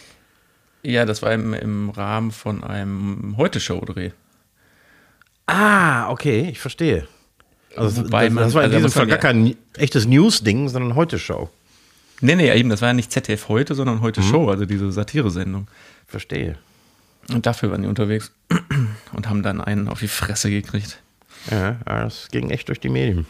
Ja, 0.84 1.06
das 1.06 1.22
war 1.22 1.34
im, 1.34 1.54
im 1.54 1.90
Rahmen 1.90 2.32
von 2.32 2.64
einem 2.64 3.36
Heute-Show-Dreh. 3.38 4.12
Ah, 5.52 6.10
okay, 6.10 6.50
ich 6.50 6.60
verstehe. 6.60 7.08
Also, 7.76 8.06
Wobei 8.06 8.26
das, 8.26 8.34
man, 8.34 8.44
das 8.46 8.54
war 8.54 8.64
in 8.64 8.72
also 8.72 8.86
diesem 8.86 8.92
Fall 8.92 9.08
gar 9.08 9.18
kein 9.18 9.56
echtes 9.76 10.06
News-Ding, 10.06 10.70
sondern 10.70 10.96
Heute-Show. 10.96 11.50
Nee, 12.22 12.36
nee, 12.36 12.54
eben, 12.54 12.70
das 12.70 12.82
war 12.82 12.90
ja 12.90 12.94
nicht 12.94 13.12
ZDF 13.12 13.50
heute, 13.50 13.76
sondern 13.76 14.02
heute 14.02 14.22
mhm. 14.22 14.26
Show, 14.26 14.50
also 14.50 14.66
diese 14.66 14.92
Satire-Sendung. 14.92 15.68
Verstehe. 16.08 16.58
Und 17.34 17.46
dafür 17.46 17.72
waren 17.72 17.82
die 17.82 17.88
unterwegs 17.88 18.32
und 19.14 19.30
haben 19.30 19.44
dann 19.44 19.62
einen 19.62 19.88
auf 19.88 20.00
die 20.00 20.08
Fresse 20.08 20.50
gekriegt. 20.50 21.02
Ja, 21.50 21.78
das 21.86 22.28
ging 22.32 22.50
echt 22.50 22.70
durch 22.70 22.80
die 22.80 22.90
Medien. 22.90 23.26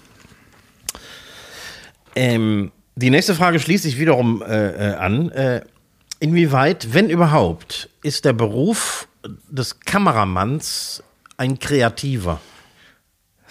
Ähm, 2.16 2.72
die 2.96 3.10
nächste 3.10 3.36
Frage 3.36 3.60
schließt 3.60 3.84
sich 3.84 3.98
wiederum 4.00 4.42
äh, 4.42 4.92
äh 4.92 4.96
an. 4.96 5.30
Äh, 5.32 5.62
Inwieweit, 6.20 6.94
wenn 6.94 7.10
überhaupt, 7.10 7.90
ist 8.04 8.26
der 8.26 8.34
Beruf 8.34 9.08
des 9.50 9.80
Kameramanns 9.80 11.02
ein 11.42 11.58
kreativer? 11.58 12.40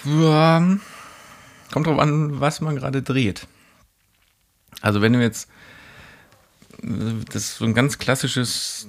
Ja, 0.04 0.64
kommt 1.72 1.86
drauf 1.86 1.98
an, 1.98 2.40
was 2.40 2.60
man 2.60 2.76
gerade 2.76 3.02
dreht. 3.02 3.48
Also 4.80 5.02
wenn 5.02 5.12
du 5.12 5.20
jetzt 5.20 5.48
das 6.82 7.42
ist 7.42 7.56
so 7.56 7.64
ein 7.64 7.74
ganz 7.74 7.98
klassisches 7.98 8.88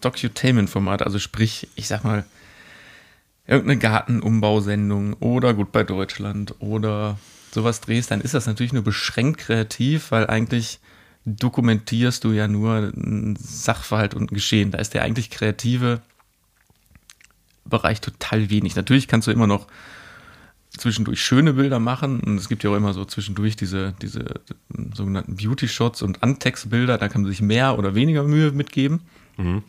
Docutainment-Format, 0.00 1.02
also 1.02 1.18
sprich, 1.20 1.68
ich 1.76 1.86
sag 1.86 2.02
mal, 2.02 2.24
irgendeine 3.46 3.78
Gartenumbausendung 3.78 5.12
oder 5.14 5.54
gut 5.54 5.70
bei 5.70 5.84
Deutschland 5.84 6.54
oder 6.58 7.18
sowas 7.52 7.80
drehst, 7.80 8.10
dann 8.10 8.20
ist 8.20 8.34
das 8.34 8.46
natürlich 8.46 8.72
nur 8.72 8.82
beschränkt 8.82 9.38
kreativ, 9.38 10.10
weil 10.10 10.26
eigentlich 10.26 10.80
dokumentierst 11.26 12.24
du 12.24 12.32
ja 12.32 12.48
nur 12.48 12.74
einen 12.76 13.36
Sachverhalt 13.36 14.14
und 14.14 14.32
ein 14.32 14.34
Geschehen. 14.34 14.72
Da 14.72 14.78
ist 14.78 14.94
der 14.94 15.02
eigentlich 15.02 15.30
kreative 15.30 16.00
Bereich 17.68 18.00
total 18.00 18.50
wenig. 18.50 18.76
Natürlich 18.76 19.08
kannst 19.08 19.28
du 19.28 19.32
immer 19.32 19.46
noch 19.46 19.66
zwischendurch 20.76 21.20
schöne 21.22 21.54
Bilder 21.54 21.80
machen 21.80 22.20
und 22.20 22.36
es 22.36 22.48
gibt 22.48 22.62
ja 22.62 22.70
auch 22.70 22.76
immer 22.76 22.92
so 22.92 23.04
zwischendurch 23.04 23.56
diese, 23.56 23.94
diese 24.02 24.40
sogenannten 24.94 25.36
Beauty-Shots 25.36 26.02
und 26.02 26.22
Antext-Bilder, 26.22 26.98
da 26.98 27.08
kann 27.08 27.22
man 27.22 27.30
sich 27.30 27.40
mehr 27.40 27.78
oder 27.78 27.94
weniger 27.94 28.22
Mühe 28.22 28.52
mitgeben. 28.52 29.00
Mhm. 29.36 29.62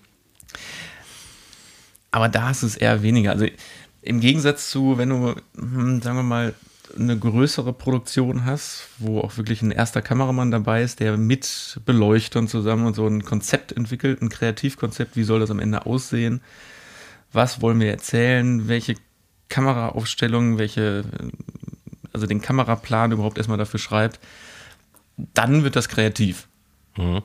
Aber 2.11 2.29
da 2.29 2.51
ist 2.51 2.63
es 2.63 2.75
eher 2.75 3.01
weniger. 3.01 3.31
Also 3.31 3.47
im 4.01 4.19
Gegensatz 4.19 4.69
zu, 4.69 4.97
wenn 4.97 5.09
du, 5.09 5.35
hm, 5.55 6.01
sagen 6.01 6.17
wir 6.17 6.23
mal, 6.23 6.53
eine 6.97 7.17
größere 7.17 7.71
Produktion 7.71 8.45
hast, 8.45 8.87
wo 8.97 9.19
auch 9.19 9.37
wirklich 9.37 9.61
ein 9.61 9.71
erster 9.71 10.01
Kameramann 10.01 10.49
dabei 10.49 10.81
ist, 10.81 10.99
der 10.99 11.17
mit 11.17 11.79
Beleuchtern 11.85 12.47
zusammen 12.47 12.87
und 12.87 12.95
so 12.95 13.05
ein 13.05 13.23
Konzept 13.23 13.71
entwickelt, 13.71 14.21
ein 14.21 14.29
Kreativkonzept, 14.29 15.15
wie 15.15 15.23
soll 15.23 15.39
das 15.39 15.51
am 15.51 15.59
Ende 15.59 15.85
aussehen, 15.85 16.41
was 17.31 17.61
wollen 17.61 17.79
wir 17.79 17.91
erzählen, 17.91 18.67
welche 18.67 18.95
Kameraaufstellung, 19.49 20.57
welche, 20.57 21.05
also 22.13 22.27
den 22.27 22.41
Kameraplan 22.41 23.11
überhaupt 23.11 23.37
erstmal 23.37 23.57
dafür 23.57 23.79
schreibt, 23.79 24.19
dann 25.15 25.63
wird 25.63 25.75
das 25.75 25.89
kreativ. 25.89 26.47
Mhm. 26.97 27.21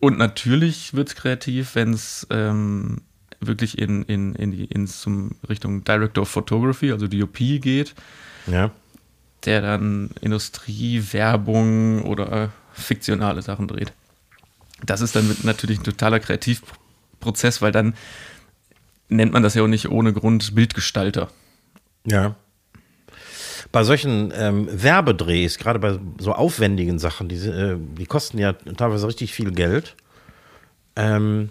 Und 0.00 0.18
natürlich 0.18 0.94
wird 0.94 1.08
es 1.08 1.14
kreativ, 1.14 1.74
wenn 1.74 1.92
es 1.92 2.26
ähm, 2.30 3.02
wirklich 3.40 3.78
in, 3.78 4.02
in, 4.04 4.34
in, 4.34 4.50
die, 4.50 4.64
in 4.64 4.86
zum 4.86 5.32
Richtung 5.48 5.84
Director 5.84 6.22
of 6.22 6.28
Photography, 6.28 6.92
also 6.92 7.06
DOP 7.06 7.36
geht. 7.36 7.94
Ja 8.46 8.70
der 9.46 9.60
dann 9.60 10.10
Industrie, 10.20 11.02
Werbung 11.12 12.02
oder 12.04 12.52
fiktionale 12.72 13.42
Sachen 13.42 13.68
dreht. 13.68 13.92
Das 14.84 15.00
ist 15.00 15.16
dann 15.16 15.34
natürlich 15.44 15.78
ein 15.78 15.84
totaler 15.84 16.20
Kreativprozess, 16.20 17.62
weil 17.62 17.72
dann 17.72 17.94
nennt 19.08 19.32
man 19.32 19.42
das 19.42 19.54
ja 19.54 19.62
auch 19.62 19.68
nicht 19.68 19.88
ohne 19.88 20.12
Grund 20.12 20.54
Bildgestalter. 20.54 21.28
Ja. 22.06 22.36
Bei 23.72 23.82
solchen 23.84 24.32
ähm, 24.36 24.68
Werbedrehs, 24.70 25.58
gerade 25.58 25.78
bei 25.78 25.98
so 26.18 26.32
aufwendigen 26.32 26.98
Sachen, 26.98 27.28
die, 27.28 27.36
äh, 27.36 27.76
die 27.78 28.06
kosten 28.06 28.38
ja 28.38 28.52
teilweise 28.52 29.06
richtig 29.06 29.34
viel 29.34 29.50
Geld. 29.50 29.96
Ähm, 30.94 31.50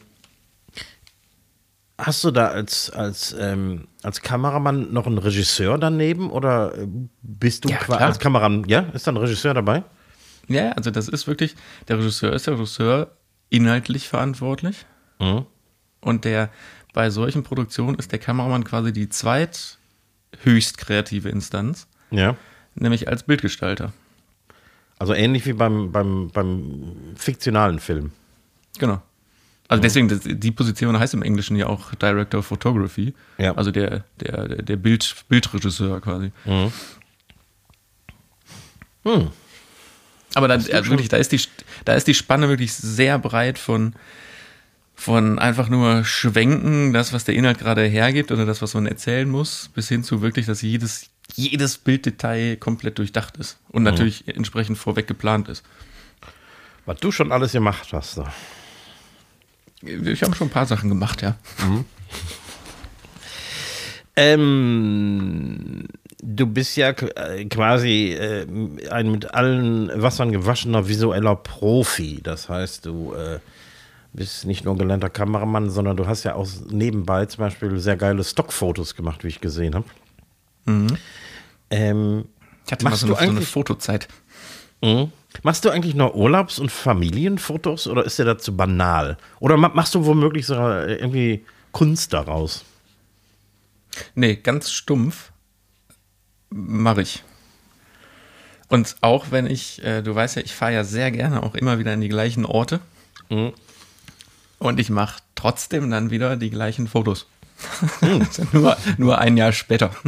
hast 1.98 2.24
du 2.24 2.32
da 2.32 2.48
als, 2.48 2.90
als, 2.90 3.36
ähm, 3.40 3.88
als 4.04 4.22
Kameramann 4.22 4.92
noch 4.92 5.08
einen 5.08 5.18
Regisseur 5.18 5.78
daneben 5.78 6.30
oder 6.32 6.74
bist 7.22 7.66
du 7.66 7.70
Ja, 7.70 7.80
als 7.88 8.20
Kameramann, 8.20 8.66
ja? 8.68 8.82
Ist 8.94 9.08
da 9.08 9.12
ein 9.12 9.18
Regisseur 9.18 9.54
dabei? 9.54 9.84
Ja, 10.48 10.72
also 10.72 10.92
das 10.92 11.08
ist 11.08 11.28
wirklich, 11.28 11.56
der 11.88 11.98
Regisseur 11.98 12.34
ist 12.34 12.48
der 12.48 12.56
Regisseur 12.56 13.12
inhaltlich 13.50 14.08
verantwortlich. 14.08 14.86
Mhm. 15.20 15.46
Und 16.02 16.26
der 16.26 16.50
bei 16.96 17.10
solchen 17.10 17.44
Produktionen 17.44 18.00
ist 18.00 18.14
der 18.14 18.20
Kameramann 18.20 18.64
quasi 18.64 18.94
die 18.94 19.10
zweithöchst 19.10 20.78
kreative 20.78 21.28
Instanz, 21.28 21.88
Ja. 22.10 22.38
nämlich 22.74 23.10
als 23.10 23.24
Bildgestalter. 23.24 23.92
Also 24.98 25.14
ähnlich 25.14 25.46
wie 25.46 25.52
beim, 25.52 25.92
beim, 25.92 26.30
beim 26.30 26.96
fiktionalen 27.18 27.80
Film. 27.80 28.14
Genau. 28.80 29.02
Also 29.68 29.82
deswegen, 29.82 30.08
das, 30.08 30.22
die 30.24 30.52
Position 30.52 30.98
heißt 30.98 31.14
im 31.14 31.22
Englischen 31.22 31.58
ja 31.58 31.68
auch 31.68 31.94
Director 31.96 32.40
of 32.40 32.46
Photography. 32.46 33.14
Ja. 33.38 33.54
Also 33.56 33.72
der, 33.72 34.06
der, 34.22 34.48
der 34.48 34.78
Bild, 34.78 35.16
Bildregisseur 35.28 36.00
quasi. 36.00 36.32
Hm. 36.46 36.72
Aber 40.34 40.48
dann, 40.48 40.66
also 40.72 40.90
wirklich, 40.90 41.10
da 41.10 41.18
ist, 41.18 41.34
die, 41.34 41.42
da 41.84 41.94
ist 41.94 42.08
die 42.08 42.14
Spanne 42.14 42.48
wirklich 42.48 42.74
sehr 42.74 43.20
breit 43.20 43.60
von, 43.60 43.96
von 44.96 45.40
einfach 45.40 45.70
nur 45.70 46.04
Schwenken, 46.06 46.94
das, 46.94 47.14
was 47.14 47.26
der 47.26 47.36
Inhalt 47.36 47.60
gerade 47.60 47.84
hergibt 47.84 48.32
oder 48.32 48.46
das, 48.46 48.62
was 48.62 48.74
man 48.74 48.86
erzählen 48.86 49.30
muss, 49.30 49.70
bis 49.74 49.90
hin 49.90 50.04
zu 50.04 50.22
wirklich, 50.22 50.46
dass 50.46 50.62
jedes, 50.62 51.10
jedes 51.36 51.78
Bilddetail 51.78 52.56
komplett 52.56 52.98
durchdacht 52.98 53.38
ist 53.38 53.60
und 53.70 53.84
natürlich 53.84 54.28
entsprechend 54.28 54.78
vorweg 54.78 55.08
geplant 55.08 55.50
ist. 55.50 55.64
Was 56.86 57.00
du 57.00 57.12
schon 57.12 57.32
alles 57.32 57.52
gemacht 57.52 57.90
hast. 57.92 58.18
Da. 58.18 58.32
Ich 59.82 60.24
habe 60.24 60.36
schon 60.36 60.48
ein 60.48 60.52
paar 60.52 60.66
Sachen 60.66 60.90
gemacht, 60.90 61.22
ja. 61.22 61.36
Ähm, 64.16 65.88
du 66.22 66.46
bist 66.48 66.78
ja 66.78 66.90
äh, 66.90 67.46
quasi 67.46 68.14
äh, 68.14 68.48
ein 68.90 69.12
mit 69.12 69.34
allen 69.34 69.92
Wassern 70.02 70.32
gewaschener 70.32 70.88
visueller 70.88 71.36
Profi. 71.36 72.22
Das 72.24 72.48
heißt, 72.48 72.86
du 72.86 73.14
äh, 73.14 73.40
bist 74.16 74.46
nicht 74.46 74.66
nur 74.66 74.78
gelernter 74.78 75.10
Kameramann, 75.10 75.70
sondern 75.70 75.98
du 75.98 76.08
hast 76.08 76.24
ja 76.24 76.36
auch 76.36 76.48
nebenbei 76.70 77.26
zum 77.26 77.40
Beispiel 77.44 77.80
sehr 77.80 77.98
geile 77.98 78.24
Stockfotos 78.24 78.96
gemacht, 78.96 79.24
wie 79.24 79.28
ich 79.30 79.42
gesehen 79.42 79.76
habe. 79.76 79.86
Ähm, 81.70 82.26
Ich 82.66 82.72
hatte 82.72 82.84
mal 82.84 82.92
Machst 82.92 83.02
so 83.02 83.08
du 83.08 83.16
eine, 83.16 83.32
so 83.32 83.38
eine 83.38 83.46
Fotozeit. 83.46 84.08
Mhm. 84.82 85.12
Machst 85.44 85.66
du 85.66 85.70
eigentlich 85.70 85.96
nur 85.96 86.16
Urlaubs- 86.16 86.60
und 86.60 86.72
Familienfotos 86.72 87.88
oder 87.88 88.06
ist 88.06 88.18
dir 88.18 88.26
das 88.26 88.42
zu 88.44 88.56
banal? 88.56 89.18
Oder 89.40 89.58
ma- 89.58 89.72
machst 89.74 89.94
du 89.96 90.06
womöglich 90.06 90.46
so 90.46 90.56
äh, 90.56 90.96
irgendwie 90.96 91.46
Kunst 91.72 92.14
daraus? 92.14 92.64
Nee, 94.14 94.36
ganz 94.36 94.72
stumpf 94.72 95.32
mache 96.50 97.02
ich. 97.02 97.24
Und 98.68 98.96
auch 99.02 99.28
wenn 99.32 99.46
ich, 99.46 99.84
äh, 99.84 100.02
du 100.02 100.16
weißt 100.16 100.38
ja, 100.38 100.42
ich 100.42 100.54
fahre 100.56 100.74
ja 100.74 100.84
sehr 100.84 101.12
gerne 101.12 101.44
auch 101.44 101.54
immer 101.56 101.80
wieder 101.80 101.94
in 101.94 102.02
die 102.02 102.10
gleichen 102.10 102.46
Orte. 102.46 102.80
Und 104.66 104.80
ich 104.80 104.90
mache 104.90 105.22
trotzdem 105.36 105.90
dann 105.90 106.10
wieder 106.10 106.38
die 106.38 106.50
gleichen 106.50 106.88
Fotos. 106.88 107.28
nur, 108.52 108.76
nur 108.98 109.20
ein 109.20 109.38
Jahr 109.38 109.54
später. 109.54 109.92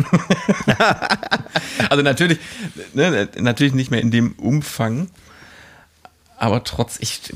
also 1.90 2.04
natürlich, 2.04 2.40
ne, 2.94 3.30
natürlich 3.40 3.74
nicht 3.74 3.92
mehr 3.92 4.02
in 4.02 4.12
dem 4.12 4.34
Umfang. 4.34 5.10
Aber 6.40 6.64
trotz, 6.64 7.00
ich 7.00 7.34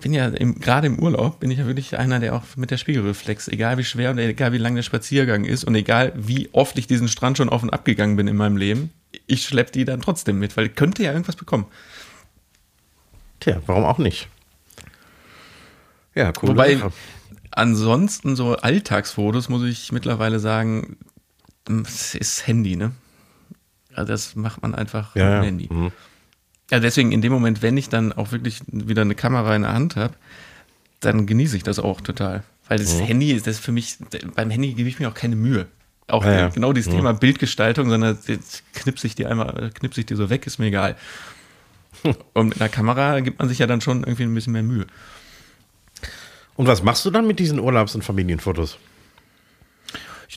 bin 0.00 0.12
ja 0.12 0.26
im, 0.26 0.60
gerade 0.60 0.86
im 0.86 0.98
Urlaub, 0.98 1.40
bin 1.40 1.50
ich 1.50 1.58
ja 1.58 1.66
wirklich 1.66 1.96
einer, 1.96 2.20
der 2.20 2.34
auch 2.34 2.42
mit 2.56 2.70
der 2.70 2.76
Spiegelreflex, 2.76 3.48
egal 3.48 3.78
wie 3.78 3.84
schwer 3.84 4.10
und 4.10 4.18
egal 4.18 4.52
wie 4.52 4.58
lang 4.58 4.74
der 4.74 4.82
Spaziergang 4.82 5.44
ist 5.44 5.64
und 5.64 5.74
egal 5.74 6.12
wie 6.14 6.50
oft 6.52 6.76
ich 6.76 6.86
diesen 6.86 7.08
Strand 7.08 7.38
schon 7.38 7.48
auf 7.48 7.62
und 7.62 7.70
ab 7.70 7.86
gegangen 7.86 8.16
bin 8.16 8.28
in 8.28 8.36
meinem 8.36 8.58
Leben, 8.58 8.90
ich 9.26 9.44
schleppe 9.44 9.72
die 9.72 9.86
dann 9.86 10.02
trotzdem 10.02 10.38
mit, 10.38 10.58
weil 10.58 10.66
ich 10.66 10.74
könnte 10.74 11.02
ja 11.02 11.12
irgendwas 11.12 11.36
bekommen. 11.36 11.66
Tja, 13.40 13.62
warum 13.66 13.84
auch 13.84 13.98
nicht? 13.98 14.28
Ja, 16.18 16.32
cool. 16.42 16.48
Wobei, 16.50 16.80
ansonsten 17.52 18.34
so 18.34 18.56
Alltagsfotos, 18.56 19.48
muss 19.48 19.62
ich 19.62 19.92
mittlerweile 19.92 20.40
sagen, 20.40 20.96
es 21.84 22.14
ist 22.16 22.46
Handy, 22.46 22.74
ne? 22.74 22.90
Also 23.94 24.12
das 24.12 24.34
macht 24.34 24.62
man 24.62 24.74
einfach 24.74 25.14
ja, 25.14 25.30
ja. 25.30 25.40
dem 25.40 25.44
Handy. 25.44 25.68
Mhm. 25.70 25.92
Ja, 26.70 26.80
deswegen 26.80 27.12
in 27.12 27.22
dem 27.22 27.32
Moment, 27.32 27.62
wenn 27.62 27.76
ich 27.76 27.88
dann 27.88 28.12
auch 28.12 28.32
wirklich 28.32 28.60
wieder 28.66 29.02
eine 29.02 29.14
Kamera 29.14 29.54
in 29.54 29.62
der 29.62 29.72
Hand 29.72 29.94
habe, 29.96 30.14
dann 31.00 31.26
genieße 31.26 31.56
ich 31.56 31.62
das 31.62 31.78
auch 31.78 32.00
total. 32.00 32.42
Weil 32.68 32.78
das 32.78 32.96
Mhm. 32.96 33.04
Handy 33.04 33.32
ist 33.32 33.46
das 33.46 33.58
für 33.58 33.72
mich, 33.72 33.96
beim 34.34 34.50
Handy 34.50 34.74
gebe 34.74 34.88
ich 34.88 34.98
mir 34.98 35.08
auch 35.08 35.14
keine 35.14 35.36
Mühe. 35.36 35.66
Auch 36.08 36.24
Ja, 36.24 36.32
ja. 36.32 36.48
genau 36.48 36.72
dieses 36.72 36.92
Thema 36.92 37.12
Bildgestaltung, 37.14 37.90
sondern 37.90 38.18
jetzt 38.26 38.64
knipse 38.74 39.06
ich 39.06 39.14
die 39.14 39.26
einmal, 39.26 39.70
knipse 39.74 40.00
ich 40.00 40.06
die 40.06 40.16
so 40.16 40.30
weg, 40.30 40.46
ist 40.46 40.58
mir 40.58 40.66
egal. 40.66 40.96
Und 42.34 42.48
mit 42.48 42.60
einer 42.60 42.68
Kamera 42.68 43.20
gibt 43.20 43.38
man 43.38 43.48
sich 43.48 43.58
ja 43.58 43.66
dann 43.66 43.80
schon 43.80 44.00
irgendwie 44.04 44.24
ein 44.24 44.34
bisschen 44.34 44.52
mehr 44.52 44.62
Mühe. 44.62 44.86
Und 46.58 46.66
was 46.66 46.82
machst 46.82 47.04
du 47.04 47.12
dann 47.12 47.24
mit 47.24 47.38
diesen 47.38 47.60
Urlaubs- 47.60 47.94
und 47.94 48.02
Familienfotos? 48.02 48.78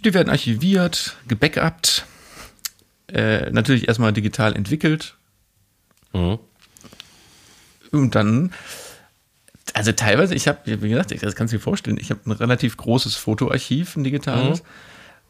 Die 0.04 0.14
werden 0.14 0.30
archiviert, 0.30 1.18
gebackupt, 1.28 2.06
äh, 3.08 3.50
natürlich 3.50 3.88
erstmal 3.88 4.14
digital 4.14 4.56
entwickelt. 4.56 5.18
Mhm. 6.14 6.38
Und 7.92 8.14
dann, 8.14 8.54
also 9.74 9.94
teilweise, 9.94 10.36
ich 10.36 10.48
habe, 10.48 10.60
wie 10.84 10.90
gesagt, 10.90 11.12
das 11.24 11.34
kannst 11.34 11.54
du 11.54 11.58
dir 11.58 11.64
vorstellen, 11.64 11.98
ich 12.00 12.12
habe 12.12 12.22
ein 12.28 12.34
relativ 12.34 12.78
großes 12.78 13.16
Fotoarchiv, 13.16 13.96
ein 13.96 14.04
digitales, 14.04 14.62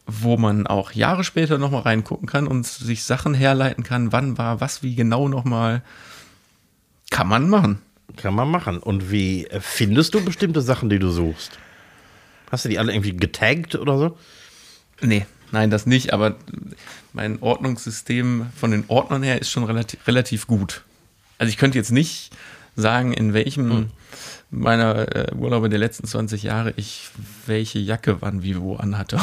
wo 0.06 0.36
man 0.36 0.66
auch 0.66 0.92
Jahre 0.92 1.24
später 1.24 1.56
nochmal 1.56 1.82
reingucken 1.82 2.28
kann 2.28 2.46
und 2.46 2.66
sich 2.66 3.04
Sachen 3.04 3.32
herleiten 3.32 3.82
kann, 3.82 4.12
wann 4.12 4.36
war 4.36 4.60
was, 4.60 4.82
wie 4.82 4.94
genau 4.94 5.28
nochmal. 5.28 5.82
Kann 7.10 7.28
man 7.28 7.48
machen. 7.48 7.80
Kann 8.16 8.34
man 8.34 8.50
machen. 8.50 8.78
Und 8.78 9.10
wie 9.10 9.46
äh, 9.46 9.60
findest 9.60 10.14
du 10.14 10.24
bestimmte 10.24 10.62
Sachen, 10.62 10.88
die 10.90 10.98
du 10.98 11.10
suchst? 11.10 11.58
Hast 12.50 12.64
du 12.64 12.68
die 12.68 12.78
alle 12.78 12.92
irgendwie 12.92 13.16
getaggt 13.16 13.74
oder 13.74 13.98
so? 13.98 14.18
Nee, 15.00 15.26
nein, 15.50 15.70
das 15.70 15.86
nicht, 15.86 16.12
aber 16.12 16.36
mein 17.12 17.40
Ordnungssystem 17.42 18.46
von 18.54 18.70
den 18.70 18.84
Ordnern 18.88 19.22
her 19.22 19.40
ist 19.40 19.50
schon 19.50 19.64
relativ, 19.64 20.06
relativ 20.06 20.46
gut. 20.46 20.82
Also 21.38 21.50
ich 21.50 21.56
könnte 21.56 21.78
jetzt 21.78 21.90
nicht 21.90 22.30
sagen, 22.76 23.12
in 23.12 23.34
welchem 23.34 23.90
meiner 24.50 25.16
äh, 25.16 25.34
Urlaube 25.34 25.70
der 25.70 25.78
letzten 25.78 26.06
20 26.06 26.42
Jahre 26.42 26.74
ich 26.76 27.08
welche 27.46 27.78
Jacke 27.78 28.18
wann 28.20 28.42
wie 28.42 28.60
wo 28.60 28.76
anhatte. 28.76 29.18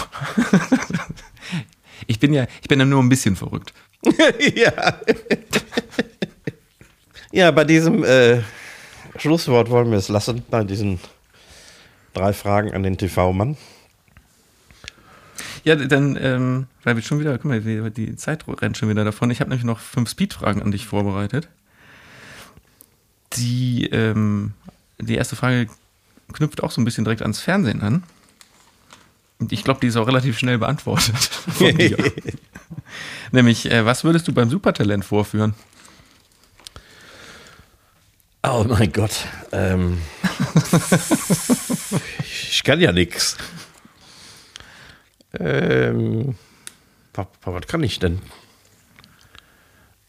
ich 2.07 2.19
bin 2.19 2.33
ja, 2.33 2.47
ich 2.61 2.67
bin 2.67 2.79
ja 2.79 2.85
nur 2.85 3.01
ein 3.01 3.09
bisschen 3.09 3.35
verrückt. 3.35 3.73
ja. 4.55 4.99
ja, 7.31 7.51
bei 7.51 7.63
diesem 7.63 8.03
äh, 8.03 8.41
Schlusswort 9.19 9.69
wollen 9.69 9.91
wir 9.91 9.97
es 9.97 10.09
lassen, 10.09 10.43
bei 10.49 10.63
diesen 10.63 10.99
drei 12.13 12.33
Fragen 12.33 12.73
an 12.73 12.83
den 12.83 12.97
TV-Mann. 12.97 13.57
Ja, 15.63 15.75
dann, 15.75 16.17
ähm, 16.21 16.67
weil 16.83 16.95
wir 16.95 17.03
schon 17.03 17.19
wieder, 17.19 17.33
guck 17.37 17.45
mal, 17.45 17.61
die 17.61 17.91
die 17.91 18.15
Zeit 18.15 18.45
rennt 18.47 18.77
schon 18.77 18.89
wieder 18.89 19.03
davon. 19.03 19.29
Ich 19.31 19.41
habe 19.41 19.49
nämlich 19.49 19.65
noch 19.65 19.79
fünf 19.79 20.09
Speedfragen 20.09 20.61
an 20.61 20.71
dich 20.71 20.85
vorbereitet. 20.85 21.47
Die, 23.33 23.85
ähm, 23.91 24.53
die 24.99 25.15
erste 25.15 25.35
Frage 25.35 25.67
knüpft 26.33 26.63
auch 26.63 26.71
so 26.71 26.81
ein 26.81 26.85
bisschen 26.85 27.03
direkt 27.03 27.21
ans 27.21 27.39
Fernsehen 27.39 27.81
an. 27.81 28.03
Ich 29.49 29.63
glaube, 29.63 29.79
die 29.79 29.87
ist 29.87 29.95
auch 29.95 30.07
relativ 30.07 30.37
schnell 30.37 30.57
beantwortet 30.57 31.15
von 31.17 31.77
dir. 31.77 31.97
Nämlich, 33.31 33.71
äh, 33.71 33.85
was 33.85 34.03
würdest 34.03 34.27
du 34.27 34.33
beim 34.33 34.49
Supertalent 34.49 35.05
vorführen? 35.05 35.53
Oh 38.41 38.65
mein 38.67 38.91
Gott. 38.93 39.27
Ähm, 39.51 40.01
ich 42.21 42.63
kann 42.63 42.79
ja 42.79 42.91
nichts. 42.93 43.37
Ähm, 45.37 46.35
was, 47.13 47.67
kann 47.67 47.83
ich 47.83 47.99
denn? 47.99 48.21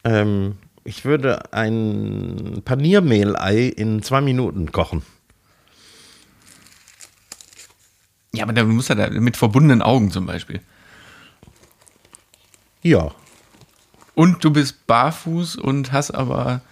Ähm, 0.05 0.59
ich 0.85 1.05
würde 1.05 1.53
ein 1.53 2.63
Paniermehlei 2.65 3.65
in 3.65 4.03
zwei 4.03 4.21
Minuten 4.21 4.71
kochen. 4.71 5.03
Ja, 8.33 8.45
aber 8.45 8.53
da 8.53 8.63
muss 8.65 8.89
er 8.91 8.97
da 8.97 9.11
mit 9.11 9.37
verbundenen 9.37 9.83
Augen 9.83 10.13
zum 10.13 10.27
Beispiel. 10.27 10.61
Ja. 12.83 13.13
Und 14.15 14.45
du 14.45 14.53
bist 14.53 14.87
barfuß 14.87 15.57
und 15.57 15.91
hast 15.91 16.13
aber 16.13 16.63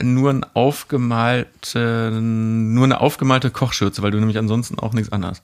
nur, 0.00 0.30
ein 0.30 0.44
aufgemalte, 0.54 2.10
nur 2.12 2.84
eine 2.84 3.00
aufgemalte 3.00 3.50
Kochschürze, 3.50 4.02
weil 4.02 4.10
du 4.10 4.18
nämlich 4.18 4.38
ansonsten 4.38 4.78
auch 4.78 4.92
nichts 4.92 5.12
anderes. 5.12 5.42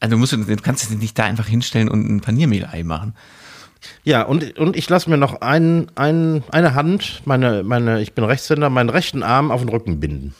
Also 0.00 0.14
du, 0.14 0.18
musst, 0.18 0.32
du 0.32 0.56
kannst 0.56 0.90
dich 0.90 0.98
nicht 0.98 1.18
da 1.18 1.24
einfach 1.24 1.46
hinstellen 1.46 1.88
und 1.88 2.08
ein 2.08 2.20
Paniermehlei 2.20 2.82
machen. 2.84 3.14
Ja, 4.04 4.22
und, 4.22 4.58
und 4.58 4.76
ich 4.76 4.88
lasse 4.88 5.08
mir 5.08 5.16
noch 5.16 5.40
ein, 5.40 5.90
ein, 5.94 6.44
eine 6.50 6.74
Hand, 6.74 7.22
meine, 7.24 7.62
meine, 7.62 8.00
ich 8.02 8.12
bin 8.12 8.24
Rechtshänder, 8.24 8.70
meinen 8.70 8.90
rechten 8.90 9.22
Arm 9.22 9.50
auf 9.50 9.60
den 9.60 9.68
Rücken 9.68 10.00
binden. 10.00 10.34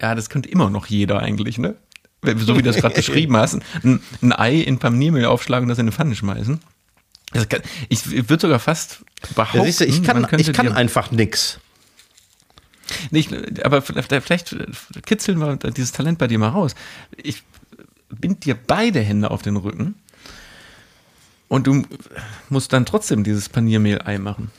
Ja, 0.00 0.14
das 0.14 0.30
könnte 0.30 0.48
immer 0.48 0.70
noch 0.70 0.86
jeder 0.86 1.20
eigentlich, 1.20 1.58
ne? 1.58 1.74
So 2.22 2.56
wie 2.56 2.62
du 2.62 2.70
das 2.70 2.76
gerade 2.76 2.94
beschrieben 2.96 3.36
hast. 3.36 3.58
Ein, 3.82 4.00
ein 4.22 4.32
Ei 4.32 4.56
in 4.56 4.78
Paniermehl 4.78 5.24
aufschlagen 5.24 5.64
und 5.64 5.68
das 5.68 5.78
in 5.78 5.84
eine 5.84 5.92
Pfanne 5.92 6.14
schmeißen. 6.14 6.60
Kann, 7.48 7.62
ich 7.88 8.28
würde 8.28 8.40
sogar 8.40 8.58
fast 8.58 9.04
behaupten, 9.34 9.58
Ja, 9.58 9.64
siehst 9.64 9.80
du, 9.80 9.84
ich 9.84 10.02
kann, 10.02 10.26
ich 10.38 10.52
kann 10.52 10.72
einfach 10.72 11.10
nix. 11.10 11.60
Nicht, 13.10 13.64
aber 13.64 13.82
vielleicht 13.82 14.54
kitzeln 15.04 15.40
wir 15.40 15.56
dieses 15.56 15.92
Talent 15.92 16.18
bei 16.18 16.26
dir 16.26 16.38
mal 16.38 16.48
raus. 16.48 16.74
Ich 17.16 17.42
bind 18.08 18.44
dir 18.44 18.54
beide 18.54 19.00
Hände 19.00 19.30
auf 19.30 19.42
den 19.42 19.56
Rücken 19.56 19.94
und 21.48 21.66
du 21.66 21.82
musst 22.48 22.72
dann 22.72 22.86
trotzdem 22.86 23.24
dieses 23.24 23.48
Paniermehl-Ei 23.48 24.18
machen. 24.18 24.50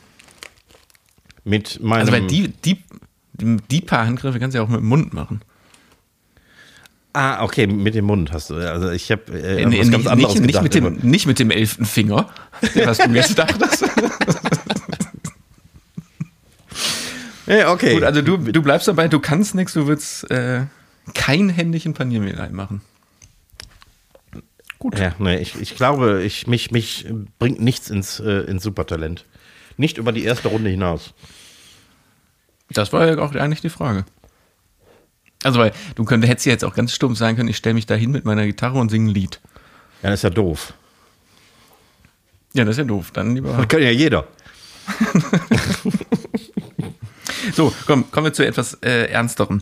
Mit 1.43 1.82
meinem, 1.82 2.01
Also 2.01 2.11
weil 2.11 2.27
die, 2.27 2.49
die, 2.49 2.84
die 3.34 3.82
paar 3.82 4.05
Handgriffe 4.05 4.39
kannst 4.39 4.53
du 4.53 4.59
ja 4.59 4.63
auch 4.63 4.69
mit 4.69 4.80
dem 4.82 4.88
Mund 4.88 5.13
machen. 5.13 5.41
Ah, 7.13 7.43
okay, 7.43 7.65
mit 7.65 7.95
dem 7.95 8.05
Mund 8.05 8.32
hast 8.32 8.51
du. 8.51 8.55
Also 8.55 8.91
ich 8.91 9.11
habe 9.11 9.23
äh, 9.32 9.63
Äh, 9.63 9.65
nee, 9.65 9.80
was 9.80 9.88
nicht, 9.88 9.91
ganz 9.91 10.07
anderes 10.07 10.36
nicht, 10.36 10.45
nicht, 10.45 10.71
gedacht. 10.71 10.91
mit 10.93 11.03
dem, 11.03 11.09
nicht 11.09 11.25
mit 11.25 11.39
dem 11.39 11.49
elften 11.49 11.86
Finger, 11.86 12.30
was 12.86 12.99
du 12.99 13.09
jetzt 13.09 13.38
dachtest. 13.38 13.84
Ja, 17.50 17.72
okay. 17.72 17.95
Gut, 17.95 18.04
also 18.04 18.22
du, 18.22 18.38
du 18.38 18.62
bleibst 18.62 18.88
dabei, 18.88 19.08
du 19.08 19.20
kannst 19.20 19.56
nichts, 19.56 19.74
du 19.74 19.88
willst 19.88 20.30
äh, 20.30 20.66
kein 21.16 21.50
händigen 21.50 21.95
Paniermehl 21.95 22.50
machen. 22.52 22.82
Gut. 24.78 24.97
Ja, 25.00 25.16
nee, 25.18 25.38
ich, 25.38 25.60
ich 25.60 25.76
glaube, 25.76 26.22
ich, 26.24 26.45
mich, 26.47 26.72
mich 26.72 27.08
bringt 27.39 27.60
nichts 27.60 27.89
ins, 27.89 28.20
äh, 28.20 28.43
ins 28.43 28.64
Supertalent. 28.64 29.26
Nicht 29.78 29.97
über 29.97 30.12
die 30.12 30.24
erste 30.24 30.50
Runde 30.50 30.70
hinaus. 30.70 31.14
Das 32.70 32.93
war 32.93 33.08
ja 33.08 33.18
auch 33.18 33.34
eigentlich 33.34 33.62
die 33.62 33.70
Frage. 33.70 34.06
Also, 35.43 35.60
weil 35.60 35.72
du 35.95 36.06
könnt, 36.06 36.26
hättest 36.28 36.45
ja 36.45 36.52
jetzt 36.52 36.64
auch 36.64 36.76
ganz 36.76 36.93
stumpf 36.93 37.18
sagen 37.18 37.36
können, 37.36 37.50
ich 37.50 37.58
stelle 37.58 37.74
mich 37.74 37.88
da 37.88 37.95
hin 37.95 38.12
mit 38.12 38.26
meiner 38.26 38.45
Gitarre 38.45 38.78
und 38.78 38.89
singe 38.89 39.10
ein 39.10 39.14
Lied. 39.14 39.41
Ja, 40.04 40.12
das 40.12 40.20
ist 40.20 40.24
ja 40.24 40.30
doof. 40.30 40.74
Ja, 42.54 42.64
das 42.64 42.74
ist 42.74 42.80
ja 42.80 42.84
doof. 42.84 43.12
Dann 43.12 43.36
lieber. 43.36 43.54
Das 43.58 43.68
kann 43.68 43.82
ja 43.82 43.89
jeder. 43.89 44.28
So, 47.54 47.74
komm, 47.86 48.10
kommen 48.12 48.26
wir 48.26 48.34
zu 48.34 48.46
etwas 48.46 48.76
äh, 48.82 49.06
Ernsterem. 49.12 49.62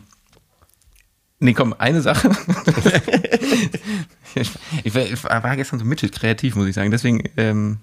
Nee, 1.40 1.52
komm, 1.54 1.72
eine 1.78 2.00
Sache. 2.00 2.30
ich, 4.34 4.50
ich, 4.84 4.94
war- 4.94 5.02
ich 5.04 5.24
war 5.24 5.56
gestern 5.56 5.78
so 5.78 5.84
mittelkreativ, 5.84 6.56
muss 6.56 6.66
ich 6.66 6.74
sagen. 6.74 6.90
Deswegen, 6.90 7.22
ähm, 7.36 7.78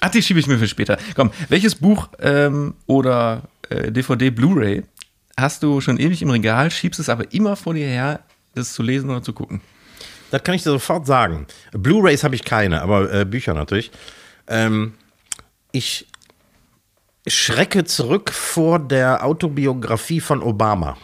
ach, 0.00 0.10
die 0.10 0.22
schiebe 0.22 0.40
ich 0.40 0.46
mir 0.46 0.58
für 0.58 0.68
später. 0.68 0.98
Komm, 1.14 1.30
welches 1.48 1.74
Buch 1.74 2.08
ähm, 2.20 2.74
oder 2.86 3.42
äh, 3.68 3.92
DVD, 3.92 4.30
Blu-ray 4.30 4.82
hast 5.36 5.62
du 5.62 5.80
schon 5.80 5.98
ewig 5.98 6.22
im 6.22 6.30
Regal, 6.30 6.70
schiebst 6.70 7.00
es 7.00 7.08
aber 7.08 7.32
immer 7.32 7.56
vor 7.56 7.74
dir 7.74 7.86
her, 7.86 8.20
das 8.54 8.72
zu 8.72 8.82
lesen 8.82 9.10
oder 9.10 9.22
zu 9.22 9.32
gucken? 9.32 9.60
Das 10.30 10.42
kann 10.42 10.54
ich 10.54 10.62
dir 10.62 10.70
sofort 10.70 11.06
sagen. 11.06 11.46
Blu-rays 11.72 12.24
habe 12.24 12.34
ich 12.34 12.44
keine, 12.44 12.82
aber 12.82 13.12
äh, 13.12 13.24
Bücher 13.24 13.54
natürlich. 13.54 13.90
Ähm, 14.48 14.94
ich 15.72 16.06
schrecke 17.26 17.84
zurück 17.84 18.30
vor 18.30 18.78
der 18.78 19.24
Autobiografie 19.24 20.20
von 20.20 20.42
Obama. 20.42 20.96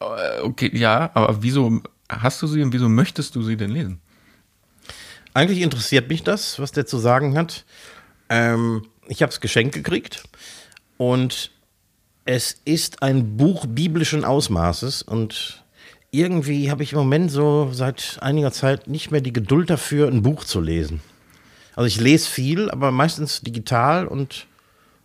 Äh, 0.00 0.40
okay, 0.42 0.70
ja, 0.74 1.10
aber 1.14 1.42
wieso 1.42 1.80
hast 2.08 2.42
du 2.42 2.46
sie 2.46 2.62
und 2.62 2.72
wieso 2.72 2.88
möchtest 2.88 3.34
du 3.34 3.42
sie 3.42 3.56
denn 3.56 3.70
lesen? 3.70 4.00
Eigentlich 5.34 5.60
interessiert 5.60 6.08
mich 6.08 6.22
das, 6.22 6.58
was 6.58 6.72
der 6.72 6.86
zu 6.86 6.98
sagen 6.98 7.36
hat. 7.36 7.64
Ähm, 8.28 8.86
ich 9.08 9.22
habe 9.22 9.30
es 9.30 9.40
geschenkt 9.40 9.74
gekriegt 9.74 10.24
und 10.96 11.50
es 12.24 12.60
ist 12.64 13.02
ein 13.02 13.36
Buch 13.36 13.66
biblischen 13.66 14.24
Ausmaßes 14.24 15.02
und 15.02 15.62
irgendwie 16.10 16.70
habe 16.70 16.82
ich 16.82 16.92
im 16.92 16.98
Moment 16.98 17.30
so 17.30 17.70
seit 17.72 18.18
einiger 18.20 18.50
Zeit 18.52 18.88
nicht 18.88 19.10
mehr 19.10 19.20
die 19.20 19.32
Geduld 19.32 19.70
dafür, 19.70 20.08
ein 20.08 20.22
Buch 20.22 20.44
zu 20.44 20.60
lesen. 20.60 21.00
Also 21.74 21.86
ich 21.86 22.00
lese 22.00 22.28
viel, 22.28 22.70
aber 22.70 22.90
meistens 22.90 23.42
digital 23.42 24.06
und 24.06 24.46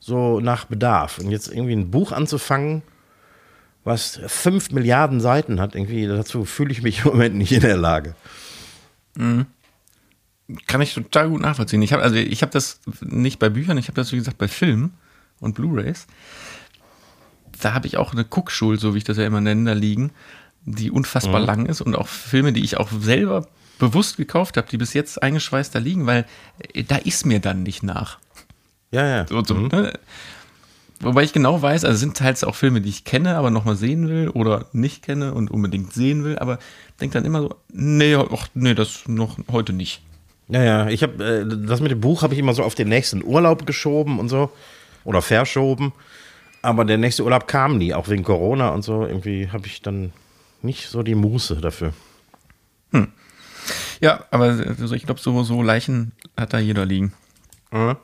so 0.02 0.42
nach 0.42 0.66
Bedarf. 0.66 1.20
Und 1.20 1.32
jetzt 1.32 1.48
irgendwie 1.48 1.74
ein 1.74 1.92
Buch 1.92 2.12
anzufangen, 2.12 2.82
was 3.86 4.20
fünf 4.28 4.72
Milliarden 4.72 5.22
Seiten 5.22 5.62
hat, 5.62 5.76
irgendwie 5.76 6.06
dazu 6.08 6.44
fühle 6.44 6.72
ich 6.72 6.82
mich 6.82 7.06
im 7.06 7.12
Moment 7.12 7.36
nicht 7.36 7.54
in 7.54 7.62
der 7.62 7.78
Lage. 7.78 8.16
Kann 10.68 10.82
ich 10.82 10.94
total 10.94 11.30
gut 11.30 11.42
nachvollziehen. 11.42 11.82
Ich 11.82 11.94
habe 11.94 12.04
also 12.04 12.18
ich 12.18 12.42
habe 12.42 12.52
das 12.52 12.82
nicht 13.00 13.40
bei 13.40 13.50
Büchern, 13.50 13.78
ich 13.78 13.88
habe 13.88 13.96
das 13.96 14.12
wie 14.12 14.18
gesagt 14.18 14.38
bei 14.38 14.50
Filmen 14.50 14.94
und 15.40 15.56
Blu-rays. 15.56 16.08
Da 17.62 17.74
habe 17.74 17.88
ich 17.88 17.98
auch 17.98 18.12
eine 18.12 18.26
Guckschuld, 18.26 18.80
so 18.80 18.94
wie 18.94 18.98
ich 18.98 19.04
das 19.04 19.18
ja 19.18 19.26
immer 19.26 19.40
nenne, 19.40 19.70
da 19.70 19.74
liegen, 19.74 20.12
die 20.66 20.92
unfassbar 20.92 21.40
lang 21.40 21.68
ist 21.68 21.80
und 21.80 21.96
auch 21.96 22.08
Filme, 22.08 22.54
die 22.54 22.64
ich 22.64 22.78
auch 22.78 22.90
selber 22.92 23.48
bewusst 23.78 24.18
gekauft 24.18 24.58
habe, 24.58 24.68
die 24.70 24.78
bis 24.78 24.94
jetzt 24.94 25.22
eingeschweißt 25.22 25.74
da 25.74 25.80
liegen, 25.80 26.06
weil 26.06 26.26
äh, 26.74 26.84
da 26.84 26.98
ist 26.98 27.26
mir 27.26 27.40
dann 27.40 27.64
nicht 27.64 27.84
nach. 27.84 28.20
Ja, 28.92 29.06
ja. 29.08 29.26
So, 29.28 29.44
so, 29.44 29.54
ne? 29.56 29.94
Wobei 31.00 31.24
ich 31.24 31.34
genau 31.34 31.60
weiß, 31.60 31.84
also 31.84 31.96
es 31.96 32.00
sind 32.00 32.16
teils 32.16 32.44
auch 32.44 32.56
Filme, 32.56 32.80
die 32.80 32.90
ich 32.90 33.06
kenne, 33.06 33.36
aber 33.36 33.50
nochmal 33.50 33.76
sehen 33.76 34.08
will 34.08 34.30
oder 34.30 34.68
nicht 34.72 35.02
kenne 35.02 35.34
und 35.34 35.50
unbedingt 35.50 35.94
sehen 35.94 36.24
will, 36.24 36.38
aber 36.38 36.60
denke 37.00 37.16
dann 37.16 37.26
immer 37.26 37.42
so, 37.42 37.56
nee, 37.74 38.16
ach, 38.16 38.48
nee, 38.54 38.76
das 38.76 39.08
noch 39.08 39.38
heute 39.52 39.74
nicht. 39.74 40.04
Ja, 40.48 40.64
ja, 40.64 40.88
ich 40.90 41.02
habe 41.02 41.24
äh, 41.24 41.68
das 41.68 41.80
mit 41.80 41.92
dem 41.92 42.02
Buch 42.02 42.22
habe 42.22 42.34
ich 42.34 42.40
immer 42.40 42.54
so 42.54 42.64
auf 42.64 42.76
den 42.76 42.90
nächsten 42.90 43.24
Urlaub 43.24 43.66
geschoben 43.66 44.20
und 44.20 44.30
so 44.30 44.52
oder 45.04 45.24
verschoben, 45.24 45.92
aber 46.62 46.86
der 46.86 47.00
nächste 47.00 47.24
Urlaub 47.24 47.48
kam 47.48 47.80
nie, 47.80 47.96
auch 47.96 48.08
wegen 48.10 48.24
Corona 48.24 48.70
und 48.70 48.84
so. 48.84 49.04
Irgendwie 49.06 49.50
habe 49.50 49.66
ich 49.66 49.82
dann 49.82 50.14
nicht 50.62 50.90
so 50.90 51.02
die 51.02 51.16
Muße 51.16 51.56
dafür. 51.56 51.94
Ja, 54.02 54.26
aber 54.32 54.46
also 54.46 54.96
ich 54.96 55.06
glaube, 55.06 55.22
so, 55.22 55.44
so 55.44 55.62
Leichen 55.62 56.12
hat 56.36 56.54
da 56.54 56.60
jeder 56.60 56.86
liegen. 56.86 57.14
Mhm. 57.72 57.96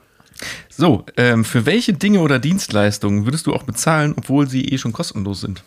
So, 0.69 1.05
ähm, 1.17 1.43
für 1.43 1.65
welche 1.65 1.93
Dinge 1.93 2.19
oder 2.19 2.39
Dienstleistungen 2.39 3.25
würdest 3.25 3.47
du 3.47 3.53
auch 3.53 3.63
bezahlen, 3.63 4.13
obwohl 4.17 4.47
sie 4.47 4.65
eh 4.65 4.77
schon 4.77 4.93
kostenlos 4.93 5.41
sind? 5.41 5.63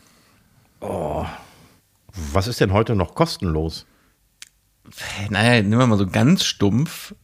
Was 2.33 2.47
ist 2.47 2.61
denn 2.61 2.73
heute 2.73 2.95
noch 2.95 3.15
kostenlos? 3.15 3.87
Naja, 5.29 5.63
nehmen 5.63 5.79
wir 5.79 5.87
mal 5.87 5.99
so 5.99 6.07
ganz 6.07 6.45
stumpf. 6.45 7.15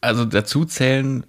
Also 0.00 0.24
dazu 0.24 0.64
zählen. 0.64 1.24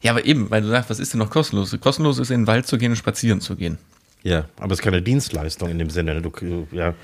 Ja, 0.00 0.12
aber 0.12 0.24
eben, 0.24 0.50
weil 0.50 0.62
du 0.62 0.68
sagst, 0.68 0.90
was 0.90 1.00
ist 1.00 1.12
denn 1.12 1.18
noch 1.18 1.30
kostenlos? 1.30 1.76
Kostenlos 1.80 2.18
ist 2.18 2.30
in 2.30 2.42
den 2.42 2.46
Wald 2.46 2.66
zu 2.66 2.78
gehen 2.78 2.92
und 2.92 2.96
spazieren 2.96 3.40
zu 3.40 3.56
gehen. 3.56 3.78
Ja, 4.22 4.46
aber 4.58 4.72
es 4.72 4.78
ist 4.78 4.84
keine 4.84 5.02
Dienstleistung 5.02 5.68
in 5.70 5.78
dem 5.78 5.90
Sinne. 5.90 6.14
ne? 6.14 6.22
Du, 6.22 6.68
ja. 6.70 6.94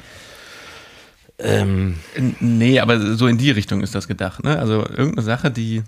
Ähm, 1.38 1.96
Nee, 2.40 2.80
aber 2.80 3.16
so 3.16 3.26
in 3.26 3.38
die 3.38 3.50
Richtung 3.50 3.82
ist 3.82 3.94
das 3.94 4.08
gedacht. 4.08 4.44
Ne? 4.44 4.58
Also 4.58 4.86
irgendeine 4.86 5.22
Sache, 5.22 5.50
die 5.50 5.82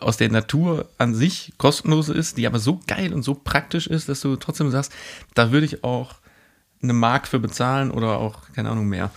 aus 0.00 0.16
der 0.16 0.30
Natur 0.30 0.88
an 0.98 1.14
sich 1.14 1.52
kostenlos 1.58 2.08
ist, 2.08 2.36
die 2.36 2.46
aber 2.46 2.58
so 2.58 2.80
geil 2.86 3.12
und 3.12 3.22
so 3.22 3.34
praktisch 3.34 3.86
ist, 3.86 4.08
dass 4.08 4.20
du 4.20 4.36
trotzdem 4.36 4.70
sagst, 4.70 4.92
da 5.34 5.52
würde 5.52 5.66
ich 5.66 5.84
auch 5.84 6.16
eine 6.82 6.92
Mark 6.92 7.28
für 7.28 7.38
bezahlen 7.38 7.90
oder 7.90 8.18
auch, 8.18 8.52
keine 8.54 8.70
Ahnung, 8.70 8.86
mehr. 8.86 9.10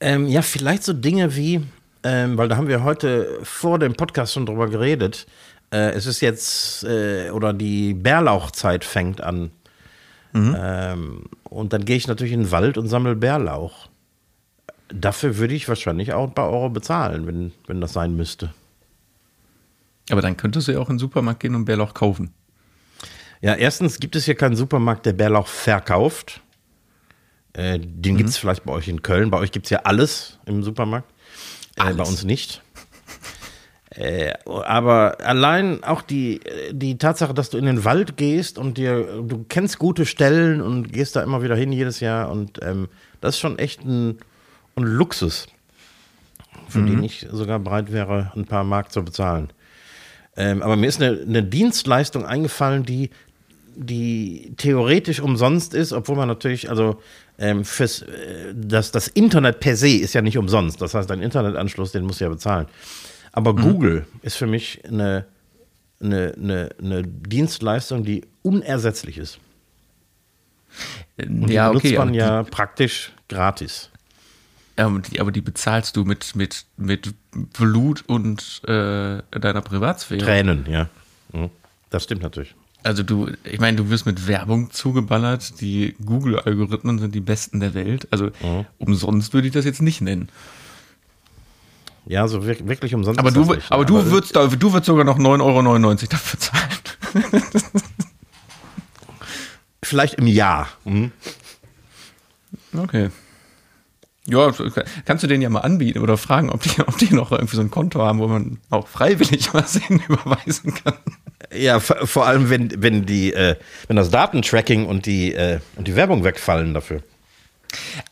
Ähm, 0.00 0.26
ja, 0.26 0.42
vielleicht 0.42 0.82
so 0.82 0.92
Dinge 0.92 1.36
wie, 1.36 1.62
ähm, 2.02 2.36
weil 2.36 2.48
da 2.48 2.56
haben 2.56 2.68
wir 2.68 2.82
heute 2.82 3.38
vor 3.42 3.78
dem 3.78 3.94
Podcast 3.94 4.32
schon 4.32 4.46
drüber 4.46 4.68
geredet. 4.68 5.26
Äh, 5.72 5.90
es 5.90 6.06
ist 6.06 6.20
jetzt, 6.20 6.84
äh, 6.84 7.30
oder 7.30 7.52
die 7.52 7.94
Bärlauchzeit 7.94 8.84
fängt 8.84 9.20
an. 9.20 9.50
Ähm, 10.34 11.24
und 11.44 11.72
dann 11.72 11.84
gehe 11.84 11.96
ich 11.96 12.06
natürlich 12.06 12.32
in 12.32 12.44
den 12.44 12.50
Wald 12.50 12.78
und 12.78 12.88
sammle 12.88 13.16
Bärlauch. 13.16 13.88
Dafür 14.88 15.36
würde 15.38 15.54
ich 15.54 15.68
wahrscheinlich 15.68 16.12
auch 16.12 16.28
ein 16.28 16.34
paar 16.34 16.50
Euro 16.50 16.68
bezahlen, 16.70 17.26
wenn, 17.26 17.52
wenn 17.66 17.80
das 17.80 17.92
sein 17.92 18.16
müsste. 18.16 18.52
Aber 20.10 20.22
dann 20.22 20.36
könntest 20.36 20.68
du 20.68 20.72
ja 20.72 20.78
auch 20.80 20.88
in 20.88 20.96
den 20.96 21.00
Supermarkt 21.00 21.40
gehen 21.40 21.54
und 21.54 21.64
Bärlauch 21.64 21.94
kaufen. 21.94 22.32
Ja, 23.40 23.54
erstens 23.54 24.00
gibt 24.00 24.16
es 24.16 24.24
hier 24.24 24.34
keinen 24.34 24.56
Supermarkt, 24.56 25.06
der 25.06 25.12
Bärlauch 25.12 25.46
verkauft. 25.46 26.40
Äh, 27.52 27.78
den 27.80 28.16
gibt 28.16 28.28
es 28.28 28.36
vielleicht 28.36 28.64
bei 28.64 28.72
euch 28.72 28.88
in 28.88 29.02
Köln. 29.02 29.30
Bei 29.30 29.38
euch 29.38 29.52
gibt 29.52 29.66
es 29.66 29.70
ja 29.70 29.80
alles 29.80 30.38
im 30.46 30.62
Supermarkt. 30.62 31.10
Äh, 31.76 31.82
bei 31.82 31.84
Alles. 31.86 32.08
uns 32.08 32.24
nicht. 32.24 32.62
Äh, 34.00 34.32
aber 34.46 35.18
allein 35.20 35.84
auch 35.84 36.00
die, 36.00 36.40
die 36.72 36.96
Tatsache, 36.96 37.34
dass 37.34 37.50
du 37.50 37.58
in 37.58 37.66
den 37.66 37.84
Wald 37.84 38.16
gehst 38.16 38.56
und 38.56 38.78
dir, 38.78 39.22
du 39.22 39.44
kennst 39.46 39.78
gute 39.78 40.06
Stellen 40.06 40.62
und 40.62 40.90
gehst 40.90 41.16
da 41.16 41.22
immer 41.22 41.42
wieder 41.42 41.54
hin 41.54 41.70
jedes 41.70 42.00
Jahr 42.00 42.30
und 42.30 42.60
ähm, 42.62 42.88
das 43.20 43.34
ist 43.34 43.40
schon 43.40 43.58
echt 43.58 43.84
ein, 43.84 44.16
ein 44.76 44.84
Luxus, 44.84 45.48
für 46.70 46.80
den 46.80 47.04
ich 47.04 47.26
sogar 47.30 47.58
bereit 47.58 47.92
wäre, 47.92 48.32
ein 48.34 48.46
paar 48.46 48.64
Mark 48.64 48.90
zu 48.90 49.04
bezahlen. 49.04 49.50
Ähm, 50.34 50.62
aber 50.62 50.76
mir 50.76 50.86
ist 50.86 51.02
eine, 51.02 51.20
eine 51.20 51.42
Dienstleistung 51.42 52.24
eingefallen, 52.24 52.84
die 52.84 53.10
die 53.76 54.52
theoretisch 54.56 55.20
umsonst 55.20 55.74
ist, 55.74 55.92
obwohl 55.92 56.16
man 56.16 56.26
natürlich, 56.26 56.68
also 56.68 57.00
ähm, 57.38 57.64
fürs, 57.64 58.02
äh, 58.02 58.52
das, 58.54 58.92
das 58.92 59.08
Internet 59.08 59.60
per 59.60 59.76
se 59.76 59.90
ist 59.90 60.14
ja 60.14 60.22
nicht 60.22 60.36
umsonst. 60.38 60.80
Das 60.82 60.94
heißt, 60.94 61.10
ein 61.10 61.22
Internetanschluss, 61.22 61.92
den 61.92 62.04
muss 62.04 62.18
ja 62.18 62.28
bezahlen. 62.28 62.66
Aber 63.32 63.52
Mhm. 63.52 63.60
Google 63.60 64.06
ist 64.22 64.36
für 64.36 64.46
mich 64.46 64.84
eine, 64.84 65.26
eine, 66.00 66.34
eine, 66.36 66.70
eine 66.82 67.02
Dienstleistung, 67.04 68.04
die 68.04 68.24
unersetzlich 68.42 69.18
ist. 69.18 69.38
Und 71.18 71.48
die 71.48 71.54
ja, 71.54 71.68
benutzt 71.68 71.86
okay. 71.86 71.98
man 71.98 72.14
ja 72.14 72.42
praktisch 72.44 73.12
gratis. 73.28 73.90
Die, 74.78 74.82
aber, 74.82 74.98
die, 75.00 75.20
aber 75.20 75.32
die 75.32 75.40
bezahlst 75.42 75.96
du 75.96 76.04
mit, 76.04 76.34
mit, 76.36 76.64
mit 76.76 77.12
Blut 77.58 78.02
und 78.06 78.62
äh, 78.64 79.20
deiner 79.30 79.60
Privatsphäre. 79.62 80.20
Tränen, 80.24 80.66
ja. 80.68 80.88
Mhm. 81.32 81.50
Das 81.90 82.04
stimmt 82.04 82.22
natürlich. 82.22 82.54
Also 82.82 83.02
du, 83.02 83.28
ich 83.44 83.60
meine, 83.60 83.76
du 83.76 83.90
wirst 83.90 84.06
mit 84.06 84.26
Werbung 84.26 84.70
zugeballert. 84.70 85.60
Die 85.60 85.96
Google-Algorithmen 86.04 86.98
sind 86.98 87.14
die 87.14 87.20
besten 87.20 87.60
der 87.60 87.74
Welt. 87.74 88.08
Also 88.10 88.26
Mhm. 88.42 88.64
umsonst 88.78 89.34
würde 89.34 89.48
ich 89.48 89.52
das 89.52 89.64
jetzt 89.66 89.82
nicht 89.82 90.00
nennen. 90.00 90.30
Ja, 92.10 92.26
so 92.26 92.44
wirklich, 92.44 92.92
umsonst. 92.92 93.20
Aber 93.20 93.30
du, 93.30 93.44
nicht, 93.44 93.70
aber 93.70 93.82
ne? 93.82 93.86
du 93.86 94.04
würdest, 94.10 94.34
da, 94.34 94.48
du 94.48 94.72
würdest 94.72 94.86
sogar 94.86 95.04
noch 95.04 95.16
9,99 95.16 95.42
Euro 95.44 95.94
dafür 96.10 96.40
zahlen. 96.40 96.70
vielleicht 99.80 100.14
im 100.14 100.26
Jahr. 100.26 100.66
Mhm. 100.84 101.12
Okay. 102.76 103.10
Ja, 104.26 104.52
kannst 105.04 105.22
du 105.22 105.28
denen 105.28 105.40
ja 105.40 105.50
mal 105.50 105.60
anbieten 105.60 106.00
oder 106.00 106.16
fragen, 106.16 106.50
ob 106.50 106.62
die, 106.62 106.80
ob 106.80 106.98
die 106.98 107.14
noch 107.14 107.30
irgendwie 107.30 107.54
so 107.54 107.62
ein 107.62 107.70
Konto 107.70 108.02
haben, 108.02 108.18
wo 108.18 108.26
man 108.26 108.58
auch 108.70 108.88
freiwillig 108.88 109.48
was 109.54 109.76
hin 109.76 110.02
überweisen 110.08 110.74
kann. 110.74 110.94
Ja, 111.54 111.78
vor 111.78 112.26
allem, 112.26 112.50
wenn, 112.50 112.82
wenn, 112.82 113.06
die, 113.06 113.32
äh, 113.32 113.54
wenn 113.86 113.94
das 113.94 114.10
Datentracking 114.10 114.84
und 114.84 115.06
die, 115.06 115.32
äh, 115.32 115.60
und 115.76 115.86
die 115.86 115.94
Werbung 115.94 116.24
wegfallen 116.24 116.74
dafür. 116.74 117.04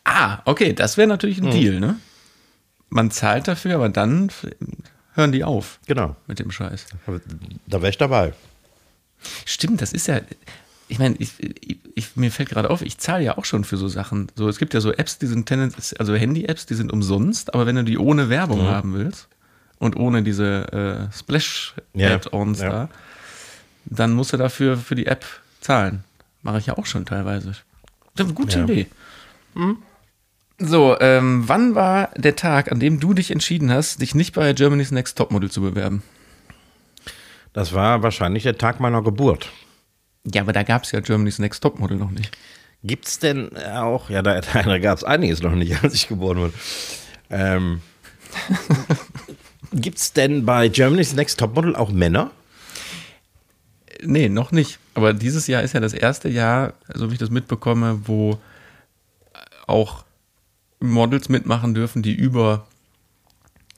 Ah, 0.04 0.38
okay, 0.44 0.72
das 0.72 0.96
wäre 0.96 1.08
natürlich 1.08 1.42
ein 1.42 1.50
Deal, 1.50 1.80
ne? 1.80 1.98
Man 2.90 3.10
zahlt 3.10 3.48
dafür, 3.48 3.74
aber 3.74 3.88
dann 3.88 4.30
hören 5.14 5.32
die 5.32 5.44
auf 5.44 5.78
Genau. 5.86 6.16
mit 6.26 6.38
dem 6.38 6.50
Scheiß. 6.50 6.86
Da 7.66 7.80
wäre 7.82 7.90
ich 7.90 7.98
dabei. 7.98 8.32
Stimmt, 9.44 9.82
das 9.82 9.92
ist 9.92 10.06
ja. 10.06 10.20
Ich 10.90 10.98
meine, 10.98 11.16
ich, 11.18 11.32
ich, 11.94 12.16
mir 12.16 12.30
fällt 12.32 12.48
gerade 12.48 12.70
auf, 12.70 12.80
ich 12.80 12.96
zahle 12.96 13.22
ja 13.22 13.36
auch 13.36 13.44
schon 13.44 13.64
für 13.64 13.76
so 13.76 13.88
Sachen. 13.88 14.28
So, 14.36 14.48
es 14.48 14.58
gibt 14.58 14.72
ja 14.72 14.80
so 14.80 14.90
Apps, 14.92 15.18
die 15.18 15.26
sind 15.26 15.44
tendenz, 15.46 15.94
also 15.98 16.14
Handy-Apps, 16.14 16.64
die 16.64 16.74
sind 16.74 16.92
umsonst, 16.92 17.52
aber 17.52 17.66
wenn 17.66 17.76
du 17.76 17.84
die 17.84 17.98
ohne 17.98 18.30
Werbung 18.30 18.62
haben 18.62 18.94
willst 18.94 19.28
und 19.78 19.96
ohne 19.96 20.22
diese 20.22 21.08
äh, 21.10 21.12
Splash-Add-ons 21.14 22.60
Ja, 22.60 22.64
ja. 22.64 22.70
da, 22.70 22.88
dann 23.84 24.12
musst 24.14 24.32
du 24.32 24.38
dafür 24.38 24.78
für 24.78 24.94
die 24.94 25.06
App 25.06 25.26
zahlen. 25.60 26.04
Mache 26.42 26.58
ich 26.58 26.66
ja 26.66 26.78
auch 26.78 26.86
schon 26.86 27.04
teilweise. 27.04 27.48
Das 27.48 27.58
ist 28.14 28.20
eine 28.26 28.32
gute 28.34 28.58
Ja. 28.58 28.64
Idee. 28.64 28.86
So, 30.60 30.98
ähm, 31.00 31.44
wann 31.46 31.76
war 31.76 32.10
der 32.16 32.34
Tag, 32.34 32.72
an 32.72 32.80
dem 32.80 32.98
du 32.98 33.14
dich 33.14 33.30
entschieden 33.30 33.70
hast, 33.70 34.00
dich 34.00 34.16
nicht 34.16 34.34
bei 34.34 34.52
Germany's 34.52 34.90
Next 34.90 35.16
Topmodel 35.16 35.50
zu 35.50 35.60
bewerben? 35.60 36.02
Das 37.52 37.72
war 37.72 38.02
wahrscheinlich 38.02 38.42
der 38.42 38.58
Tag 38.58 38.80
meiner 38.80 39.02
Geburt. 39.02 39.50
Ja, 40.24 40.42
aber 40.42 40.52
da 40.52 40.64
gab 40.64 40.82
es 40.82 40.90
ja 40.90 40.98
Germany's 41.00 41.38
Next 41.38 41.62
Topmodel 41.62 41.96
noch 41.96 42.10
nicht. 42.10 42.36
Gibt's 42.82 43.20
denn 43.20 43.56
auch, 43.56 44.10
ja, 44.10 44.20
da, 44.22 44.40
da 44.52 44.78
gab 44.78 44.98
es 44.98 45.04
einiges 45.04 45.42
noch 45.42 45.54
nicht, 45.54 45.76
als 45.82 45.94
ich 45.94 46.08
geboren 46.08 46.38
wurde. 46.38 46.54
Ähm, 47.30 47.80
Gibt's 49.72 50.12
denn 50.12 50.44
bei 50.44 50.68
Germany's 50.68 51.14
Next 51.14 51.38
Topmodel 51.38 51.76
auch 51.76 51.90
Männer? 51.90 52.32
Nee, 54.02 54.28
noch 54.28 54.50
nicht. 54.50 54.78
Aber 54.94 55.12
dieses 55.12 55.46
Jahr 55.46 55.62
ist 55.62 55.74
ja 55.74 55.80
das 55.80 55.92
erste 55.92 56.28
Jahr, 56.28 56.72
so 56.94 57.10
wie 57.10 57.14
ich 57.14 57.18
das 57.18 57.30
mitbekomme, 57.30 58.00
wo 58.06 58.38
auch 59.66 60.04
Models 60.80 61.28
mitmachen 61.28 61.74
dürfen, 61.74 62.02
die 62.02 62.14
über, 62.14 62.66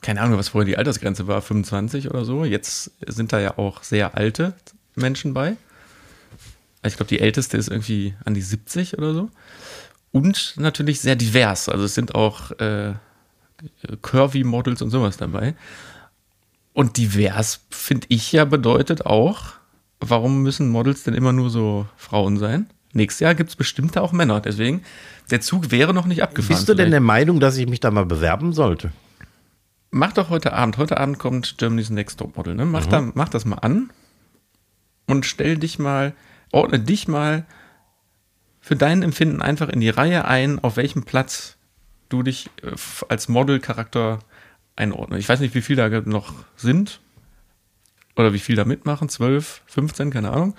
keine 0.01 0.21
Ahnung, 0.21 0.37
was 0.37 0.49
vorher 0.49 0.65
die 0.65 0.77
Altersgrenze 0.77 1.27
war, 1.27 1.41
25 1.41 2.09
oder 2.09 2.25
so. 2.25 2.45
Jetzt 2.45 2.91
sind 3.07 3.33
da 3.33 3.39
ja 3.39 3.57
auch 3.57 3.83
sehr 3.83 4.15
alte 4.15 4.53
Menschen 4.95 5.33
bei. 5.33 5.57
Ich 6.83 6.95
glaube, 6.95 7.09
die 7.09 7.19
älteste 7.19 7.57
ist 7.57 7.69
irgendwie 7.69 8.15
an 8.25 8.33
die 8.33 8.41
70 8.41 8.97
oder 8.97 9.13
so. 9.13 9.29
Und 10.11 10.55
natürlich 10.57 10.99
sehr 10.99 11.15
divers. 11.15 11.69
Also 11.69 11.85
es 11.85 11.95
sind 11.95 12.15
auch 12.15 12.51
äh, 12.59 12.93
Curvy-Models 14.01 14.81
und 14.81 14.89
sowas 14.89 15.17
dabei. 15.17 15.55
Und 16.73 16.97
divers, 16.97 17.61
finde 17.69 18.07
ich 18.09 18.31
ja, 18.31 18.45
bedeutet 18.45 19.05
auch, 19.05 19.53
warum 19.99 20.41
müssen 20.41 20.69
Models 20.69 21.03
denn 21.03 21.13
immer 21.13 21.33
nur 21.33 21.49
so 21.49 21.87
Frauen 21.97 22.37
sein? 22.37 22.69
Nächstes 22.93 23.21
Jahr 23.21 23.35
gibt 23.35 23.49
es 23.49 23.55
bestimmt 23.55 23.97
auch 23.97 24.11
Männer. 24.11 24.41
Deswegen, 24.41 24.83
der 25.29 25.41
Zug 25.41 25.71
wäre 25.71 25.93
noch 25.93 26.05
nicht 26.05 26.23
abgefahren. 26.23 26.55
Bist 26.55 26.67
du 26.67 26.73
denn 26.73 26.87
vielleicht. 26.87 26.93
der 26.93 27.01
Meinung, 27.01 27.39
dass 27.39 27.57
ich 27.57 27.67
mich 27.67 27.79
da 27.79 27.91
mal 27.91 28.05
bewerben 28.05 28.53
sollte? 28.53 28.91
Mach 29.91 30.13
doch 30.13 30.29
heute 30.29 30.53
Abend. 30.53 30.77
Heute 30.77 30.97
Abend 30.97 31.19
kommt 31.19 31.57
Germany's 31.57 31.89
Next 31.89 32.19
Top 32.19 32.37
Model. 32.37 32.55
Ne? 32.55 32.65
Mach, 32.65 32.85
da, 32.85 33.01
mach 33.13 33.29
das 33.29 33.45
mal 33.45 33.57
an 33.57 33.91
und 35.07 35.25
stell 35.25 35.57
dich 35.57 35.79
mal, 35.79 36.13
ordne 36.51 36.79
dich 36.79 37.07
mal 37.07 37.45
für 38.61 38.75
dein 38.75 39.03
Empfinden 39.03 39.41
einfach 39.41 39.69
in 39.69 39.81
die 39.81 39.89
Reihe 39.89 40.25
ein, 40.25 40.59
auf 40.59 40.77
welchem 40.77 41.03
Platz 41.03 41.57
du 42.09 42.23
dich 42.23 42.49
äh, 42.63 42.71
als 43.09 43.27
Model-Charakter 43.27 44.19
einordnest. 44.75 45.19
Ich 45.19 45.29
weiß 45.29 45.39
nicht, 45.39 45.55
wie 45.55 45.61
viele 45.61 45.89
da 45.89 46.01
noch 46.01 46.33
sind 46.55 47.01
oder 48.15 48.33
wie 48.33 48.39
viele 48.39 48.57
da 48.57 48.65
mitmachen. 48.65 49.09
12, 49.09 49.61
15, 49.65 50.11
keine 50.11 50.31
Ahnung. 50.31 50.55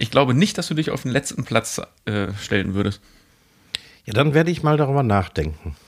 Ich 0.00 0.10
glaube 0.10 0.32
nicht, 0.32 0.56
dass 0.56 0.66
du 0.68 0.74
dich 0.74 0.90
auf 0.90 1.02
den 1.02 1.10
letzten 1.10 1.44
Platz 1.44 1.78
äh, 2.06 2.28
stellen 2.40 2.72
würdest. 2.72 3.02
Ja, 4.06 4.14
dann 4.14 4.32
werde 4.32 4.50
ich 4.50 4.62
mal 4.62 4.76
darüber 4.76 5.02
nachdenken. 5.02 5.76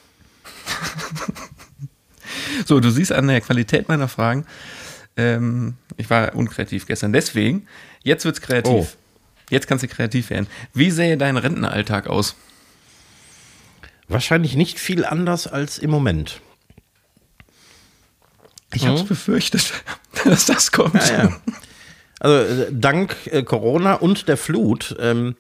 So, 2.67 2.81
du 2.81 2.91
siehst 2.91 3.13
an 3.13 3.29
der 3.29 3.41
Qualität 3.41 3.89
meiner 3.89 4.09
Fragen, 4.09 4.47
ähm, 5.17 5.75
ich 5.97 6.11
war 6.11 6.35
unkreativ 6.35 6.87
gestern. 6.87 7.13
Deswegen, 7.13 7.67
jetzt 8.05 8.27
wird's 8.27 8.43
kreativ. 8.43 8.71
Oh. 8.71 8.87
Jetzt 9.49 9.67
kannst 9.67 9.83
du 9.83 9.89
kreativ 9.89 10.31
werden. 10.31 10.47
Wie 10.75 10.91
sähe 10.91 11.17
dein 11.17 11.39
Rentenalltag 11.39 12.07
aus? 12.07 12.37
Wahrscheinlich 14.07 14.55
nicht 14.55 14.79
viel 14.79 15.05
anders 15.05 15.47
als 15.47 15.79
im 15.79 15.91
Moment. 15.91 16.41
Ich 18.75 18.87
hab's 18.87 19.05
befürchtet, 19.05 19.73
dass 20.25 20.45
das 20.45 20.71
kommt. 20.71 20.95
Ja, 20.95 21.25
ja. 21.25 21.41
Also 22.23 22.37
äh, 22.63 22.67
dank 22.71 23.17
äh, 23.27 23.43
Corona 23.43 23.95
und 23.95 24.29
der 24.29 24.37
Flut 24.37 24.95
ähm, 25.01 25.35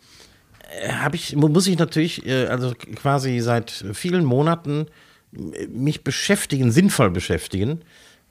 äh, 0.83 0.89
habe 0.95 1.15
ich 1.15 1.37
mu- 1.37 1.47
muss 1.49 1.69
ich 1.69 1.79
natürlich 1.79 2.27
äh, 2.27 2.47
also 2.47 2.75
quasi 2.97 3.39
seit 3.39 3.71
vielen 3.93 4.25
Monaten 4.25 4.87
äh, 5.33 5.69
mich 5.69 6.03
beschäftigen, 6.03 6.73
sinnvoll 6.73 7.11
beschäftigen 7.11 7.83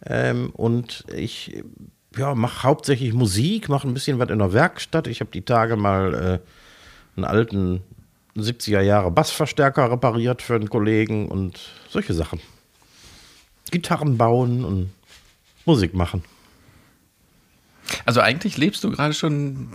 ähm, 0.06 0.49
und 0.52 1.06
ich 1.16 1.64
ja, 2.18 2.36
mache 2.36 2.64
hauptsächlich 2.64 3.14
Musik, 3.14 3.70
mache 3.70 3.88
ein 3.88 3.93
bisschen 3.93 4.20
was 4.20 4.30
in 4.30 4.39
der 4.39 4.52
Werkstatt. 4.52 5.08
Ich 5.08 5.22
habe 5.22 5.32
die 5.32 5.43
Tage 5.43 5.78
mal 5.78 6.14
äh, 6.14 6.39
einen 7.16 7.24
alten 7.24 7.82
70er 8.36 8.82
Jahre 8.82 9.12
Bassverstärker 9.12 9.89
repariert 9.89 10.41
für 10.41 10.56
einen 10.56 10.70
Kollegen 10.70 11.30
und 11.30 11.58
solche 11.89 12.14
Sachen. 12.14 12.41
Gitarren 13.72 14.18
bauen 14.18 14.66
und 14.66 14.89
Musik 15.66 15.93
machen. 15.93 16.24
Also 18.06 18.20
eigentlich 18.22 18.58
lebst 18.58 18.84
du 18.84 18.92
gerade 18.92 19.14
schon 19.14 19.70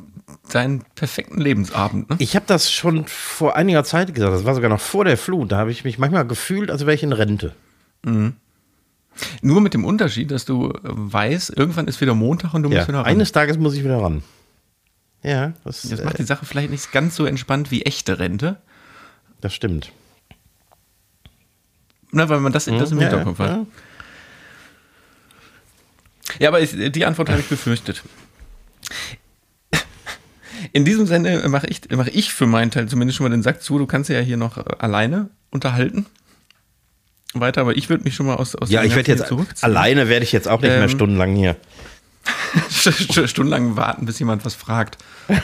deinen 0.52 0.84
perfekten 0.94 1.40
Lebensabend, 1.40 2.08
ne? 2.10 2.16
Ich 2.18 2.36
habe 2.36 2.46
das 2.46 2.70
schon 2.70 3.06
vor 3.06 3.56
einiger 3.56 3.84
Zeit 3.84 4.14
gesagt, 4.14 4.32
das 4.32 4.44
war 4.44 4.54
sogar 4.54 4.70
noch 4.70 4.80
vor 4.80 5.04
der 5.04 5.16
Flut. 5.18 5.52
Da 5.52 5.58
habe 5.58 5.70
ich 5.70 5.84
mich 5.84 5.98
manchmal 5.98 6.26
gefühlt, 6.26 6.70
als 6.70 6.82
wäre 6.82 6.94
ich 6.94 7.02
in 7.02 7.12
Rente. 7.12 7.54
Nur 9.42 9.60
mit 9.60 9.74
dem 9.74 9.84
Unterschied, 9.84 10.30
dass 10.30 10.44
du 10.44 10.70
äh, 10.70 10.78
weißt, 10.82 11.56
irgendwann 11.56 11.88
ist 11.88 12.00
wieder 12.00 12.14
Montag 12.14 12.54
und 12.54 12.62
du 12.62 12.68
musst 12.68 12.86
wieder 12.88 12.98
Ja, 12.98 13.02
ran. 13.02 13.10
eines 13.12 13.32
Tages 13.32 13.58
muss 13.58 13.74
ich 13.74 13.82
wieder 13.82 14.00
ran. 14.00 14.22
Ja, 15.22 15.54
das, 15.64 15.82
Das 15.82 15.98
äh, 16.00 16.04
macht 16.04 16.18
die 16.18 16.22
Sache 16.24 16.44
vielleicht 16.46 16.70
nicht 16.70 16.92
ganz 16.92 17.16
so 17.16 17.24
entspannt 17.26 17.70
wie 17.70 17.82
echte 17.82 18.18
Rente. 18.18 18.58
das 19.40 19.54
stimmt. 19.54 19.90
Na, 22.12 22.28
weil 22.28 22.40
man 22.40 22.52
das, 22.52 22.66
das 22.66 22.92
im 22.92 23.00
Ja, 23.00 23.08
Hinterkopf 23.08 23.38
ja, 23.40 23.44
hat. 23.44 23.56
ja. 23.56 23.66
Ja, 26.38 26.48
aber 26.48 26.60
ich, 26.60 26.70
die 26.92 27.04
Antwort 27.04 27.28
habe 27.30 27.40
ich 27.40 27.46
befürchtet. 27.48 28.02
In 30.72 30.84
diesem 30.84 31.06
Sinne 31.06 31.48
mache 31.48 31.66
ich, 31.68 31.82
mache 31.90 32.10
ich 32.10 32.32
für 32.32 32.46
meinen 32.46 32.70
Teil 32.70 32.88
zumindest 32.88 33.16
schon 33.16 33.24
mal 33.24 33.30
den 33.30 33.42
Sack 33.42 33.62
zu. 33.62 33.78
Du 33.78 33.86
kannst 33.86 34.10
ja 34.10 34.20
hier 34.20 34.36
noch 34.36 34.56
äh, 34.58 34.62
alleine 34.78 35.30
unterhalten. 35.50 36.06
Weiter, 37.34 37.60
aber 37.60 37.76
ich 37.76 37.88
würde 37.90 38.04
mich 38.04 38.14
schon 38.14 38.26
mal 38.26 38.34
aus, 38.36 38.54
aus 38.56 38.70
Ja, 38.70 38.80
dem 38.82 38.88
ich 38.88 38.96
werde 38.96 39.12
jetzt 39.12 39.30
alleine 39.62 40.08
werde 40.08 40.24
ich 40.24 40.32
jetzt 40.32 40.48
auch 40.48 40.60
nicht 40.60 40.70
mehr 40.70 40.82
Ähm, 40.82 40.88
stundenlang 40.88 41.34
hier. 41.36 41.56
St- 42.70 43.26
Stundenlang 43.28 43.76
warten, 43.76 44.06
bis 44.06 44.18
jemand 44.18 44.44
was 44.44 44.54
fragt. 44.54 44.96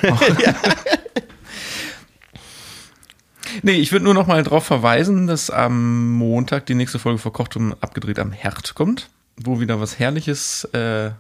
nee, 3.63 3.73
ich 3.73 3.93
würde 3.93 4.05
nur 4.05 4.15
noch 4.15 4.27
mal 4.27 4.43
darauf 4.43 4.65
verweisen, 4.65 5.27
dass 5.27 5.51
am 5.51 6.11
Montag 6.13 6.67
die 6.67 6.75
nächste 6.75 6.99
Folge 6.99 7.19
verkocht 7.19 7.57
und 7.57 7.75
abgedreht 7.83 8.19
am 8.19 8.33
Herd 8.33 8.75
kommt, 8.75 9.09
wo 9.37 9.61
wieder 9.61 9.81
was 9.81 9.99
Herrliches 9.99 10.69
äh, 10.73 11.07
äh, 11.07 11.13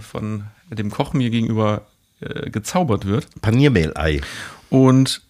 von 0.00 0.44
dem 0.70 0.90
Koch 0.90 1.12
mir 1.12 1.30
gegenüber 1.30 1.86
äh, 2.20 2.50
gezaubert 2.50 3.06
wird. 3.06 3.26
Paniermehlei. 3.40 4.20
Und 4.70 5.22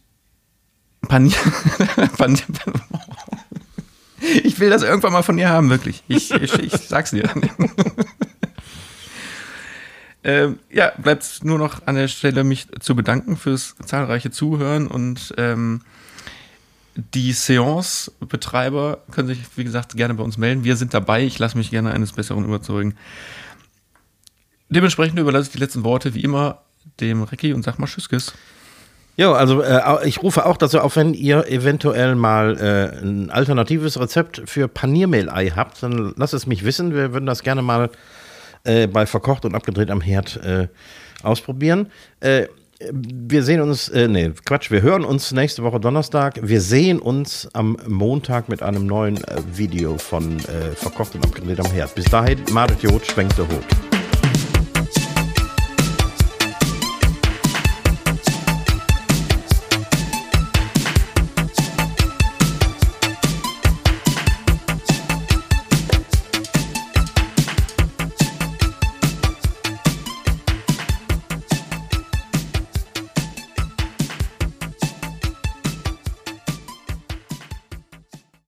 Panier. 1.02 1.36
Panier 2.16 2.42
ich 4.20 4.58
will 4.58 4.70
das 4.70 4.82
irgendwann 4.82 5.12
mal 5.12 5.22
von 5.22 5.36
dir 5.36 5.48
haben, 5.48 5.70
wirklich. 5.70 6.02
Ich, 6.08 6.32
ich, 6.32 6.54
ich 6.54 6.72
sag's 6.72 7.10
dir. 7.10 7.30
ähm, 10.24 10.58
ja, 10.70 10.92
bleibt 10.98 11.44
nur 11.44 11.58
noch 11.58 11.86
an 11.86 11.94
der 11.94 12.08
Stelle 12.08 12.44
mich 12.44 12.66
zu 12.80 12.96
bedanken 12.96 13.36
fürs 13.36 13.76
zahlreiche 13.84 14.30
Zuhören 14.30 14.86
und 14.86 15.34
ähm, 15.36 15.82
die 17.14 17.32
Seance-Betreiber 17.32 18.98
können 19.12 19.28
sich, 19.28 19.38
wie 19.54 19.62
gesagt, 19.62 19.96
gerne 19.96 20.14
bei 20.14 20.24
uns 20.24 20.36
melden. 20.36 20.64
Wir 20.64 20.76
sind 20.76 20.94
dabei. 20.94 21.24
Ich 21.24 21.38
lasse 21.38 21.56
mich 21.56 21.70
gerne 21.70 21.92
eines 21.92 22.12
Besseren 22.12 22.44
überzeugen. 22.44 22.94
Dementsprechend 24.68 25.18
überlasse 25.18 25.46
ich 25.46 25.52
die 25.52 25.58
letzten 25.58 25.84
Worte 25.84 26.14
wie 26.14 26.22
immer 26.22 26.62
dem 27.00 27.22
Recki 27.22 27.52
und 27.52 27.62
sag 27.62 27.78
mal 27.78 27.86
Tschüss. 27.86 28.32
Ja, 29.16 29.32
also 29.32 29.62
äh, 29.62 30.08
ich 30.08 30.22
rufe 30.22 30.44
auch 30.44 30.56
dazu 30.56 30.80
auf, 30.80 30.96
wenn 30.96 31.14
ihr 31.14 31.46
eventuell 31.48 32.16
mal 32.16 32.56
äh, 32.58 33.00
ein 33.00 33.30
alternatives 33.30 33.98
Rezept 33.98 34.42
für 34.46 34.68
Paniermehlei 34.68 35.50
habt, 35.50 35.82
dann 35.82 36.14
lasst 36.16 36.34
es 36.34 36.46
mich 36.46 36.64
wissen. 36.64 36.94
Wir 36.94 37.12
würden 37.12 37.26
das 37.26 37.42
gerne 37.42 37.62
mal 37.62 37.90
äh, 38.64 38.86
bei 38.88 39.06
Verkocht 39.06 39.44
und 39.44 39.54
Abgedreht 39.54 39.90
am 39.90 40.00
Herd 40.00 40.36
äh, 40.44 40.68
ausprobieren. 41.22 41.90
Wir 42.80 43.42
sehen 43.42 43.60
uns, 43.60 43.88
äh, 43.88 44.06
nee, 44.06 44.30
Quatsch, 44.44 44.70
wir 44.70 44.82
hören 44.82 45.04
uns 45.04 45.32
nächste 45.32 45.64
Woche 45.64 45.80
Donnerstag. 45.80 46.38
Wir 46.42 46.60
sehen 46.60 47.00
uns 47.00 47.48
am 47.52 47.76
Montag 47.88 48.48
mit 48.48 48.62
einem 48.62 48.86
neuen 48.86 49.16
äh, 49.24 49.42
Video 49.52 49.98
von 49.98 50.38
äh, 50.38 50.76
Verkocht 50.76 51.16
und 51.16 51.24
Abgedreht 51.24 51.58
am 51.58 51.72
Herd. 51.72 51.92
Bis 51.96 52.04
dahin, 52.04 52.38
Madet 52.52 52.82
Jod, 52.82 53.04
schwenkt 53.04 53.36
der 53.36 53.48
Hut. 53.48 53.97